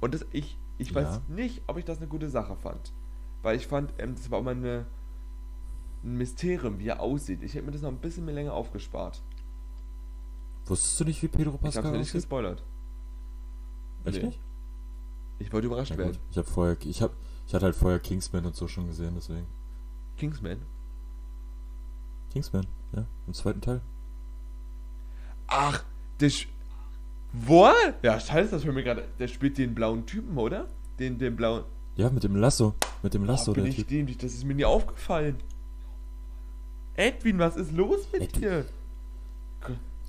[0.00, 1.34] Und das, ich, ich weiß ja.
[1.34, 2.92] nicht, ob ich das eine gute Sache fand.
[3.42, 4.86] Weil ich fand, ähm, das war immer eine,
[6.04, 7.42] ein Mysterium, wie er aussieht.
[7.42, 9.22] Ich hätte mir das noch ein bisschen mehr länger aufgespart.
[10.66, 11.76] Wusstest du nicht, wie Pedro Pascal aussieht?
[11.76, 12.62] Ich hab's mir nicht gespoilert.
[14.04, 14.26] Echt nee.
[14.28, 14.40] nicht?
[15.40, 16.16] Ich wollte überrascht werden.
[16.30, 17.14] Ich habe vorher, ich habe,
[17.46, 19.46] ich hatte halt vorher Kingsman und so schon gesehen, deswegen.
[20.16, 20.58] Kingsman?
[22.30, 23.80] Kingsman, ja, im zweiten Teil.
[25.48, 25.82] Ach,
[26.20, 26.30] der.
[27.32, 27.68] Wo?
[28.02, 29.04] Ja, scheiße, das für mir gerade.
[29.18, 30.68] Der spielt den blauen Typen, oder?
[30.98, 31.64] Den, den blauen.
[31.96, 32.74] Ja, mit dem Lasso.
[33.02, 35.36] Mit dem Lasso, oh, bin der ich dämlich, das ist mir nie aufgefallen.
[36.94, 38.66] Edwin, was ist los mit Ed dir?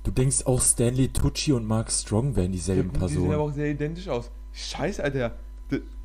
[0.04, 3.20] Du denkst auch Stanley Tucci und Mark Strong wären dieselben ja, Personen.
[3.20, 4.30] Die sehen aber auch sehr identisch aus.
[4.52, 5.36] Scheiße, Alter.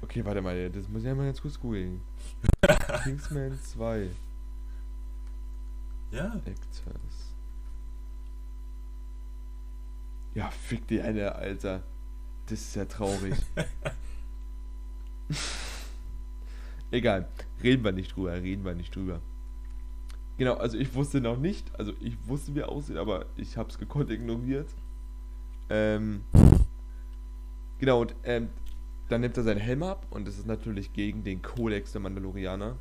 [0.01, 2.01] Okay, warte mal, das muss ich ja mal ganz kurz googeln.
[3.03, 4.09] Kingsman 2.
[6.11, 6.35] Ja.
[6.45, 7.35] Actors.
[10.33, 11.83] Ja, fick die eine, Alter.
[12.45, 13.35] Das ist ja traurig.
[16.91, 17.27] Egal.
[17.61, 19.19] Reden wir nicht drüber, reden wir nicht drüber.
[20.37, 23.69] Genau, also ich wusste noch nicht, also ich wusste, wie er aussieht, aber ich habe
[23.69, 24.69] es gekonnt ignoriert.
[25.69, 26.23] Ähm,
[27.79, 28.49] genau, und ähm,
[29.09, 32.77] dann nimmt er seinen Helm ab und das ist natürlich gegen den Kodex der Mandalorianer.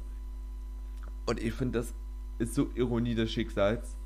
[1.26, 1.94] Und ich finde, das
[2.38, 3.96] ist so Ironie des Schicksals,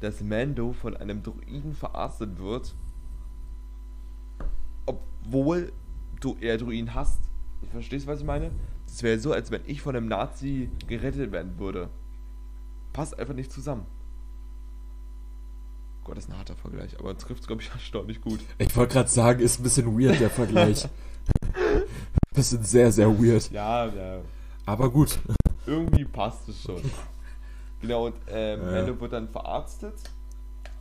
[0.00, 2.74] dass Mando von einem Druiden verarztet wird,
[4.86, 5.72] obwohl
[6.20, 7.20] du eher Druiden hast.
[7.62, 8.50] Ich verstehst, was ich meine?
[8.86, 11.90] Es wäre so, als wenn ich von einem Nazi gerettet werden würde.
[12.92, 13.86] Passt einfach nicht zusammen.
[16.04, 18.40] Gott, das ist ein harter Vergleich, aber trifft es, glaube ich, erstaunlich gut.
[18.58, 20.86] Ich wollte gerade sagen, ist ein bisschen weird, der Vergleich.
[22.34, 23.50] bisschen sehr, sehr weird.
[23.50, 24.20] Ja, ja.
[24.66, 25.18] Aber gut.
[25.66, 26.82] Irgendwie passt es schon.
[27.80, 28.70] Genau, und ähm, ja.
[28.70, 29.94] Mendo wird dann verarztet,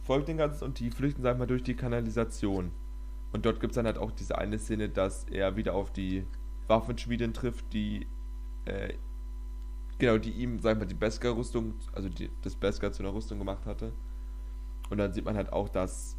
[0.03, 2.71] folgt den ganzen und die flüchten, sag ich mal, durch die Kanalisation.
[3.31, 6.25] Und dort gibt es dann halt auch diese eine Szene, dass er wieder auf die
[6.67, 8.07] Waffenschmiedin trifft, die
[8.65, 8.93] äh,
[9.97, 13.39] genau, die ihm, sag ich mal, die Beskar-Rüstung, also die, das Beskar zu einer Rüstung
[13.39, 13.91] gemacht hatte.
[14.93, 16.15] Und dann sieht man halt auch, dass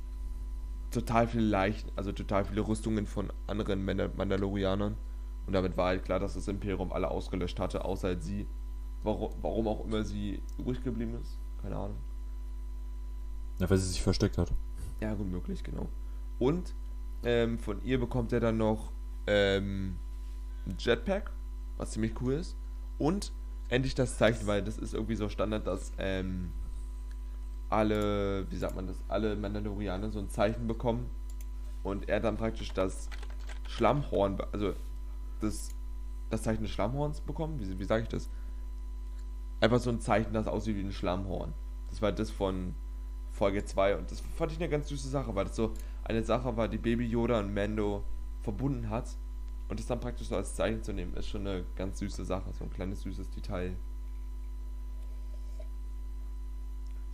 [0.90, 4.96] total viele Leichen, also total viele Rüstungen von anderen Mandalorianern.
[5.46, 8.48] Und damit war halt klar, dass das Imperium alle ausgelöscht hatte, außer halt sie.
[9.04, 11.38] Warum, warum auch immer sie übrig geblieben ist.
[11.62, 11.98] Keine Ahnung.
[13.60, 14.52] Ja, weil sie sich versteckt hat.
[15.00, 15.88] Ja, gut möglich, genau.
[16.40, 16.74] Und
[17.22, 18.90] ähm, von ihr bekommt er dann noch
[19.28, 19.98] ähm,
[20.66, 21.30] ein Jetpack,
[21.76, 22.56] was ziemlich cool ist.
[22.98, 23.32] Und
[23.68, 26.50] endlich das Zeichen, weil das ist irgendwie so Standard, dass ähm,
[27.74, 31.10] alle, wie sagt man das, alle Mandalorianer so ein Zeichen bekommen
[31.82, 33.08] und er dann praktisch das
[33.68, 34.74] Schlammhorn, also
[35.40, 35.70] das,
[36.30, 38.30] das Zeichen des Schlammhorns bekommen, wie, wie sage ich das?
[39.60, 41.52] Einfach so ein Zeichen, das aussieht wie ein Schlammhorn.
[41.90, 42.74] Das war das von
[43.32, 45.74] Folge 2 und das fand ich eine ganz süße Sache, weil das so
[46.04, 48.04] eine Sache war, die Baby Yoda und Mando
[48.42, 49.08] verbunden hat
[49.68, 52.52] und das dann praktisch so als Zeichen zu nehmen, ist schon eine ganz süße Sache,
[52.52, 53.74] so ein kleines süßes Detail.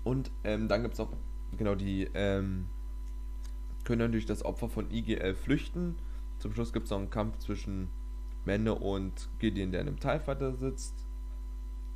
[0.05, 1.13] Und ähm, dann gibt es auch,
[1.57, 2.67] genau, die ähm,
[3.85, 5.97] können durch das Opfer von IGL flüchten.
[6.39, 7.91] Zum Schluss gibt es noch einen Kampf zwischen
[8.45, 11.07] Mende und Gideon, der in einem TIE Fighter sitzt.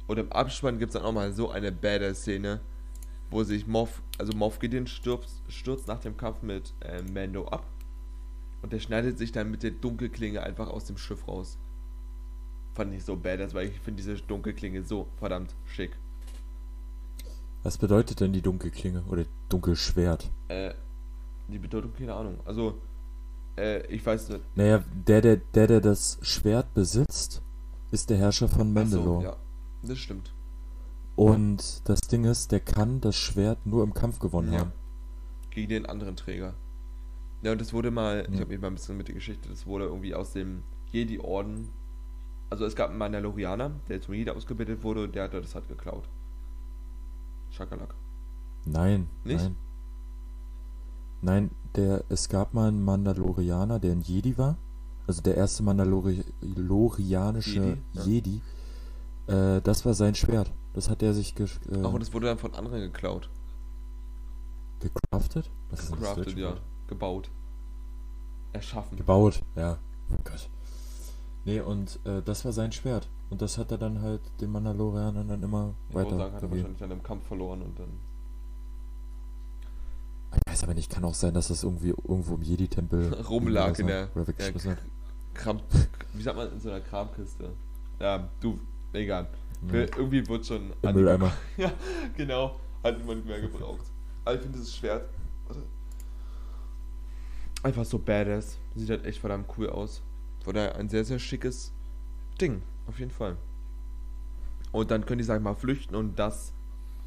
[0.06, 2.60] Und im Abspann gibt es dann auch mal so eine Badass-Szene,
[3.30, 7.66] wo sich Moff, also Moff Gideon stürzt, stürzt nach dem Kampf mit äh, Mando ab.
[8.60, 11.58] Und der schneidet sich dann mit der Dunkelklinge einfach aus dem Schiff raus.
[12.74, 15.92] Fand ich so badass, weil ich finde diese Dunkelklinge so verdammt schick.
[17.64, 20.30] Was bedeutet denn die Dunkelklinge oder Dunkelschwert?
[20.48, 20.74] Äh,
[21.48, 22.38] die Bedeutung, keine Ahnung.
[22.44, 22.78] Also,
[23.56, 24.42] äh, ich weiß nicht.
[24.54, 27.40] Naja, der, der, der, der das Schwert besitzt,
[27.90, 29.22] ist der Herrscher von Mandalore.
[29.22, 29.36] So, ja,
[29.82, 30.34] das stimmt.
[31.16, 34.60] Und das Ding ist, der kann das Schwert nur im Kampf gewonnen ja.
[34.60, 34.72] haben.
[35.48, 36.52] Gegen den anderen Träger.
[37.42, 39.66] Ja, und das wurde mal, ich habe mich mal ein bisschen mit der Geschichte, das
[39.66, 41.70] wurde irgendwie aus dem Jedi-Orden.
[42.50, 45.68] Also es gab einen Mandalorianer, der zum Jedi ausgebildet wurde und der hat das halt
[45.68, 46.08] geklaut.
[47.54, 47.94] Schakalak.
[48.64, 49.42] Nein, Nicht?
[49.42, 49.56] nein.
[51.22, 54.58] Nein, der, es gab mal einen Mandalorianer, der ein Jedi war.
[55.06, 58.02] Also der erste mandalorianische Jedi, ja.
[58.02, 58.40] Jedi.
[59.26, 60.52] Äh, das war sein Schwert.
[60.72, 63.30] Das hat er sich ge äh, Ach, und es wurde dann von anderen geklaut.
[64.80, 65.50] gecraftet?
[65.70, 66.56] Was das deutsche ja.
[66.88, 67.30] Gebaut.
[68.52, 68.96] Erschaffen.
[68.96, 69.78] Gebaut, ja.
[70.10, 70.50] Oh Gott.
[71.44, 73.08] Nee, und äh, das war sein Schwert.
[73.30, 76.42] Und das hat er dann halt den Mandalorianern dann immer Ich wollte weiter sagen, hat
[76.42, 77.88] er wahrscheinlich an einem Kampf verloren und dann.
[80.46, 83.86] Ich weiß aber nicht, kann auch sein, dass das irgendwie irgendwo im Jedi-Tempel Rumlag in
[83.86, 84.76] der- oder weggeschmissen.
[85.32, 85.60] Kram,
[86.12, 87.50] wie sagt man in so einer Kramkiste?
[88.00, 88.58] Ja, du,
[88.92, 89.28] egal.
[89.72, 89.80] Ja.
[89.80, 90.72] Irgendwie wird schon.
[90.82, 91.32] Im Mülleimer.
[91.56, 91.72] Ja,
[92.16, 92.56] genau.
[92.82, 93.86] Hat niemand mehr gebraucht.
[94.24, 95.08] Aber ich finde dieses Schwert.
[97.62, 98.58] Einfach so badass.
[98.74, 100.02] Sieht halt echt verdammt cool aus.
[100.44, 101.72] Von daher ein sehr, sehr schickes
[102.40, 102.62] Ding.
[102.86, 103.36] Auf jeden Fall.
[104.72, 106.52] Und dann können die, sag ich mal, flüchten und das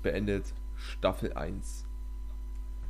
[0.01, 0.45] beendet
[0.75, 1.85] Staffel 1.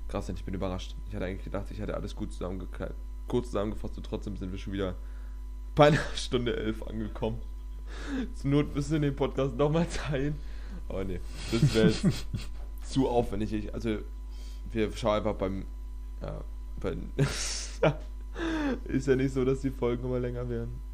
[0.07, 0.95] Krass, ich bin überrascht.
[1.07, 2.95] Ich hatte eigentlich gedacht, ich hätte alles gut zusammengekleidet.
[3.27, 4.95] Kurz zusammengefasst und trotzdem sind wir schon wieder
[5.76, 7.41] bei einer Stunde 11 angekommen.
[8.35, 10.35] Zur Not müssen wir den Podcast nochmal teilen.
[10.89, 11.19] Aber nee,
[11.51, 11.93] das wäre
[12.84, 13.53] zu aufwendig.
[13.53, 13.97] Ich, also,
[14.72, 15.65] wir schauen einfach beim.
[16.22, 16.43] Ja,
[16.80, 17.11] beim.
[18.85, 20.86] ist ja nicht so, dass die Folgen immer länger werden.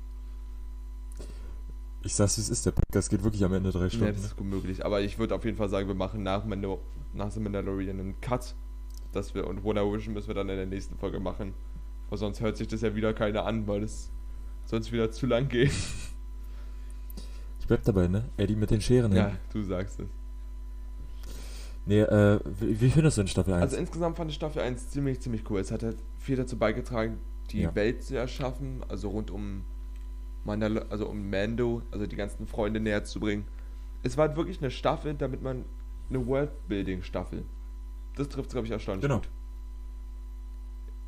[2.06, 4.14] Ich sag's, es ist, der Podcast geht wirklich am Ende drei Ja, Stunden.
[4.14, 4.86] das ist gut möglich.
[4.86, 6.78] Aber ich würde auf jeden Fall sagen, wir machen nach, Mandal
[7.14, 8.56] nach The Mandalorian einen Cut.
[9.14, 11.54] Dass wir, und Wonder Vision müssen wir dann in der nächsten Folge machen.
[12.10, 14.10] Weil sonst hört sich das ja wieder keiner an, weil es
[14.66, 15.72] sonst wieder zu lang geht.
[17.60, 18.26] Ich bleib dabei, ne?
[18.36, 19.14] Eddie mit den Scheren.
[19.14, 19.40] Ja, hinten.
[19.54, 20.08] du sagst es.
[21.86, 23.62] Nee, äh, wie, wie findest du in Staffel 1?
[23.62, 25.62] Also insgesamt fand ich Staffel 1 ziemlich, ziemlich cool.
[25.62, 27.20] Es hat halt viel dazu beigetragen,
[27.52, 27.74] die Ja.
[27.74, 29.64] Welt zu erschaffen, also rund um
[30.44, 33.46] Mandal also um Mando, also die ganzen Freunde näher zu bringen.
[34.04, 35.64] Es war halt wirklich eine Staffel, damit man
[36.10, 37.46] eine Worldbuilding-Staffel.
[38.16, 39.16] Das trifft glaube ich, erstaunlich Genau.
[39.20, 39.30] gut.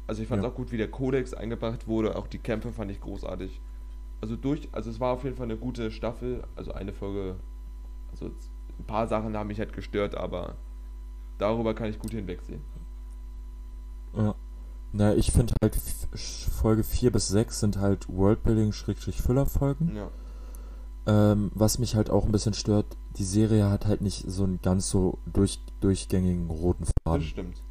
[0.07, 0.51] Also ich fand es Ja.
[0.51, 3.59] auch gut, wie der Kodex eingebracht wurde, auch die Kämpfe fand ich großartig.
[4.21, 7.35] Also durch, also es war auf jeden Fall eine gute Staffel, also eine Folge,
[8.11, 8.27] also
[8.79, 10.55] ein paar Sachen haben mich halt gestört, aber
[11.37, 12.61] darüber kann ich gut hinwegsehen.
[14.15, 14.35] Ja.
[14.97, 15.77] Na, ich finde halt
[16.15, 19.93] Folge 4 bis 6 sind halt Worldbuilding-Füller-Folgen.
[19.93, 20.09] Ja.
[21.07, 22.85] Ähm, was mich halt auch ein bisschen stört,
[23.17, 27.26] die Serie hat halt nicht so einen ganz so durch, durchgängigen roten Das Faden.
[27.27, 27.61] stimmt.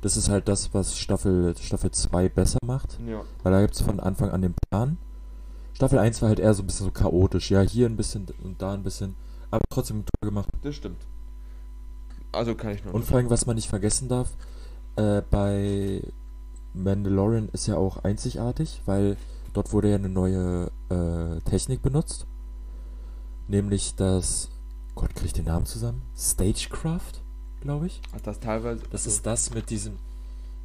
[0.00, 2.98] Das ist halt das, was Staffel, Staffel 2 besser macht.
[3.06, 3.20] Ja.
[3.42, 4.96] Weil da gibt es von Anfang an den Plan.
[5.74, 7.50] Staffel 1 war halt eher so ein bisschen so chaotisch.
[7.50, 9.14] Ja, hier ein bisschen und da ein bisschen.
[9.50, 10.48] Aber trotzdem toll gemacht.
[10.62, 11.02] Das stimmt.
[12.32, 12.94] Also kann ich nur.
[12.94, 14.30] Und vor allem, was man nicht vergessen darf,
[14.96, 16.02] äh, bei
[16.74, 19.16] Mandalorian ist ja auch einzigartig, weil
[19.52, 22.26] dort wurde ja eine neue äh, Technik benutzt.
[23.48, 24.50] Nämlich das,
[24.94, 26.02] Gott, krieg ich den Namen zusammen?
[26.16, 27.22] Stagecraft,
[27.60, 28.00] glaube ich.
[28.14, 28.82] Ach, das teilweise.
[28.90, 29.96] Das ist das mit diesem,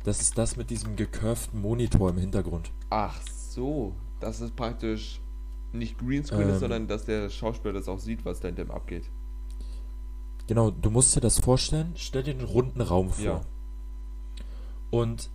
[0.04, 2.72] das ist das mit diesem gecurvten Monitor im Hintergrund.
[2.90, 3.96] Ach so.
[4.20, 5.22] Das ist praktisch
[5.74, 6.60] nicht Greenscreen ist, Ähm.
[6.60, 9.10] sondern dass der Schauspieler das auch sieht, was da hinter ihm abgeht.
[10.48, 13.26] Genau, du musst dir das vorstellen, stell dir einen runden Raum vor.
[13.26, 13.42] Ja.
[14.90, 15.30] Und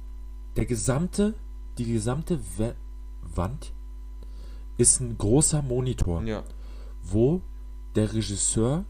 [0.57, 1.35] der gesamte,
[1.79, 2.75] die gesamte We
[3.35, 3.73] Wand
[4.77, 6.43] ist ein großer Monitor, Ja.
[7.03, 7.41] wo
[7.95, 8.85] der Regisseur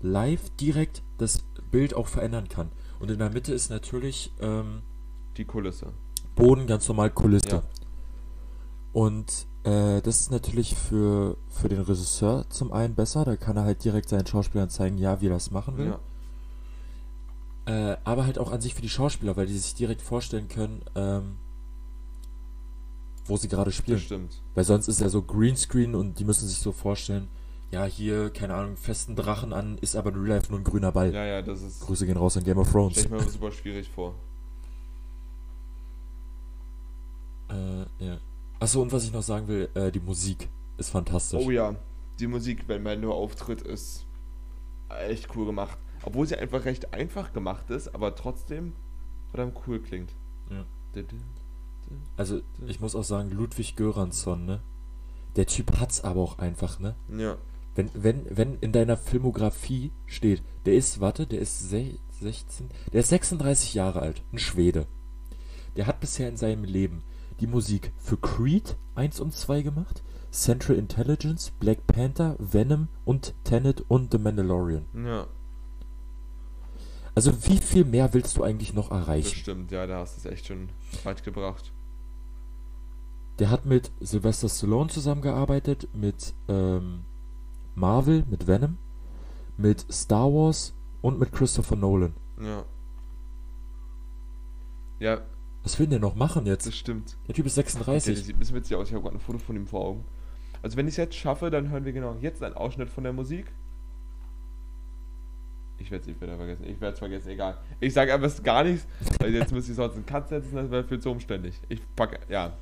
[0.00, 2.70] live direkt das Bild auch verändern kann.
[3.00, 4.82] Und in der Mitte ist natürlich ähm,
[5.36, 5.92] Die Kulisse.
[6.34, 7.48] Boden ganz normal Kulisse.
[7.48, 7.62] Ja.
[8.92, 13.64] Und äh, das ist natürlich für, für den Regisseur zum einen besser, da kann er
[13.64, 15.86] halt direkt seinen Schauspielern zeigen, ja, wie er das machen will.
[15.88, 16.00] Ja.
[17.66, 20.82] Äh, aber halt auch an sich für die Schauspieler, weil die sich direkt vorstellen können,
[20.94, 21.36] ähm,
[23.24, 23.98] wo sie gerade spielen.
[23.98, 24.42] Das stimmt.
[24.54, 27.28] Weil sonst ist ja so Greenscreen und die müssen sich so vorstellen,
[27.72, 30.92] ja, hier, keine Ahnung, festen Drachen an, ist aber in Real Life nur ein grüner
[30.92, 31.12] Ball.
[31.12, 31.80] Ja, ja, das ist.
[31.80, 33.00] Grüße gehen raus an Game of Thrones.
[33.00, 34.14] Stell ich mir super schwierig vor.
[37.48, 38.18] Äh, ja.
[38.58, 40.48] Achso, und was ich noch sagen will, äh, die Musik
[40.78, 41.40] ist fantastisch.
[41.46, 41.76] Oh ja.
[42.18, 44.04] Die Musik, wenn Mando auftritt, ist
[44.88, 45.78] echt cool gemacht.
[46.06, 48.74] Obwohl sie einfach recht einfach gemacht ist, aber trotzdem
[49.30, 50.14] verdammt cool klingt.
[50.48, 50.64] Ja.
[52.16, 54.60] Also, ich muss auch sagen, Ludwig Göransson, ne?
[55.34, 56.94] Der Typ hat's aber auch einfach, ne?
[57.18, 57.36] Ja.
[57.74, 63.00] Wenn, wenn, wenn in deiner Filmografie steht, der ist, warte, der ist se 16, der
[63.00, 64.86] ist 36 Jahre alt, ein Schwede.
[65.74, 67.02] Der hat bisher in seinem Leben
[67.40, 73.84] die Musik für Creed 1 und 2 gemacht, Central Intelligence, Black Panther, Venom und Tenet
[73.88, 74.86] und The Mandalorian.
[74.94, 75.26] Ja,
[77.16, 79.34] Also wie viel mehr willst du eigentlich noch das erreichen?
[79.34, 79.72] stimmt.
[79.72, 80.68] Ja, da hast du es echt schon
[81.02, 81.72] weit gebracht.
[83.38, 87.04] Der hat mit Sylvester Stallone zusammengearbeitet, mit ähm,
[87.74, 88.78] Marvel, mit Venom,
[89.56, 92.14] mit Star Wars Und mit Christopher Nolan.
[92.40, 92.64] Ja.
[94.98, 95.20] Ja,
[95.62, 96.66] Was will denn der noch machen jetzt?
[96.66, 97.16] das stimmt.
[97.28, 98.24] Der Typ ist Okay, das 36.
[98.24, 98.88] sieht ein bisschen witzig aus.
[98.88, 100.04] Ich habe gerade ein Foto von ihm vor Augen.
[100.62, 103.12] Also wenn ich es jetzt schaffe, dann hören wir genau jetzt einen Ausschnitt von der
[103.12, 103.46] Musik.
[105.78, 106.64] Ich werde es nicht wieder vergessen.
[106.64, 107.58] Ich werde es vergessen, egal.
[107.80, 108.86] Ich sage einfach gar nichts,
[109.20, 111.60] weil jetzt müsste ich sonst einen Cut setzen, das wäre viel zu umständlich.
[111.68, 112.52] Ich packe, ja.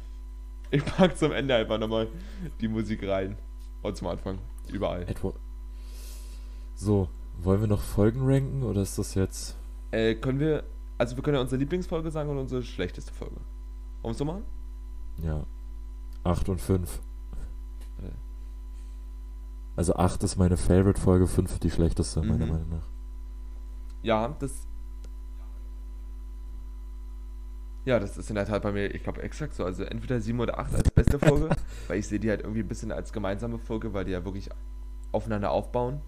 [0.71, 2.09] Ich packe zum Ende einfach nochmal
[2.61, 3.37] die Musik rein.
[3.83, 4.39] Und zum Anfang.
[4.73, 5.03] Überall.
[5.03, 5.37] Edward.
[6.75, 7.09] So,
[7.39, 9.55] wollen wir noch Folgen ranken oder ist das jetzt.
[9.93, 10.65] Äh, können wir,
[10.99, 13.37] also wir können ja unsere Lieblingsfolge sagen und unsere schlechteste Folge.
[13.37, 13.45] Wollen
[14.03, 14.43] wir es so machen?
[15.23, 15.45] Ja.
[16.25, 16.99] 8 und 5.
[18.03, 18.09] Ja.
[19.77, 22.53] Also 8 ist meine Favorite-Folge, 5 die schlechteste, meiner Mhm.
[22.53, 22.87] Meinung nach.
[24.05, 24.69] Ja, das.
[27.87, 29.65] Ja, das ist in der Tat bei mir, ich glaube, exakt so.
[29.65, 31.51] Also entweder 7 oder 8 als beste Folge,
[31.89, 34.49] weil ich sehe die halt irgendwie ein bisschen als gemeinsame Folge, weil die ja wirklich
[35.13, 36.01] aufeinander aufbauen.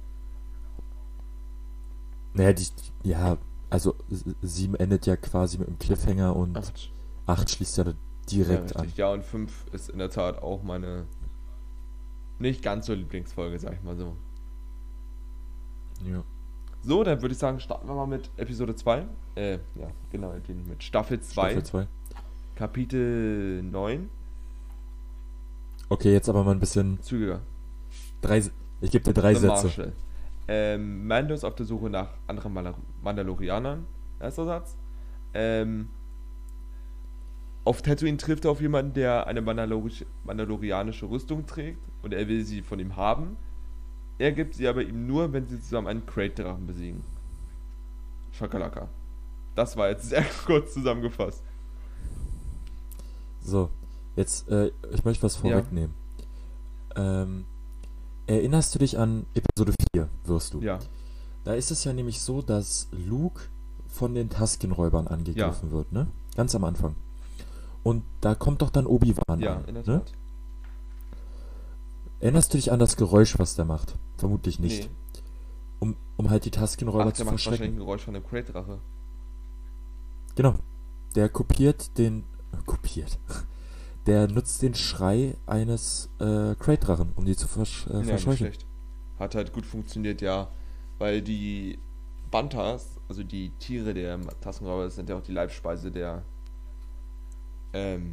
[2.33, 2.67] Naja, die,
[3.03, 3.95] ja, also
[4.43, 6.93] 7 endet ja quasi mit einem Cliffhanger und Acht.
[7.27, 7.95] 8 schließt ja
[8.31, 8.93] direkt ja, an.
[8.97, 11.07] Ja, und 5 ist in der Tat auch meine
[12.39, 14.17] nicht ganz so Lieblingsfolge, sag ich mal so.
[16.05, 16.23] Ja.
[16.87, 19.07] So, dann würde ich sagen, starten wir mal mit Episode 2.
[19.35, 19.59] Äh, ja,
[20.13, 20.33] genau,
[20.69, 21.87] mit Staffel 2, Staffel 2.
[22.55, 24.09] Kapitel 9.
[25.89, 27.03] Okay, jetzt aber mal ein bisschen.
[27.03, 27.41] Zügiger.
[28.21, 28.39] Drei,
[28.81, 29.67] ich gebe dir drei The Sätze.
[29.67, 29.93] Marshal.
[30.47, 33.85] Ähm, Mando ist auf der Suche nach anderen Mandal Mandalorianern.
[34.21, 34.77] Erster Satz.
[35.35, 35.89] Ähm,
[37.65, 42.45] auf Tatooine trifft er auf jemanden, der eine Mandalorisch mandalorianische Rüstung trägt und er will
[42.45, 43.37] sie von ihm haben.
[44.19, 47.03] Er gibt sie aber ihm nur, wenn sie zusammen einen Crate-Drachen besiegen.
[48.33, 48.89] Schakalaka.
[49.55, 51.43] Das war jetzt sehr kurz zusammengefasst.
[53.43, 53.71] So,
[54.17, 55.41] jetzt, äh, ich möchte was Ja.
[55.43, 55.95] vorwegnehmen.
[56.97, 57.45] Ähm,
[58.27, 60.61] erinnerst du dich an Episode 4, wirst du?
[60.61, 60.79] Ja,
[61.45, 63.43] Da ist es ja nämlich so, dass Luke
[63.87, 66.09] von den Tusken-Räubern angegriffen wird, ne?
[66.35, 66.97] Ganz am Anfang.
[67.85, 70.01] Und da kommt doch dann Obi-Wan ja, an, in der ne?
[70.01, 70.13] Tat.
[72.19, 73.95] Erinnerst du dich an das Geräusch, was der macht?
[74.17, 74.85] Vermutlich nicht.
[74.85, 75.21] Nee.
[75.79, 78.79] Um, um halt die Tusken-Räuber Ach, zu der macht wahrscheinlich ein Geräusch von dem Crate-Drache.
[80.35, 80.55] Genau.
[81.15, 82.25] Der kopiert den.
[82.65, 83.19] Kopiert.
[84.07, 88.51] Der nutzt den Schrei eines äh, Crate-Drachen, um die zu versch äh, Ja, verscheuchen.
[89.19, 90.49] Hat halt gut funktioniert, ja.
[90.99, 91.79] Weil die
[92.31, 96.23] Bantas, also die Tiere der Tassenräuber, das sind ja auch die Leibspeise der
[97.73, 98.11] ähm,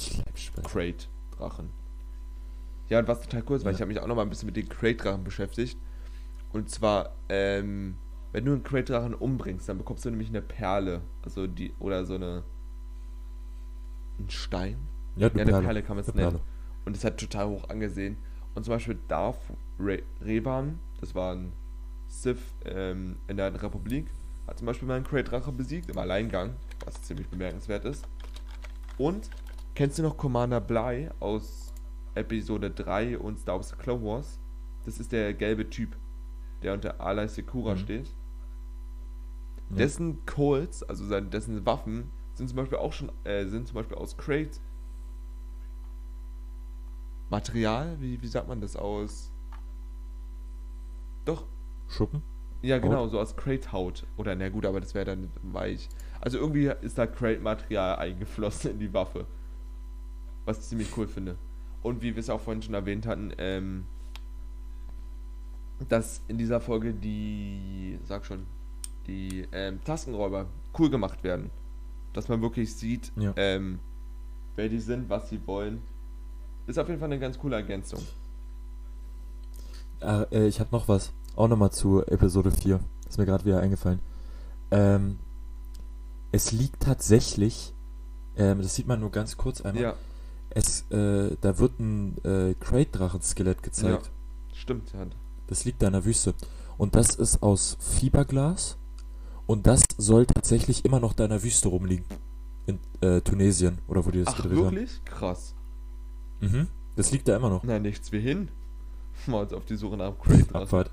[0.00, 0.68] Die Leibspeise.
[0.68, 1.70] Crate-Drachen.
[2.88, 3.76] Ja, und was total cool ist, weil Ja.
[3.76, 5.78] ich habe mich auch nochmal ein bisschen mit den Crate-Drachen beschäftigt.
[6.52, 7.96] Und zwar, ähm,
[8.32, 11.02] wenn du einen Crate-Drachen umbringst, dann bekommst du nämlich eine Perle.
[11.22, 12.44] Also die, oder so eine.
[14.18, 14.76] Ein Stein?
[15.16, 16.30] Ja, Ja, eine Perle kann man es nennen.
[16.30, 16.40] Perle.
[16.84, 18.16] Und das hat total hoch angesehen.
[18.54, 19.38] Und zum Beispiel Darth
[19.78, 21.52] Re Revan, das war ein
[22.08, 24.06] Sith ähm, in der Republik,
[24.46, 26.54] hat zum Beispiel mal einen Crate-Drache besiegt im Alleingang,
[26.84, 28.04] was ziemlich bemerkenswert ist.
[28.96, 29.28] Und
[29.74, 31.67] kennst du noch Commander Bly aus
[32.18, 34.38] Episode 3 und Star Wars Clone Wars?
[34.84, 35.96] Das ist der gelbe Typ,
[36.62, 37.78] der unter Alai Sekura Mhm.
[37.78, 38.06] steht.
[39.70, 39.76] Ja.
[39.76, 43.96] Dessen Colts, also seine, dessen Waffen, sind zum Beispiel auch schon, äh, sind zum Beispiel
[43.98, 44.58] aus Crate.
[47.30, 47.96] Material?
[48.00, 49.30] Wie, wie sagt man das aus?
[51.24, 51.44] Doch,
[51.88, 52.22] Schuppen?
[52.62, 53.10] ja genau, Haut?
[53.10, 54.06] so aus Crate-Haut.
[54.16, 55.88] Oder na gut, aber das wäre dann weich.
[56.20, 59.26] Also irgendwie ist da Crate-Material eingeflossen in die Waffe.
[60.46, 61.36] Was ich ziemlich cool finde.
[61.82, 63.86] Und wie wir es auch vorhin schon erwähnt hatten, ähm,
[65.88, 68.46] dass in dieser Folge die, sag schon,
[69.06, 70.46] die ähm, Tastenräuber
[70.78, 71.50] cool gemacht werden.
[72.12, 73.32] Dass man wirklich sieht, Ja.
[73.36, 73.78] ähm,
[74.56, 75.82] wer die sind, was sie wollen.
[76.66, 78.00] Ist auf jeden Fall eine ganz coole Ergänzung.
[80.00, 81.12] Ah, äh, ich habe noch was.
[81.36, 82.80] Auch nochmal zu Episode 4.
[83.08, 84.00] Ist mir gerade wieder eingefallen.
[84.70, 85.18] Ähm,
[86.32, 87.72] es liegt tatsächlich,
[88.36, 89.82] ähm, das sieht man nur ganz kurz einmal.
[89.82, 89.94] Ja,
[90.50, 94.10] Es, äh, da wird ein äh, Crate-Drachen-Skelett gezeigt.
[94.54, 94.92] stimmt.
[94.92, 95.06] Ja.
[95.46, 96.34] Das liegt da in der Wüste.
[96.78, 98.76] Und das ist aus Fiberglas.
[99.46, 102.04] Und das soll tatsächlich immer noch da in der Wüste rumliegen.
[102.66, 104.76] In äh, Tunesien, oder wo die das Ach, gedreht haben.
[104.76, 105.04] wirklich?
[105.04, 105.54] Krass.
[106.40, 106.68] Mhm.
[106.96, 107.62] Das liegt da immer noch.
[107.64, 108.48] Na, nichts wie hin.
[109.26, 110.54] Mal uns auf die Suche nach Crate.
[110.54, 110.90] Abfahrt.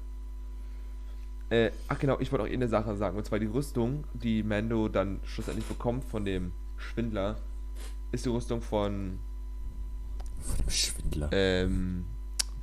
[1.49, 3.17] Äh, ach genau, ich wollte auch eh eine Sache sagen.
[3.17, 7.37] Und zwar die Rüstung, die Mando dann schlussendlich bekommt von dem Schwindler,
[8.11, 9.19] ist die Rüstung von
[10.67, 11.29] Schwindler.
[11.31, 12.05] ähm,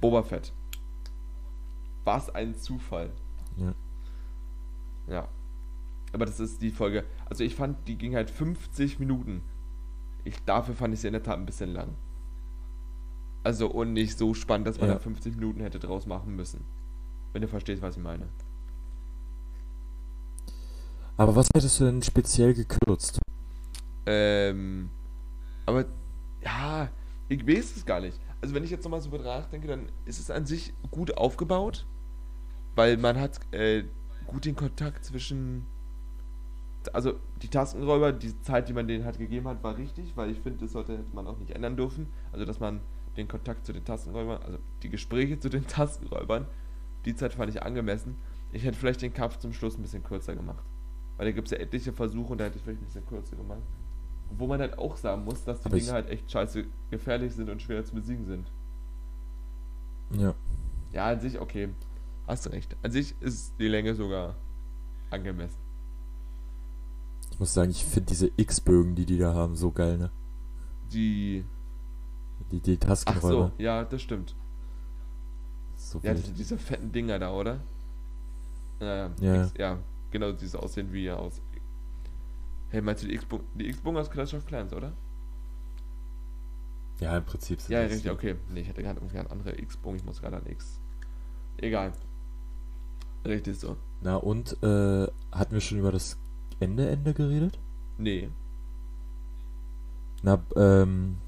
[0.00, 0.52] Boba Fett.
[2.04, 3.10] Was ein Zufall.
[3.56, 3.74] Ja.
[5.08, 5.28] Ja.
[6.12, 7.04] Aber das ist die Folge.
[7.26, 9.42] Also ich fand, die ging halt 50 Minuten.
[10.24, 11.94] Ich, dafür fand ich sie in der Tat ein bisschen lang.
[13.44, 14.94] Also und nicht so spannend, dass man Ja.
[14.94, 16.64] da 50 Minuten hätte draus machen müssen.
[17.32, 18.28] Wenn du verstehst, was ich meine.
[21.16, 23.18] Aber was hättest du denn speziell gekürzt?
[24.06, 24.90] Ähm,
[25.66, 25.84] aber
[26.42, 26.88] ja,
[27.28, 28.20] ich weiß es gar nicht.
[28.40, 31.86] Also wenn ich jetzt nochmal so drüber nachdenke, dann ist es an sich gut aufgebaut,
[32.74, 33.84] weil man hat äh,
[34.26, 35.66] gut den Kontakt zwischen,
[36.92, 40.40] also die Tastenräuber, die Zeit, die man denen halt gegeben hat, war richtig, weil ich
[40.40, 42.08] finde, das sollte hätte man auch nicht ändern dürfen.
[42.32, 42.80] Also dass man
[43.16, 46.46] den Kontakt zu den Tastenräubern, also die Gespräche zu den Tastenräubern,
[47.04, 48.16] die Zeit fand ich angemessen.
[48.52, 50.64] Ich hätte vielleicht den Kampf zum Schluss ein bisschen kürzer gemacht.
[51.16, 53.36] Weil da gibt es ja etliche Versuche und da hätte ich vielleicht ein bisschen kürzer
[53.36, 53.62] gemacht.
[54.38, 57.50] Wo man halt auch sagen muss, dass die Aber Dinge halt echt scheiße gefährlich sind
[57.50, 58.50] und schwer zu besiegen sind.
[60.10, 60.34] Ja.
[60.92, 61.68] Ja, an sich, okay.
[62.26, 62.76] Hast du recht.
[62.82, 64.36] An sich ist die Länge sogar
[65.10, 65.58] angemessen.
[67.30, 70.10] Ich muss sagen, ich finde diese X-Bögen, die die da haben, so geil, ne?
[70.92, 71.44] Die.
[72.50, 73.52] Die, die Ach Taskenräuber.
[73.56, 74.34] so, ja, das stimmt.
[75.76, 76.38] So Ja, wild.
[76.38, 77.60] diese, fetten Dinger da, oder?
[78.80, 79.44] Ja, Ja.
[79.44, 79.78] X, ja
[80.10, 81.40] genau, die so aussehen wie aus.
[82.72, 84.92] Hey, meinst du die X-Bogen die X-Bogen aus Clash of Clans, oder?
[87.00, 88.36] Ja, im Prinzip sind Ja, richtig, okay.
[88.48, 90.80] Nee, ich hätte gerade irgendwie an andere X-Bogen, ich muss gerade an X.
[91.58, 91.92] Egal.
[93.26, 93.76] Richtig so.
[94.00, 96.16] Na und, äh, hatten wir schon über das
[96.60, 97.58] Ende Ende geredet?
[97.98, 98.30] Nee.
[100.22, 101.18] Na, ähm,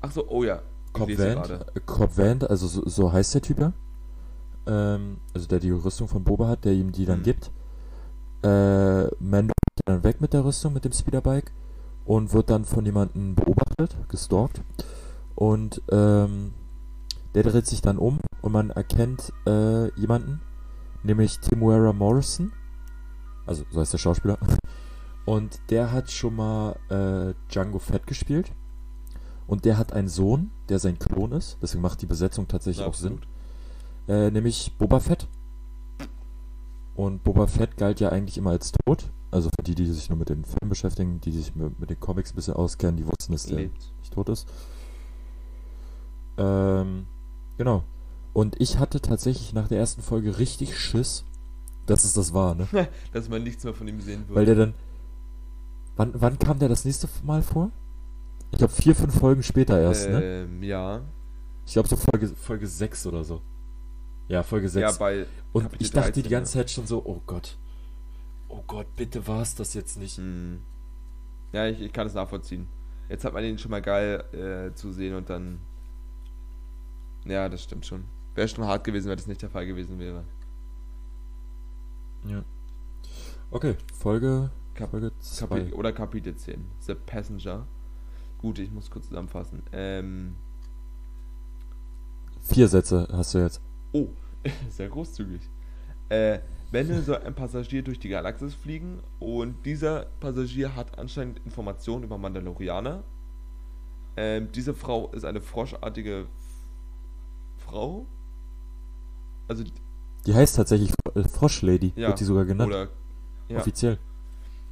[0.00, 0.62] Ach so, oh ja.
[0.92, 1.64] Gerade.
[1.76, 3.72] äh, also so, so heißt der Typ ja.
[4.66, 7.24] Ähm, also der die Rüstung von Boba hat, der ihm die dann Mhm.
[7.24, 7.52] gibt.
[8.42, 9.52] Äh, Mando
[9.84, 11.52] dann weg mit der Rüstung, mit dem Speederbike
[12.04, 14.62] und wird dann von jemandem beobachtet, gestalkt.
[15.34, 16.54] Und ähm,
[17.34, 20.40] der dreht sich dann um und man erkennt äh, jemanden,
[21.02, 22.52] nämlich Timuera Morrison.
[23.46, 24.38] Also so heißt der Schauspieler.
[25.24, 28.50] Und der hat schon mal äh, Django Fett gespielt.
[29.46, 31.58] Und der hat einen Sohn, der sein Klon ist.
[31.60, 33.20] Deswegen macht die Besetzung tatsächlich auch Sinn.
[34.08, 35.28] Äh, nämlich Boba Fett.
[36.94, 39.10] Und Boba Fett galt ja eigentlich immer als tot.
[39.30, 42.00] Also für die, die sich nur mit den Filmen beschäftigen, die sich mit, mit den
[42.00, 43.92] Comics ein bisschen auskennen, die wussten, dass der Lebt.
[43.98, 44.48] nicht tot ist.
[46.38, 47.06] Ähm,
[47.58, 47.84] genau.
[48.32, 51.24] Und ich hatte tatsächlich nach der ersten Folge richtig Schiss,
[51.86, 52.68] dass es das war, ne?
[53.12, 54.54] Dass man nichts mehr von ihm sehen Weil würde.
[54.54, 54.74] der dann.
[55.96, 57.70] Wann, wann kam der das nächste Mal vor?
[58.52, 60.22] Ich glaube vier, fünf Folgen später erst, ne?
[60.22, 61.02] ähm, ja.
[61.66, 63.42] Ich glaube so Folge, Folge 6 oder so.
[64.28, 64.80] Ja, Folge 6.
[64.82, 65.26] Ja, bei.
[65.52, 66.62] Und Kapitel ich dachte die 13, ganze ja.
[66.62, 67.56] Zeit schon so, oh Gott.
[68.48, 70.16] Oh Gott, bitte war es das jetzt nicht.
[70.16, 70.60] Hm.
[71.52, 72.68] Ja, ich, ich kann es nachvollziehen.
[73.08, 75.60] Jetzt hat man ihn schon mal geil äh, zu sehen und dann.
[77.24, 78.04] Ja, das stimmt schon.
[78.34, 80.24] Wäre schon hart gewesen, wenn das nicht der Fall gewesen wäre.
[82.24, 82.44] Ja.
[83.50, 85.74] Okay, Folge, Kap Folge Kapi 2.
[85.74, 86.64] oder Kapitel 10.
[86.80, 87.66] The Passenger.
[88.38, 89.62] Gut, ich muss kurz zusammenfassen.
[89.72, 90.36] Ähm.
[92.42, 93.60] Vier Sätze hast du jetzt.
[93.92, 94.08] Oh,
[94.70, 95.42] sehr großzügig.
[96.08, 102.04] Äh, Wende soll ein Passagier durch die Galaxis fliegen und dieser Passagier hat anscheinend Informationen
[102.04, 103.04] über Mandalorianer.
[104.16, 106.26] Ähm, diese Frau ist eine froschartige
[107.56, 108.06] Frau.
[109.46, 109.64] Also,
[110.26, 110.92] Die heißt tatsächlich
[111.32, 112.08] Froschlady, ja.
[112.08, 112.70] wird die sogar genannt.
[112.70, 112.88] Oder,
[113.48, 113.58] ja.
[113.58, 113.98] Offiziell.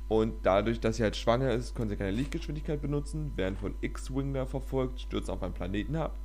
[0.08, 4.34] Und dadurch, dass sie halt schwanger ist, können sie keine Lichtgeschwindigkeit benutzen, werden von X-Wing
[4.34, 6.16] da verfolgt, stürzen auf einen Planeten ab.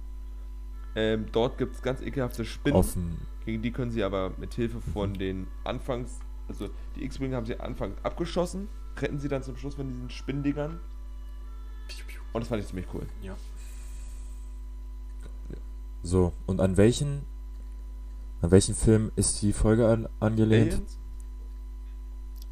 [0.96, 2.84] Ähm, dort gibt es ganz ekelhafte Spinnen.
[2.94, 3.18] Dem.
[3.46, 7.60] Gegen die können sie aber mit Hilfe von den Anfangs, also die X-Wing haben sie
[7.60, 10.80] anfangs abgeschossen, retten sie dann zum Schluss von diesen Spinndingern.
[12.34, 13.06] Und das fand ich ziemlich cool.
[13.22, 13.36] Ja.
[16.04, 17.24] So, und an welchen.
[18.42, 20.74] An welchen Film ist die Folge an, angelehnt?
[20.74, 20.98] Aliens?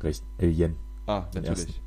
[0.02, 0.24] Recht.
[0.40, 0.76] Alien.
[1.08, 1.82] Ah, natürlich.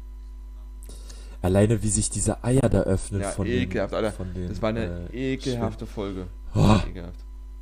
[1.41, 4.71] Alleine wie sich diese Eier da öffnen Ja, von ekelhaft, den, von den Das war
[4.71, 6.27] eine äh, ekelhafte Folge.
[6.55, 6.81] Oh.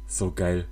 [0.07, 0.67] So geil.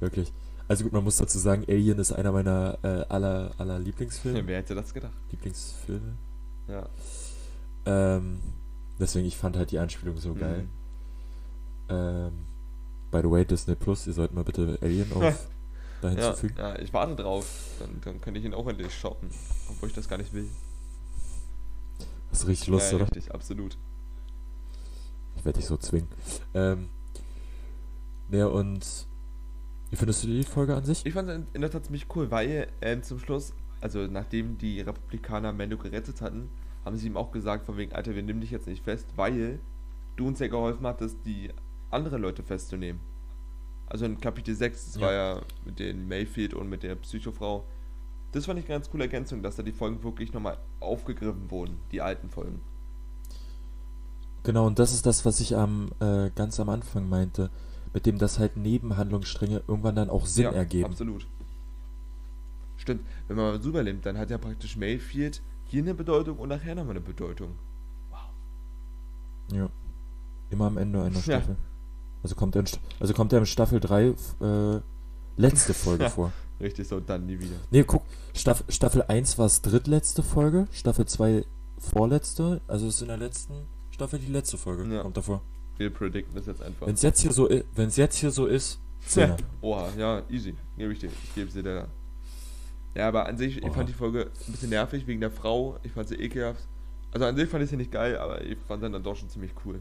[0.00, 0.32] Wirklich.
[0.68, 4.42] Also gut, man muss dazu sagen, Alien ist einer meiner äh, aller, aller Lieblingsfilme.
[4.46, 5.14] Wer hätte das gedacht?
[5.30, 6.14] Lieblingsfilme.
[6.68, 6.88] Ja.
[7.86, 8.40] Ähm,
[8.98, 10.64] deswegen, ich fand halt die Anspielung so geil.
[10.64, 10.68] Mhm.
[11.90, 12.32] Ähm,
[13.10, 15.48] by the way, Disney Plus, ihr sollt mal bitte Alien auf
[16.02, 16.54] da Ja, hinzufügen.
[16.58, 17.46] ja, ich warte drauf.
[17.80, 19.30] Dann, dann könnte ich ihn auch endlich shoppen.
[19.70, 20.48] Obwohl ich das gar nicht will.
[22.30, 23.06] Hast du richtig Lust, ja, oder?
[23.06, 23.78] richtig, absolut.
[25.38, 26.08] Ich werde dich so zwingen.
[26.54, 26.88] Ähm,
[28.30, 29.06] ja, und
[29.90, 31.06] wie findest du die Folge an sich?
[31.06, 34.80] Ich fand es in der Tat ziemlich cool, weil ähm, zum Schluss, also nachdem die
[34.80, 36.50] Republikaner Mendo gerettet hatten,
[36.84, 39.60] haben sie ihm auch gesagt, von wegen, Alter, wir nehmen dich jetzt nicht fest, weil
[40.16, 41.50] du uns ja geholfen hattest, die
[41.90, 43.00] andere Leute festzunehmen.
[43.86, 45.00] Also in Kapitel 6, das Ja.
[45.02, 47.64] war ja mit den Mayfield und mit der Psychofrau.
[48.32, 51.78] Das fand ich eine ganz coole Ergänzung, dass da die Folgen wirklich nochmal aufgegriffen wurden,
[51.92, 52.60] die alten Folgen.
[54.48, 57.50] Genau, und das ist das, was ich am äh, ganz am Anfang meinte,
[57.92, 60.86] mit dem das halt Nebenhandlungsstränge irgendwann dann auch Sinn ja, ergeben.
[60.86, 61.26] Absolut.
[62.78, 66.48] Stimmt, wenn man mal so übernimmt, dann hat ja praktisch Mayfield hier eine Bedeutung und
[66.48, 67.58] nachher nochmal eine Bedeutung.
[69.52, 69.68] Ja.
[70.48, 71.20] Immer am Ende einer Ja.
[71.20, 71.56] Staffel.
[72.22, 72.68] Also kommt er in,
[73.00, 74.80] also kommt er in Staffel 3 äh,
[75.36, 76.08] letzte Folge Ja.
[76.18, 76.32] vor.
[76.58, 77.56] Richtig, so dann nie wieder.
[77.70, 78.02] Nee, guck,
[78.34, 81.44] Staff, Staffel 1 war es drittletzte Folge, Staffel 2
[81.76, 83.52] vorletzte, also ist in der letzten
[83.98, 84.84] Staffel die letzte Folge.
[84.94, 85.02] Ja.
[85.02, 85.42] Kommt davor.
[85.76, 86.86] Wir predikten das jetzt einfach.
[86.86, 88.78] Wenn es jetzt hier so i- wenn's jetzt hier so ist.
[89.60, 90.54] Oha, ja, easy.
[90.76, 91.10] Gebe ich dir.
[91.24, 91.86] Ich gebe sie dir da.
[92.94, 93.72] Ja, aber an sich, ich Oha.
[93.72, 95.78] fand die Folge ein bisschen nervig wegen der Frau.
[95.82, 96.64] Ich fand sie ekelhaft.
[97.10, 99.28] Also an sich fand ich sie nicht geil, aber ich fand sie dann doch schon
[99.30, 99.80] ziemlich cool.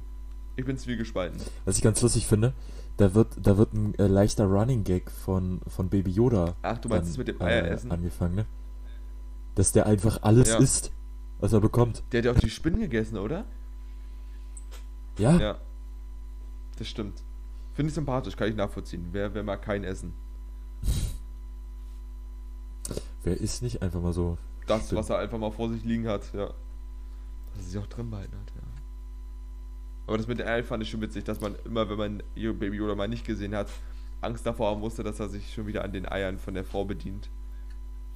[0.55, 1.39] Ich bin zwiegespalten.
[1.65, 2.53] Was ich ganz lustig finde,
[2.97, 6.89] da wird, da wird ein äh, leichter Running Gag von, von Baby Yoda Ach, du
[6.89, 7.91] meinst dann, das mit dem äh, Eieressen?
[7.91, 8.45] angefangen, ne?
[9.53, 10.57] Dass der einfach alles Ja.
[10.57, 10.91] isst,
[11.39, 12.01] was er bekommt.
[12.11, 13.45] Der hat ja auch die Spinnen gegessen, oder?
[15.17, 15.57] Ja, Ja.
[16.77, 17.23] Das stimmt.
[17.73, 19.07] Finde ich sympathisch, kann ich nachvollziehen.
[19.11, 20.13] Wer, wer mag kein Essen?
[23.23, 24.37] wer isst nicht einfach mal so?
[24.67, 24.99] Das, Stimmt.
[24.99, 26.47] was er einfach mal vor sich liegen hat, ja.
[26.47, 28.61] Dass er sich auch drin behalten hat, ja.
[30.05, 32.77] Aber das mit den Eiern fand ich schon witzig, dass man immer, wenn man Baby
[32.77, 33.69] Yoda mal nicht gesehen hat,
[34.21, 36.85] Angst davor haben musste, dass er sich schon wieder an den Eiern von der Frau
[36.85, 37.29] bedient.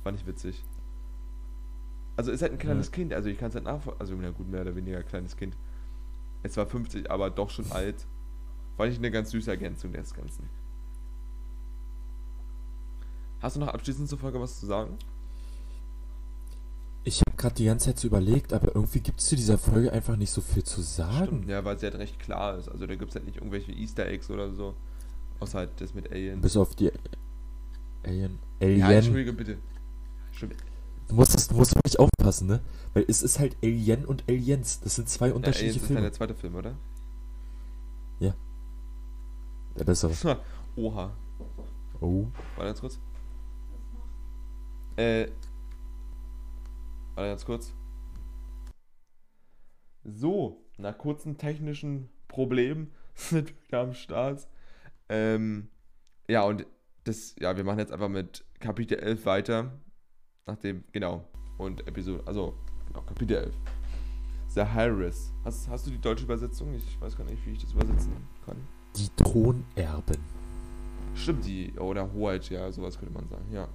[0.03, 0.63] Fand ich witzig.
[2.15, 2.93] Also ist halt ein kleines Ja.
[2.93, 3.99] Kind, also ich kann es halt nachvollziehen.
[4.01, 5.55] Also na gut, mehr oder weniger kleines Kind.
[6.43, 8.07] Es war 50, aber doch schon alt.
[8.77, 10.49] Fand ich eine ganz süße Ergänzung des Ganzen.
[13.41, 14.97] Hast du noch abschließend zur Folge was zu sagen?
[17.03, 19.91] Ich habe gerade die ganze Zeit so überlegt, aber irgendwie gibt es zu dieser Folge
[19.91, 21.25] einfach nicht so viel zu sagen.
[21.25, 22.69] Stimmt, ja, weil sie halt recht klar ist.
[22.69, 24.75] Also da gibt es halt nicht irgendwelche Easter Eggs oder so.
[25.39, 26.41] Außer halt das mit Alien.
[26.41, 26.91] Bis auf die
[28.03, 28.37] Alien.
[28.59, 28.91] Ja, Alien.
[28.91, 29.57] entschuldige bitte.
[30.31, 30.55] Stimmt.
[31.11, 32.61] Du musst, das- du musst wirklich aufpassen, ne?
[32.93, 34.79] Weil es ist halt Alien und Aliens.
[34.81, 36.01] Das sind zwei Ja, Aliens unterschiedliche ist dann Filme.
[36.01, 36.75] der zweite Film, oder?
[39.77, 40.11] Der bessere.
[40.75, 41.11] Oha.
[41.99, 42.27] Oh.
[42.55, 42.99] Warte ganz kurz.
[44.97, 45.27] Äh.
[47.15, 47.73] Warte ganz kurz.
[50.03, 54.47] So, nach kurzen technischen Problemen sind wir wieder am Start.
[55.09, 55.69] Ähm,
[56.27, 56.65] ja, und
[57.03, 59.71] das, ja, wir machen jetzt einfach mit Kapitel 11 weiter.
[60.51, 61.23] Nachdem, genau.
[61.57, 62.53] Und Episode, also,
[62.87, 63.53] genau, Kapitel 11.
[64.49, 65.31] The Harris.
[65.45, 66.73] Hast, hast du die deutsche Übersetzung?
[66.73, 68.11] Ich weiß gar nicht, wie ich das übersetzen
[68.45, 68.57] kann.
[68.97, 70.17] Die Thronerben.
[71.13, 73.65] Stimmt, die, oder Hoheit, ja, sowas könnte man sagen, ja.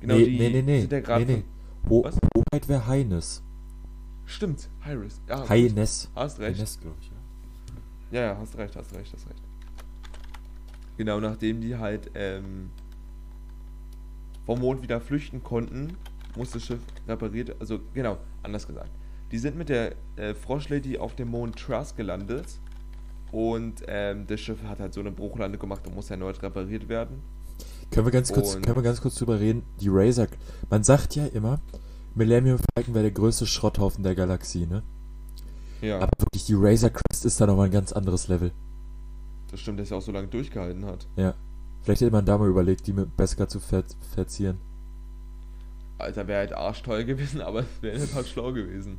[0.00, 0.80] Genau, nee, die nee, nee, nee.
[0.80, 1.90] sind ja gerade nee, nee.
[1.90, 2.16] Ho Was?
[2.34, 3.42] Hoheit wäre Heines.
[4.24, 5.20] Stimmt, Hyris.
[5.28, 5.46] Ja.
[5.50, 6.10] Heines.
[6.14, 6.56] Hast recht.
[6.56, 7.08] Heines, glaube ich.
[8.10, 8.20] Ja.
[8.20, 9.42] Ja, ja, hast recht, hast recht, hast recht.
[10.96, 12.70] Genau, nachdem die halt ähm,
[14.46, 15.96] vom Mond wieder flüchten konnten,
[16.36, 18.90] muss das Schiff repariert, also genau, anders gesagt.
[19.30, 22.46] Die sind mit der äh, Froschlady auf dem Mond Truss gelandet
[23.30, 27.22] und ähm, das Schiff hat halt so eine Bruchlande gemacht und muss erneut repariert werden.
[27.90, 29.62] Können wir ganz kurz, Und- können wir ganz kurz drüber reden?
[29.80, 30.26] Die Razor.
[30.70, 31.60] Man sagt ja immer,
[32.14, 34.82] Millennium Falcon wäre der größte Schrotthaufen der Galaxie, ne?
[35.80, 38.52] Ja, Aber wirklich, die Razor Crest ist da nochmal ein ganz anderes Level.
[39.50, 41.06] das stimmt, dass er auch so lange durchgehalten hat.
[41.82, 43.84] Vielleicht hätte man da mal überlegt, die mit Beskar zu ver
[44.14, 44.58] verzieren.
[45.98, 48.98] Alter, wäre halt arschteuer gewesen, aber es wäre halt schlau gewesen.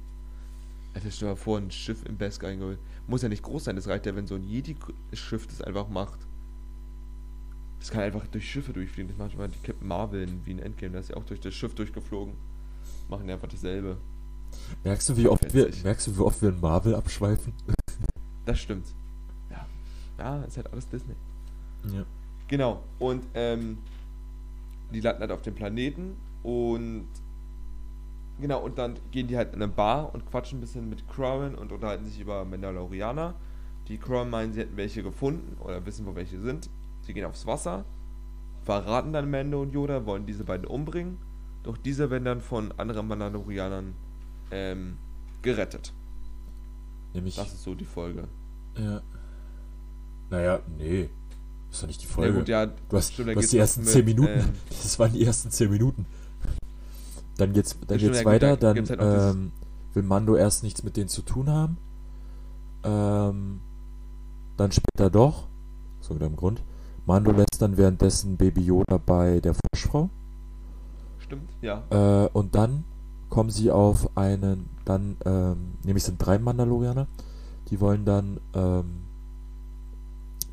[0.94, 2.80] Alter, stell dir mal vor, ein Schiff im Besk eingeholt.
[3.08, 6.20] Muss ja nicht groß sein, das reicht ja, wenn so ein Jedi-Schiff das einfach macht.
[7.80, 9.10] Das kann einfach durch Schiffe durchfliegen.
[9.10, 10.94] Das macht immer die Captain Marvel in- wie ein Endgame.
[10.94, 12.34] Da ist ja auch durch das Schiff durchgeflogen.
[13.10, 13.98] Machen die einfach dasselbe.
[14.86, 17.52] Merkst du, wie oft wir, merkst du, wie oft wir in Marvel abschweifen?
[18.46, 18.86] Das stimmt.
[19.50, 19.66] Ja.
[20.18, 21.16] Ja, ist halt alles Disney.
[21.92, 22.06] Ja.
[22.48, 22.84] Genau.
[23.00, 23.78] Und ähm,
[24.94, 27.08] die landen halt auf dem Planeten und
[28.40, 31.56] genau, und dann gehen die halt in eine Bar und quatschen ein bisschen mit Crowan
[31.56, 33.34] und unterhalten sich über Mandalorianer.
[33.88, 36.70] Die Crowan meinen, sie hätten welche gefunden oder wissen, wo welche sind.
[37.02, 37.86] Sie gehen aufs Wasser,
[38.64, 41.18] verraten dann Mando und Yoda, wollen diese beiden umbringen.
[41.64, 43.94] Doch diese werden dann von anderen Mandalorianern
[44.52, 44.98] ähm,
[45.42, 45.94] gerettet.
[47.14, 47.36] Nämlich.
[47.36, 48.28] Das ist so die Folge.
[48.78, 49.02] Ja.
[50.30, 51.10] Naja, nee.
[51.74, 52.34] Ist doch nicht die Ja, Folge.
[52.38, 54.40] gut, ja, du hast, stimmt, du hast die ersten mit, 10 Minuten.
[54.40, 56.06] ähm, das waren die ersten 10 Minuten.
[57.38, 59.52] Dann geht's, dann stimmt, geht's ja, gut, weiter, da dann gibt's halt ähm,
[59.96, 61.78] will Mando erst nichts mit denen zu tun haben.
[62.84, 63.62] Ähm,
[64.56, 65.48] dann später doch.
[66.00, 66.62] So wieder im Grund.
[67.08, 70.12] Mando lässt dann währenddessen Baby Yoda bei der Froschfrau.
[71.18, 71.84] Stimmt, ja.
[71.90, 72.84] Äh, und dann
[73.30, 77.08] kommen sie auf einen, dann, ähm, nämlich sind drei Mandalorianer,
[77.70, 79.03] die wollen dann ähm,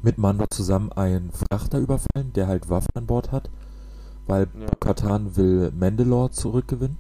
[0.02, 3.50] mit Mando zusammen einen Frachter überfallen, der halt Waffen an Bord hat,
[4.26, 4.66] weil Ja.
[4.80, 6.96] Katan will Mandalore zurückgewinnen.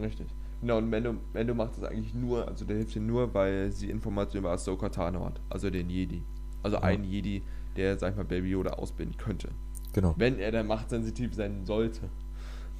[0.00, 0.26] Richtig.
[0.60, 3.90] Genau, und Mendo, Mendo macht das eigentlich nur, also der hilft ihr nur, weil sie
[3.90, 6.22] Informationen über Ahsoka Tano hat, also den Jedi.
[6.62, 6.82] Also Ja.
[6.84, 7.42] einen Jedi,
[7.76, 9.50] der, sag ich mal, Baby Yoda ausbilden könnte.
[9.92, 10.14] Genau.
[10.16, 12.08] Wenn er dann machtsensitiv sein sollte.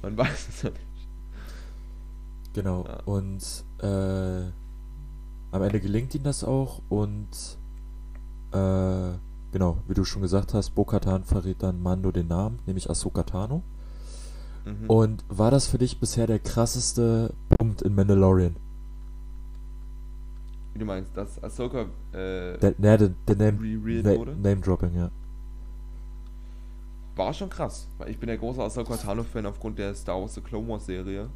[0.01, 0.81] Man weiß es ja nicht.
[2.53, 2.85] Genau.
[2.85, 2.99] Ja.
[3.05, 4.49] Und äh,
[5.51, 7.29] am Ende gelingt ihm das auch und
[8.55, 9.17] äh,
[9.51, 13.63] genau, wie du schon gesagt hast, Bo-Katan verrät dann Mando den Namen, nämlich Ahsoka Tano.
[14.65, 14.89] Mhm.
[14.89, 18.55] Und war das für dich bisher der krasseste Punkt in Mandalorian?
[20.73, 24.35] Wie du meinst, dass Ahsoka äh, Der, ne, der, der Name, Na, wurde?
[24.35, 25.09] Name Dropping, ja.
[27.15, 27.87] War schon krass.
[27.97, 31.29] Weil ich bin der große Ahsoka Tano-Fan aufgrund der Star Wars The Clone Wars Serie.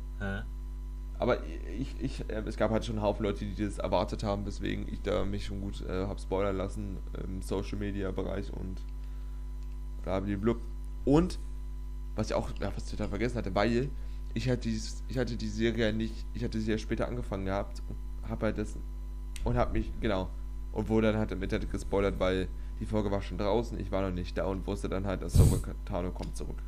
[1.20, 1.46] Aber
[1.78, 4.88] ich, ich, äh, es gab halt schon einen Haufen Leute, die das erwartet haben, weswegen
[4.92, 8.82] ich da mich schon gut äh, habe spoilern lassen im Social Media Bereich und
[10.04, 10.56] blablabla.
[11.06, 11.38] Und
[12.16, 13.90] was ich auch ja, was ich total vergessen hatte, weil
[14.34, 17.46] ich hatte dieses, ich hatte die Serie ja nicht, ich hatte sie ja später angefangen
[17.46, 17.82] gehabt,
[18.28, 18.78] habe halt das
[19.44, 20.30] und habe mich genau
[20.72, 22.48] und wurde dann halt im Internet gespoilert, weil
[22.80, 25.36] die Folge war schon draußen, ich war noch nicht da und wusste dann halt, dass
[25.36, 26.62] Ahsoka Tano kommt zurück.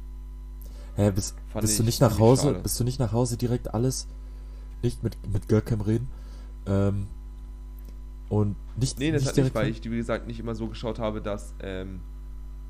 [0.95, 2.60] Hä, bist, Fand bist du ich nicht nach Hause, schade.
[2.60, 4.07] bist du nicht nach Hause direkt alles,
[4.84, 6.08] nicht mit, mit Görkem reden,
[6.66, 7.08] ähm,
[8.30, 10.99] und nicht, Nee, das nicht hat nicht, weil ich, wie gesagt, nicht immer so geschaut
[10.99, 11.99] habe, dass, ähm,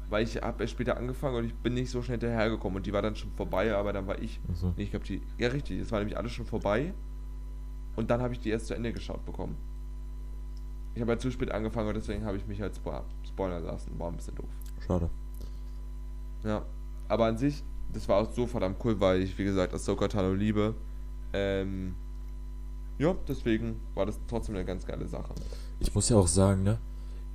[0.10, 2.94] weil ich habe erst später angefangen und ich bin nicht so schnell hinterhergekommen und die
[2.94, 5.80] war dann schon vorbei, aber dann war ich, Also, nee, ich glaube die, ja richtig,
[5.80, 6.94] es war nämlich alles schon vorbei
[7.96, 9.56] und dann habe ich die erst zu Ende geschaut bekommen.
[10.96, 13.98] Ich habe halt zu spät angefangen und deswegen habe ich mich halt spo spoilern lassen,
[14.00, 14.50] war ein bisschen doof.
[14.86, 15.10] schade.
[16.44, 16.66] Ja,
[17.08, 17.64] aber an sich,
[17.94, 20.74] das war auch so verdammt cool, weil ich, wie gesagt, Ahsoka Tano liebe.
[21.34, 21.96] Ähm,
[23.02, 25.34] ja, deswegen war das trotzdem eine ganz geile Sache.
[25.80, 26.78] Ich muss ja auch sagen, ne,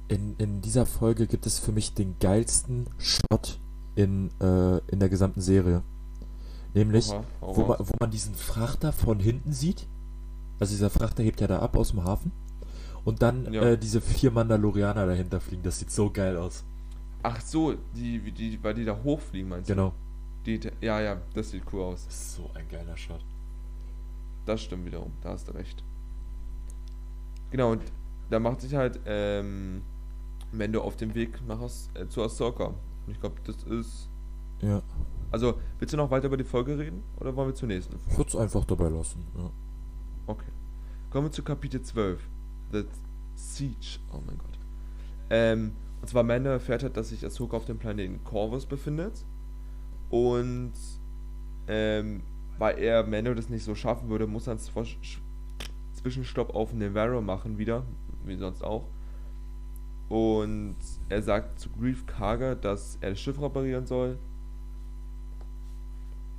[0.09, 3.59] in, in dieser Folge gibt es für mich den geilsten Shot
[3.97, 5.83] in, äh, in der gesamten Serie.
[6.75, 9.87] Nämlich, Oha, wo man, wo man diesen Frachter von hinten sieht.
[10.61, 12.33] Also dieser Frachter hebt ja da ab aus dem Hafen.
[13.05, 13.63] Und dann Ja.
[13.63, 15.63] äh, diese vier Mandalorianer dahinter fliegen.
[15.63, 16.65] Das sieht so geil aus.
[17.23, 19.93] Ach so, die, die, weil die da hochfliegen, meinst Genau.
[20.45, 20.59] du?
[20.59, 22.05] Die, ja, ja, das sieht cool aus.
[22.07, 23.25] Das ist so ein geiler Shot.
[24.47, 25.85] Das stimmt wiederum, da hast du recht.
[27.51, 27.83] Genau, und
[28.31, 29.83] da macht sich halt ähm,
[30.53, 32.67] Mendo auf dem Weg nach As äh, zu Ahsoka.
[33.07, 34.09] Und ich glaube, das ist.
[34.63, 34.83] Ja.
[35.31, 37.03] Also, willst du noch weiter über die Folge reden?
[37.19, 37.97] Oder wollen wir zur nächsten?
[38.09, 39.27] Ich würde es einfach dabei lassen.
[39.37, 39.51] Ja.
[40.27, 40.51] Okay.
[41.11, 42.21] Kommen wir zu Kapitel 12.
[42.73, 42.85] The
[43.35, 43.99] Siege.
[44.13, 44.59] Oh mein Gott.
[45.31, 49.25] Ähm, und zwar Mando erfährt hat, dass sich Ahsoka auf dem Planeten Corvus befindet.
[50.09, 50.73] Und
[51.69, 52.23] ähm,
[52.59, 54.87] weil er Mando das nicht so schaffen würde, muss er einen
[55.95, 57.85] Zwischenstopp auf Nevarro machen wieder,
[58.25, 58.87] wie sonst auch.
[60.09, 60.77] Und
[61.09, 64.19] er sagt zu Grief Karga, dass er das Schiff reparieren soll.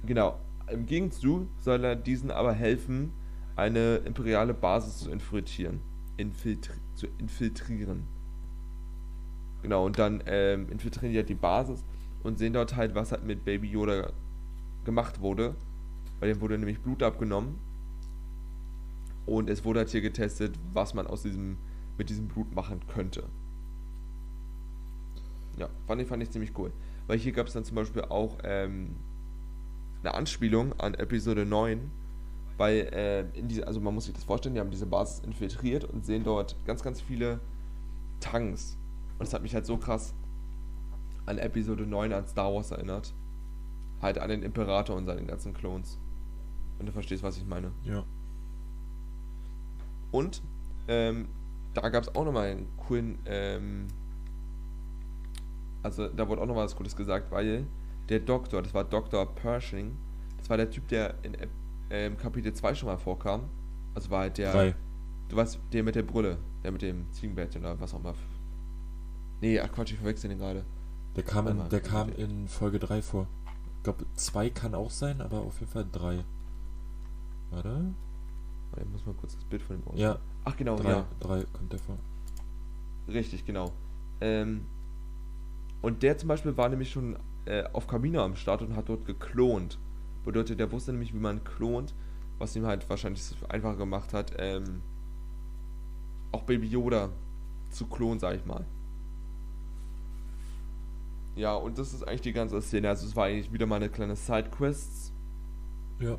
[0.06, 0.40] Genau.
[0.72, 3.12] Im Gegenzug soll er diesen aber helfen,
[3.56, 5.82] eine imperiale Basis zu infiltrieren.
[6.18, 8.04] Infiltri zu infiltrieren.
[9.62, 11.86] Genau, und dann ähm, infiltrieren die halt die Basis
[12.24, 14.12] und sehen dort halt, was halt mit Baby Yoda
[14.84, 15.56] gemacht wurde.
[16.20, 17.60] Bei dem wurde nämlich Blut abgenommen.
[19.26, 21.58] Und es wurde halt hier getestet, was man aus diesem,
[21.98, 23.24] mit diesem Blut machen könnte.
[25.58, 26.72] Ja, fand ich, fand ich ziemlich cool.
[27.08, 28.96] Weil hier gab es dann zum Beispiel auch ähm,
[30.04, 31.92] eine Anspielung an Episode 9,
[32.58, 35.84] weil äh, in diese, also man muss sich das vorstellen, die haben diese Basis infiltriert
[35.84, 37.40] und sehen dort ganz, ganz viele
[38.20, 38.78] Tanks.
[39.14, 40.14] Und das hat mich halt so krass
[41.26, 43.14] an Episode 9 an Star Wars erinnert.
[44.02, 45.98] Halt an den Imperator und seinen ganzen Clones.
[46.80, 47.72] Und du verstehst, was ich meine.
[47.84, 48.04] Ja.
[50.12, 50.42] Und
[50.88, 51.28] ähm,
[51.74, 53.88] da gab es auch nochmal einen coolen, ähm,
[55.84, 57.66] also da wurde auch nochmal was Gutes gesagt, weil
[58.10, 59.26] der Doktor, das war Dr.
[59.36, 59.96] Pershing,
[60.38, 61.36] das war der Typ, der in
[61.90, 63.50] ähm, Kapitel 2 schon mal vorkam.
[63.94, 64.76] Also war halt der, Drei.
[65.30, 68.14] du weißt, der mit der Brille, der mit dem Ziegenbett oder was auch immer.
[69.42, 70.66] Nee, ach Quatsch, ich verwechsel den gerade.
[71.16, 73.28] Der kam, in, der kam in Folge 3 vor.
[73.78, 76.24] Ich glaube, 2 kann auch sein, aber auf jeden Fall 3.
[77.52, 77.94] Warte.
[78.80, 81.06] Ich muss mal kurz das Bild von dem Ja, Ach genau, 3 ja.
[81.20, 81.98] drei kommt der vor.
[83.08, 83.72] Richtig, genau.
[84.22, 84.66] Ähm,
[85.82, 89.06] und der zum Beispiel war nämlich schon äh, auf Kamino am Start und hat dort
[89.06, 89.80] geklont.
[90.26, 91.94] Bedeutet, der wusste nämlich, wie man klont,
[92.38, 94.82] was ihm halt wahrscheinlich einfacher gemacht hat, ähm,
[96.32, 97.10] auch Baby Yoda
[97.70, 98.66] zu klonen, sag ich mal.
[101.36, 102.90] Ja, und das ist eigentlich die ganze Szene.
[102.90, 105.14] Also es war eigentlich wieder mal eine kleine Sidequest.
[106.00, 106.18] Ja.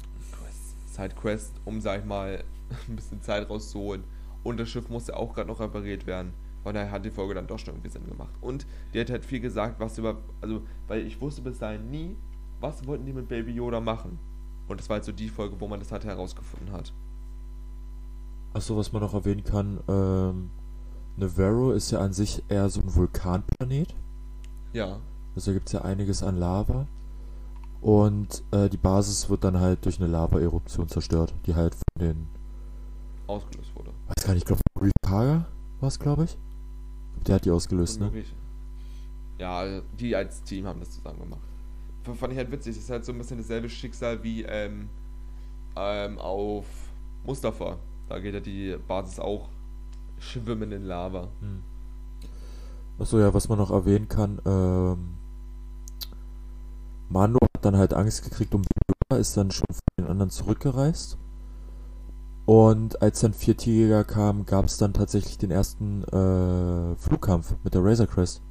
[0.98, 2.44] Sidequest, um, sag ich mal,
[2.88, 4.04] ein bisschen Zeit rauszuholen.
[4.42, 6.32] Und das Schiff musste auch gerade noch repariert werden.
[6.62, 8.34] Von daher hat die Folge dann doch schon irgendwie Sinn gemacht.
[8.40, 10.18] Und die hat halt viel gesagt, was über.
[10.40, 12.16] Also, weil ich wusste bis dahin nie,
[12.60, 14.18] was wollten die mit Baby Yoda machen.
[14.66, 16.92] Und das war halt so die Folge, wo man das halt herausgefunden hat.
[18.52, 20.50] Achso, was man noch erwähnen kann, ähm,
[21.16, 23.94] Navarro ist ja an sich eher so ein Vulkanplanet.
[24.72, 25.00] Ja.
[25.34, 26.86] Also da gibt es ja einiges an Lava.
[27.80, 32.28] Und äh, die Basis wird dann halt durch eine Lava-Eruption zerstört, die halt von den.
[33.26, 33.90] Ausgelöst wurde.
[34.08, 35.46] Weiß gar nicht, ich glaube, Rikaga
[35.80, 36.36] war es, glaube ich.
[37.26, 38.10] Der hat die ausgelöst, ne?
[39.38, 41.40] Ja, die als Team haben das zusammen gemacht.
[42.02, 42.74] Fand ich halt witzig.
[42.74, 44.88] Das ist halt so ein bisschen dasselbe Schicksal wie ähm,
[45.76, 46.64] ähm, auf
[47.24, 47.78] Mustafa.
[48.08, 49.48] Da geht ja die Basis auch
[50.18, 51.28] schwimmen in Lava.
[51.40, 51.62] Hm.
[52.98, 55.14] Achso, ja, was man noch erwähnen kann, ähm,
[57.10, 61.18] Mando hat dann halt Angst gekriegt um Yoda, ist dann schon von den anderen zurückgereist.
[62.46, 67.74] Und als dann vier Tiger kamen, gab es dann tatsächlich den ersten äh, Flugkampf mit
[67.74, 68.42] der Razor Crest.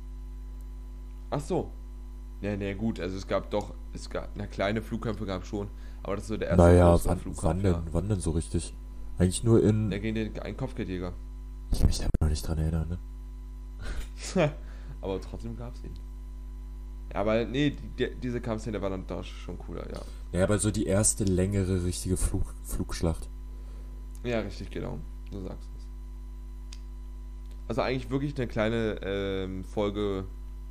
[1.29, 1.71] Ach so.
[2.41, 2.99] Ja, ne, gut.
[2.99, 5.69] Also es gab doch, es gab, na kleine Flugkämpfe gab es schon.
[6.03, 8.75] Aber das ist so der erste Naja, wann, wann denn, wann denn so richtig?
[9.17, 9.89] Eigentlich nur in.
[9.89, 11.13] Der gegen den einen Kopfgeldjäger.
[11.71, 12.99] Ich kann mich da noch nicht dran erinnern, ne?
[15.01, 15.93] aber trotzdem gab es ihn.
[17.13, 20.01] Ja, aber nee, die, diese Kampfszene war dann da schon cooler, ja.
[20.31, 23.29] Ja, aber so die erste längere richtige Flug, Flugschlacht.
[24.23, 24.99] Ja, richtig, genau.
[25.31, 25.87] Du sagst es.
[27.67, 30.25] Also eigentlich wirklich eine kleine ähm, Folge,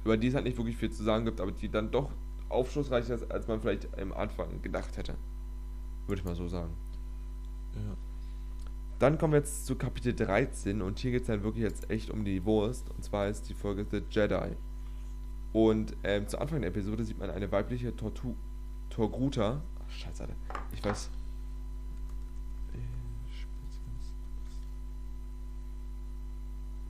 [0.04, 2.10] über die es halt nicht wirklich viel zu sagen gibt, aber die dann doch
[2.48, 5.16] aufschlussreicher ist, als man vielleicht am Anfang gedacht hätte.
[6.06, 6.74] Würde ich mal so sagen.
[7.74, 7.96] Ja.
[8.98, 12.10] Dann kommen wir jetzt zu Kapitel 13 und hier geht es dann wirklich jetzt echt
[12.10, 12.88] um die Wurst.
[12.90, 14.56] Und zwar ist die Folge The Jedi.
[15.56, 18.34] Und ähm, zu Anfang der Episode sieht man eine weibliche Tortu
[18.90, 19.62] Torgruta.
[19.80, 20.36] Ach, scheiße, Alter.
[20.70, 21.08] Ich weiß.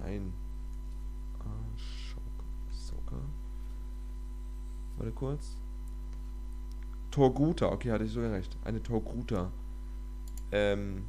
[0.01, 0.33] Nein.
[2.69, 3.19] Ahsoka.
[4.97, 5.57] Warte kurz.
[7.13, 8.59] Torguta, okay, hatte ich sogar recht.
[8.65, 9.53] Eine Torguta.
[10.51, 11.05] Ähm,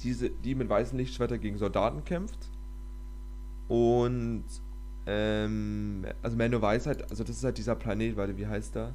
[0.00, 2.50] diese, die mit weißen Lichtschwertern gegen Soldaten kämpft.
[3.68, 4.42] Und
[5.06, 8.94] ähm, also Mando weiß halt, also das ist halt dieser Planet, warte, wie heißt der?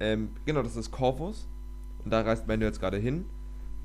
[0.00, 1.48] Ähm, genau, das ist Corvus.
[2.04, 3.24] Und da reist Mando jetzt gerade hin,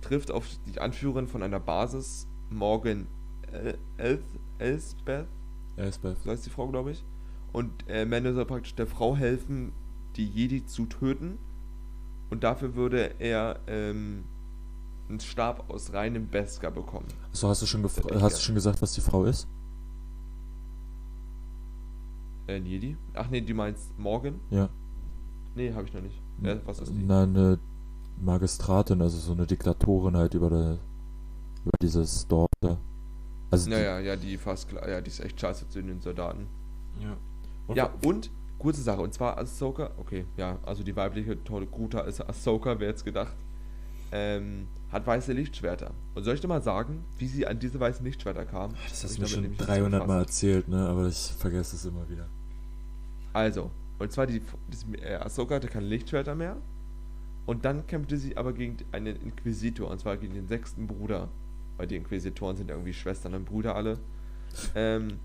[0.02, 3.07] trifft auf die Anführerin von einer Basis, Morgan
[3.52, 4.19] El El
[4.60, 5.27] Elsbeth,
[5.76, 6.18] Elsbeth.
[6.23, 7.03] so heißt die Frau, glaube ich.
[7.52, 9.72] Und äh, Mando soll praktisch der Frau helfen,
[10.15, 11.40] die Jedi zu töten.
[12.30, 14.23] Und dafür würde er ähm,
[15.10, 17.07] einen Stab aus reinem Beskar bekommen.
[17.31, 19.48] So, hast du schon hast du schon gesagt, was die Frau ist?
[22.48, 22.98] Äh, Jedi?
[23.14, 24.40] Ach nee, du meinst Morgan?
[24.49, 24.70] Ja.
[25.56, 26.20] Nee, habe ich noch nicht.
[26.41, 27.03] Ja, was ist die?
[27.06, 27.60] Na, eine
[28.20, 30.78] Magistratin, also so eine Diktatorin halt über, der,
[31.64, 32.78] über dieses Dorf da.
[33.52, 34.88] Also die- Naja, ja, die fast klar.
[34.90, 36.48] Ja, die ist echt scheiße zu den Soldaten.
[37.02, 37.76] Ja.
[37.76, 38.30] Ja, und
[38.60, 43.06] kurze Sache, und zwar Ahsoka, okay, ja, also die weibliche Torguta ist Ahsoka, wer jetzt
[43.06, 43.36] gedacht,
[44.11, 45.91] ähm, hat weiße Lichtschwerter.
[46.14, 48.74] Und soll ich dir mal sagen, wie sie an diese weißen Lichtschwerter kam?
[48.74, 50.88] Das Ich hast du mir schon nämlich nicht 300 Mal erzählt, ne?
[50.88, 52.30] Aber ich vergesse es immer wieder.
[53.34, 56.57] Also, und zwar die, die äh, Ahsoka hatte keine Lichtschwerter mehr.
[57.45, 61.28] Und dann kämpfte sie aber gegen einen Inquisitor, und zwar gegen den sechsten Bruder.
[61.78, 63.98] Weil die Inquisitoren sind irgendwie Schwestern und Brüder alle.
[64.76, 65.20] Ähm,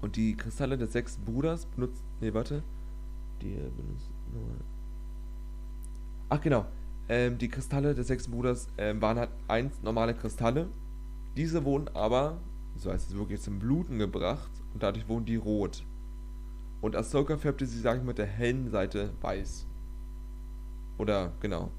[0.00, 2.02] und die Kristalle des sechsten Bruders benutzt.
[2.20, 2.62] Nee, warte.
[3.42, 4.10] Die benutzt.
[6.30, 6.64] Ach, genau.
[7.12, 10.68] Ähm, die Kristalle des sechsten Bruders ähm, waren halt eins normale Kristalle.
[11.36, 12.38] Diese wurden aber,
[12.74, 14.50] so heißt es wirklich, zum Bluten gebracht.
[14.72, 15.84] Und dadurch wurden die rot.
[16.80, 19.66] Und Ahsoka färbte sie, sag ich, mit der hellen Seite weiß.
[20.96, 21.70] Oder, genau.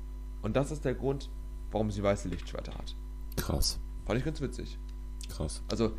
[0.43, 1.31] Und das ist der Grund,
[1.71, 2.95] warum sie weiße Lichtschwerter hat.
[3.35, 3.79] Krass.
[4.05, 4.77] Fand ich ganz witzig.
[5.29, 5.63] Krass.
[5.71, 5.93] Also,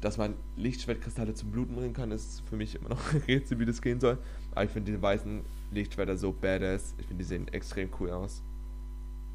[0.00, 3.66] dass man Lichtschwertkristalle zum Bluten bringen kann, ist für mich immer noch ein Rätsel, wie
[3.66, 4.18] das gehen soll.
[4.50, 6.96] Aber ich finde die weißen Lichtschwerter so badass.
[6.98, 8.42] Ich finde, die sehen extrem cool aus.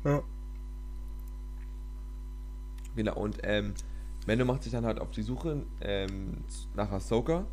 [0.06, 0.24] Ja.
[2.96, 3.74] Genau, und ähm,
[4.28, 6.44] Mendo macht sich dann halt auf die Suche ähm,
[6.76, 7.46] nach Ahsoka,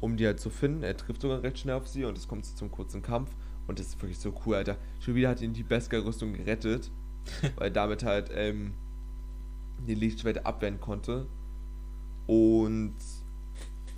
[0.00, 0.82] um die halt zu finden.
[0.82, 3.34] Er trifft sogar recht schnell auf sie und es kommt zum kurzen Kampf.
[3.66, 4.78] Und das ist wirklich so cool, Alter.
[5.00, 6.90] Schon wieder hat ihn die Beskar-Rüstung gerettet,
[7.56, 8.72] weil damit halt ähm,
[9.86, 11.26] die Lichtschwerte abwehren konnte.
[12.26, 12.96] Und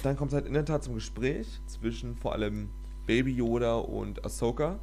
[0.02, 2.70] dann kommt es halt in der Tat zum Gespräch zwischen vor allem
[3.06, 4.81] Baby Yoda und Ahsoka.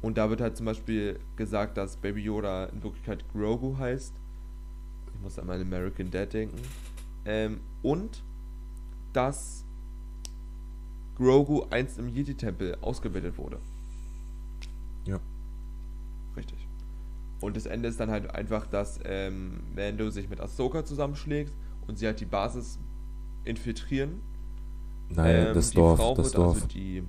[0.00, 4.14] Und da wird halt zum Beispiel gesagt, dass Baby Yoda in Wirklichkeit Grogu heißt.
[5.14, 6.58] Ich muss an meinen American Dad denken.
[7.24, 8.22] Ähm, und
[9.12, 9.64] dass
[11.16, 13.58] Grogu einst im Yeti-Tempel ausgebildet wurde.
[15.04, 15.18] Ja.
[16.36, 16.68] Richtig.
[17.40, 21.52] Und das Ende ist dann halt einfach, dass ähm, Mando sich mit Ahsoka zusammenschlägt
[21.88, 22.78] und sie halt die Basis
[23.44, 24.20] infiltrieren.
[25.08, 27.02] Nein, Ähm, das die Dorf, Frau das wird Dorf, Also die,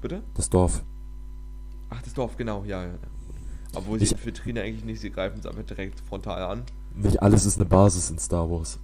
[0.00, 0.22] bitte?
[0.34, 0.84] das Dorf.
[1.94, 2.94] Ach, das Dorf, genau, ja, ja.
[3.74, 6.62] Obwohl sie Ich- infiltrieren ja eigentlich nicht, sie greifen es einfach direkt frontal an.
[6.94, 8.78] Nicht alles ist eine Basis in Star Wars.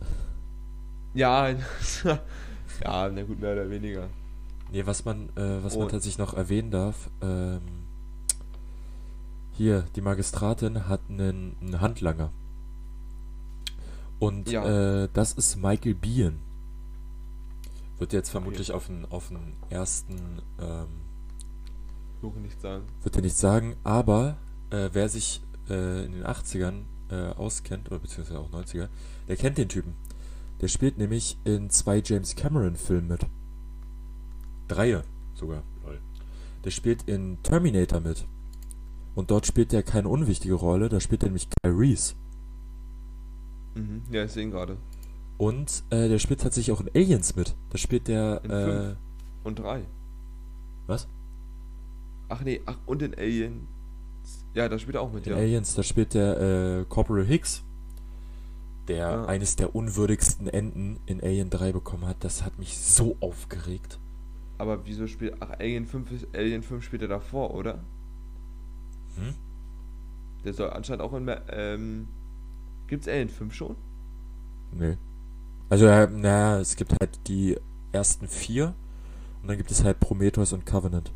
[1.15, 1.49] Ja,
[2.85, 4.09] Ja, na gut, mehr oder weniger.
[4.71, 7.61] Nee, was man, äh, was man Und- tatsächlich noch erwähnen darf, ähm,
[9.53, 12.31] hier, die Magistratin hat einen, einen Handlanger.
[14.21, 15.05] Und Ja.
[15.05, 16.39] äh, das ist Michael Biehn.
[17.99, 20.87] Wird jetzt vermutlich auf den, auf den ersten, ähm,
[22.21, 22.85] Suche nicht sagen.
[23.03, 24.37] wird er nicht sagen, aber
[24.71, 25.41] äh, wer sich
[25.71, 28.89] äh, in den 80ern äh, auskennt, oder beziehungsweise auch 90er,
[29.29, 29.95] der kennt den Typen.
[30.61, 33.27] Der spielt nämlich in zwei James Cameron-Filmen mit.
[34.67, 35.05] Dreie
[35.35, 35.63] sogar.
[35.85, 36.01] Lol.
[36.65, 38.25] Der spielt in Terminator mit.
[39.15, 42.15] Und dort spielt er keine unwichtige Rolle, da spielt er nämlich Guy Reese.
[43.75, 44.03] Mhm.
[44.11, 44.77] Ja, ich sehe ihn gerade.
[45.39, 47.55] Und äh, der spielt tatsächlich auch in Aliens mit.
[47.71, 48.97] Da spielt der, In äh, fünf.
[49.45, 49.83] Und drei.
[50.89, 51.07] was?
[52.29, 53.67] Ach nee, ach, und in Alien.
[54.55, 55.39] Ja, da spielt er auch mit, In ja.
[55.39, 57.63] Aliens, da spielt der äh, Corporal Hicks,
[58.89, 59.25] der Ja.
[59.27, 62.17] eines der unwürdigsten Enden in Alien 3 bekommen hat.
[62.25, 63.99] Das hat mich so aufgeregt.
[64.59, 65.37] Aber wieso spielt.
[65.41, 67.75] Ach, Alien 5, ist- Alien 5 spielt er davor, oder?
[69.17, 69.35] Hm?
[70.45, 71.31] Der soll anscheinend auch in.
[71.51, 72.09] Ähm,
[72.89, 73.77] gibt's Alien 5 schon?
[74.73, 74.97] Nee.
[75.69, 77.57] Also, ja, naja, es gibt halt die
[77.93, 78.75] ersten vier
[79.43, 81.13] und dann gibt es halt Prometheus und Covenant.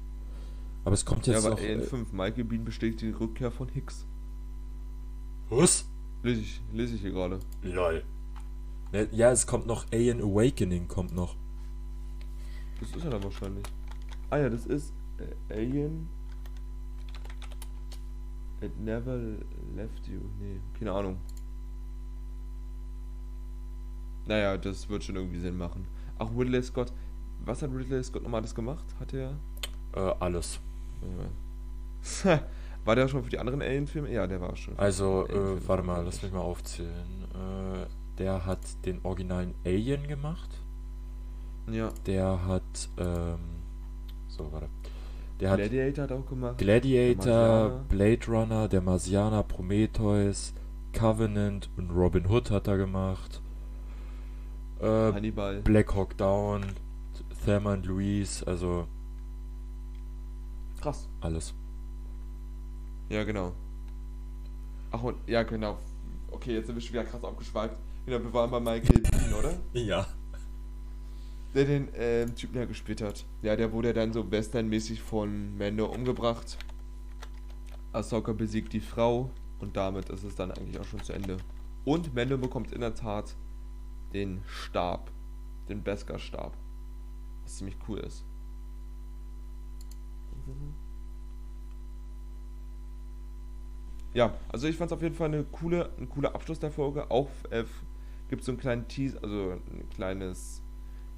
[0.84, 1.58] Aber es kommt Ja, jetzt aber auch.
[1.60, 2.12] Alien Äh, 5.
[2.12, 4.06] Michael Bean bestätigt die Rückkehr von Hicks.
[5.48, 5.86] was?
[6.22, 7.40] Lese ich, lese ich hier gerade.
[7.62, 8.04] Lol.
[8.92, 11.36] Ne, Ja, es kommt noch Alien Awakening, kommt noch.
[12.80, 13.64] Das ist er dann wahrscheinlich.
[14.30, 16.08] Ah ja, das ist äh, Alien.
[18.60, 19.16] It never
[19.74, 20.20] left you.
[20.40, 21.16] Nee, keine Ahnung.
[24.26, 25.86] Naja, das wird schon irgendwie Sinn machen.
[26.18, 26.92] Ach, Ridley Scott.
[27.44, 28.84] Was hat Ridley Scott nochmal alles gemacht?
[29.00, 29.36] Hat er.
[29.94, 30.60] Äh, alles.
[32.84, 34.10] war der schon für die anderen Alien-Filme?
[34.10, 34.78] Ja, der war schon.
[34.78, 37.24] Also, äh, warte mal, lass mich mal aufzählen.
[37.34, 37.86] Äh,
[38.18, 40.50] der hat den originalen Alien gemacht.
[41.70, 41.90] Ja.
[42.06, 43.38] Der hat, ähm,
[44.28, 44.68] so, warte.
[45.40, 46.58] Der hat Gladiator hat auch gemacht.
[46.58, 47.84] Gladiator.
[47.88, 50.54] Blade Runner, der Marsianer, Prometheus,
[50.92, 53.40] Covenant und Robin Hood hat er gemacht.
[54.80, 55.62] Äh, Hannibal.
[55.62, 56.62] Black Hawk Down,
[57.44, 58.86] Thelma und Louise, also
[60.82, 61.08] Krass.
[61.20, 61.54] alles.
[63.08, 63.52] Ja, genau.
[64.90, 65.78] Ach und, ja, genau.
[66.32, 67.76] Okay, jetzt sind wir schon wieder krass abgeschweift.
[68.04, 69.54] Genau, wir waren bei Michael Bean, oder?
[69.74, 70.06] Ja.
[71.54, 73.24] Der den ähm, Typen ja gespielt hat.
[73.42, 76.58] Ja, der wurde dann so westernmäßig von Mando umgebracht.
[77.92, 79.30] Ahsoka besiegt die Frau
[79.60, 81.36] und damit ist es dann eigentlich auch schon zu Ende.
[81.84, 83.36] Und Mando bekommt in der Tat
[84.12, 85.12] den Stab.
[85.68, 86.56] Den Beskar-Stab.
[87.44, 88.24] Was ziemlich cool ist.
[94.14, 97.10] Ja, also ich fand es auf jeden Fall eine coole, ein cooler Abschluss der Folge.
[97.10, 97.64] Auch äh,
[98.28, 100.62] gibt es so einen kleinen Tease, also ein kleines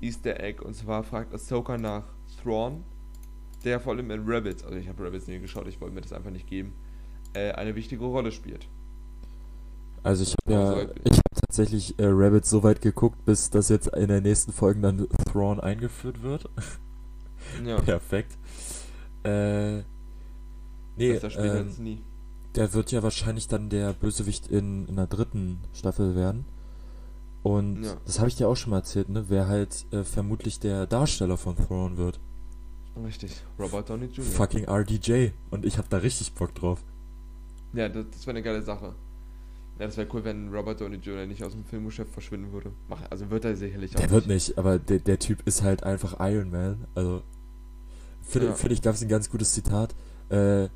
[0.00, 0.62] Easter Egg.
[0.62, 2.04] Und zwar fragt Ahsoka nach
[2.42, 2.84] Thrawn,
[3.64, 6.12] der vor allem in Rabbits, also ich habe Rabbits nie geschaut, ich wollte mir das
[6.12, 6.72] einfach nicht geben,
[7.32, 8.68] äh, eine wichtige Rolle spielt.
[10.02, 13.70] Also ich habe ja, Also, ich habe tatsächlich äh, Rabbit so weit geguckt, bis das
[13.70, 16.48] jetzt in der nächsten Folgen dann Thrawn eingeführt wird.
[17.64, 18.36] Ja, Perfekt.
[19.24, 19.78] Äh,
[20.96, 22.02] nee, ähm, nie.
[22.54, 26.44] der wird ja wahrscheinlich dann der Bösewicht in, in der dritten Staffel werden.
[27.42, 27.96] Und Ja.
[28.06, 29.26] das habe ich dir auch schon mal erzählt, ne?
[29.28, 32.18] Wer halt äh, vermutlich der Darsteller von Thrawn wird.
[33.04, 34.24] Richtig, Robert Downey Jr.
[34.24, 35.30] Fucking RDJ.
[35.50, 36.82] Und ich habe da richtig Bock drauf.
[37.72, 38.94] Ja, das, das wäre eine geile Sache.
[39.78, 41.26] Ja, das wäre cool, wenn Robert Downey Jr.
[41.26, 42.70] nicht aus dem Filmgeschäft verschwinden würde.
[43.10, 46.50] Also wird er sicherlich Der wird nicht, aber der, der Typ ist halt einfach Iron
[46.50, 46.86] Man.
[46.94, 47.22] Also,
[48.24, 48.54] finde Ja.
[48.54, 49.94] find ich, gab es ein ganz gutes Zitat.
[50.28, 50.68] Äh,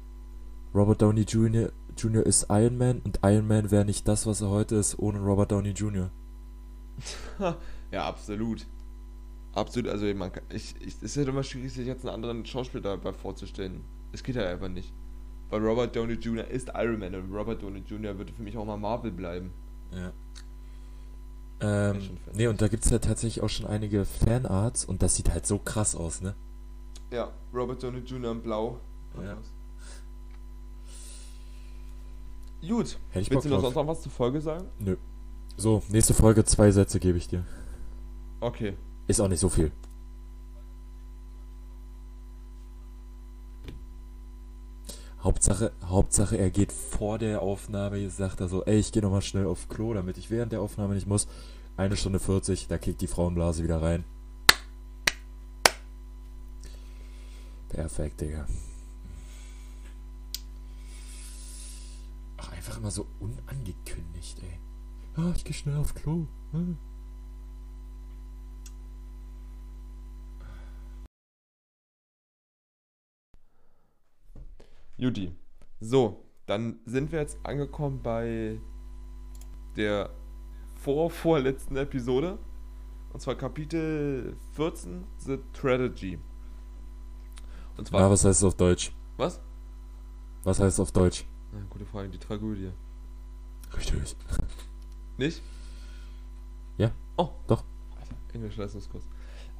[0.74, 1.70] Robert Downey Jr.
[1.96, 2.24] Jr.
[2.24, 5.50] ist Iron Man und Iron Man wäre nicht das, was er heute ist, ohne Robert
[5.50, 6.10] Downey Jr.
[7.90, 8.66] ja, absolut.
[9.54, 12.44] Absolut, also man kann, ich, ich, es ist halt immer schwierig, sich jetzt einen anderen
[12.46, 13.82] Schauspieler dabei vorzustellen.
[14.12, 14.92] Es geht halt einfach nicht.
[15.50, 16.46] Weil Robert Downey Jr.
[16.46, 18.16] ist Iron Man und Robert Downey Jr.
[18.18, 19.50] würde für mich auch mal Marvel bleiben.
[19.92, 20.12] Ja.
[21.60, 21.98] Ja, Ähm,
[22.34, 25.44] nee, und da gibt es ja tatsächlich auch schon einige Fanarts und das sieht halt
[25.46, 26.34] so krass aus, ne?
[27.10, 28.32] Ja, Robert Downey Jr.
[28.32, 28.78] in Blau.
[29.22, 29.39] Ja.
[32.60, 34.66] Gut, Hätte ich willst du noch sonst noch was zur Folge sagen?
[34.78, 34.97] Nö.
[35.56, 37.44] So, nächste Folge, zwei Sätze gebe ich dir.
[38.40, 38.76] Okay.
[39.06, 39.72] Ist auch nicht so viel.
[45.22, 49.47] Hauptsache, Hauptsache, er geht vor der Aufnahme, sagt er so, ey, ich gehe nochmal schnell
[49.47, 51.26] auf Klo, damit ich während der Aufnahme nicht muss.
[51.76, 54.05] Eine Stunde 40, da kickt die Frauenblase wieder rein.
[57.69, 58.47] Perfekt, Digga.
[62.39, 64.59] Ach, einfach immer so unangekündigt, ey.
[65.16, 66.27] Ah, ich geh schnell aufs Klo.
[66.53, 66.57] Ah.
[66.57, 66.78] Hm.
[74.97, 75.32] Juti.
[75.81, 78.61] So, dann sind wir jetzt angekommen bei
[79.77, 80.11] der
[80.74, 82.39] vorvorletzten Episode.
[83.12, 86.19] Und zwar Kapitel 14, The Tragedy.
[87.78, 88.00] Und zwar.
[88.02, 88.92] Na, was heißt es auf Deutsch?
[89.16, 89.40] Was?
[90.44, 91.24] Was heißt es auf Deutsch?
[91.52, 92.70] Na, gute Frage, die Tragödie.
[93.76, 94.16] Richtig.
[95.16, 95.42] Nicht?
[96.76, 96.90] Ja.
[97.16, 97.30] Oh.
[97.46, 97.64] Doch.
[97.98, 99.05] Alter, Englisch-Leistungskurs.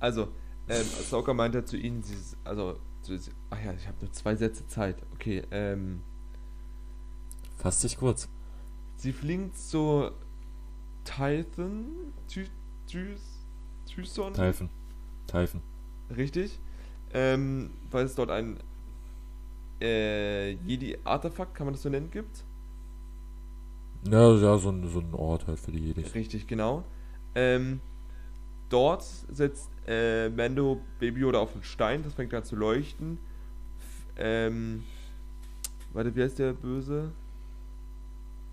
[0.01, 0.29] Also,
[0.69, 4.13] ähm, Ahsoka meinte zu ihnen, sie, ist- also, sie- sie- ach ja, ich habe nur
[4.13, 4.97] zwei Sätze Zeit.
[5.15, 6.03] Okay, ähm,
[7.57, 8.29] Fass dich kurz.
[8.97, 10.11] sie fliegen zu
[11.05, 12.49] Tython, Ty,
[12.87, 14.71] Tyson, Typhon.
[15.27, 15.61] Typhon.
[16.15, 16.61] richtig,
[17.15, 18.59] ähm, weil es dort ein
[19.81, 22.45] äh, Jedi-Artefakt, kann man das so nennen, gibt.
[24.09, 26.15] Ja, ja, so ein, so ein Ort halt für die Jedis.
[26.15, 26.85] Richtig, genau.
[27.35, 27.81] Ähm,
[28.69, 33.19] dort setzt äh, Mando Baby Yoda auf einen Stein, das fängt an zu leuchten.
[33.79, 34.85] F ähm,
[35.93, 37.13] warte, wie heißt der Böse?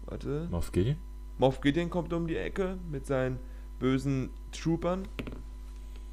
[0.05, 0.47] Warte.
[0.51, 0.97] Moff Gideon?
[1.37, 3.39] Moff Gideon kommt um die Ecke mit seinen
[3.79, 5.07] bösen Troopern.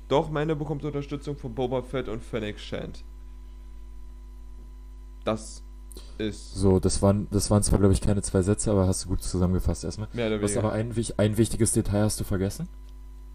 [0.08, 3.04] Doch Mando bekommt Unterstützung von Boba Fett und Fennec Shand.
[5.24, 5.62] Das
[6.18, 9.08] ist So, das waren, das waren zwar, glaube ich, keine zwei Sätze, aber hast du
[9.08, 10.08] gut zusammengefasst erstmal.
[10.12, 10.68] mehr oder Was weniger.
[10.68, 12.68] aber ein, ein wichtiges Detail hast du vergessen?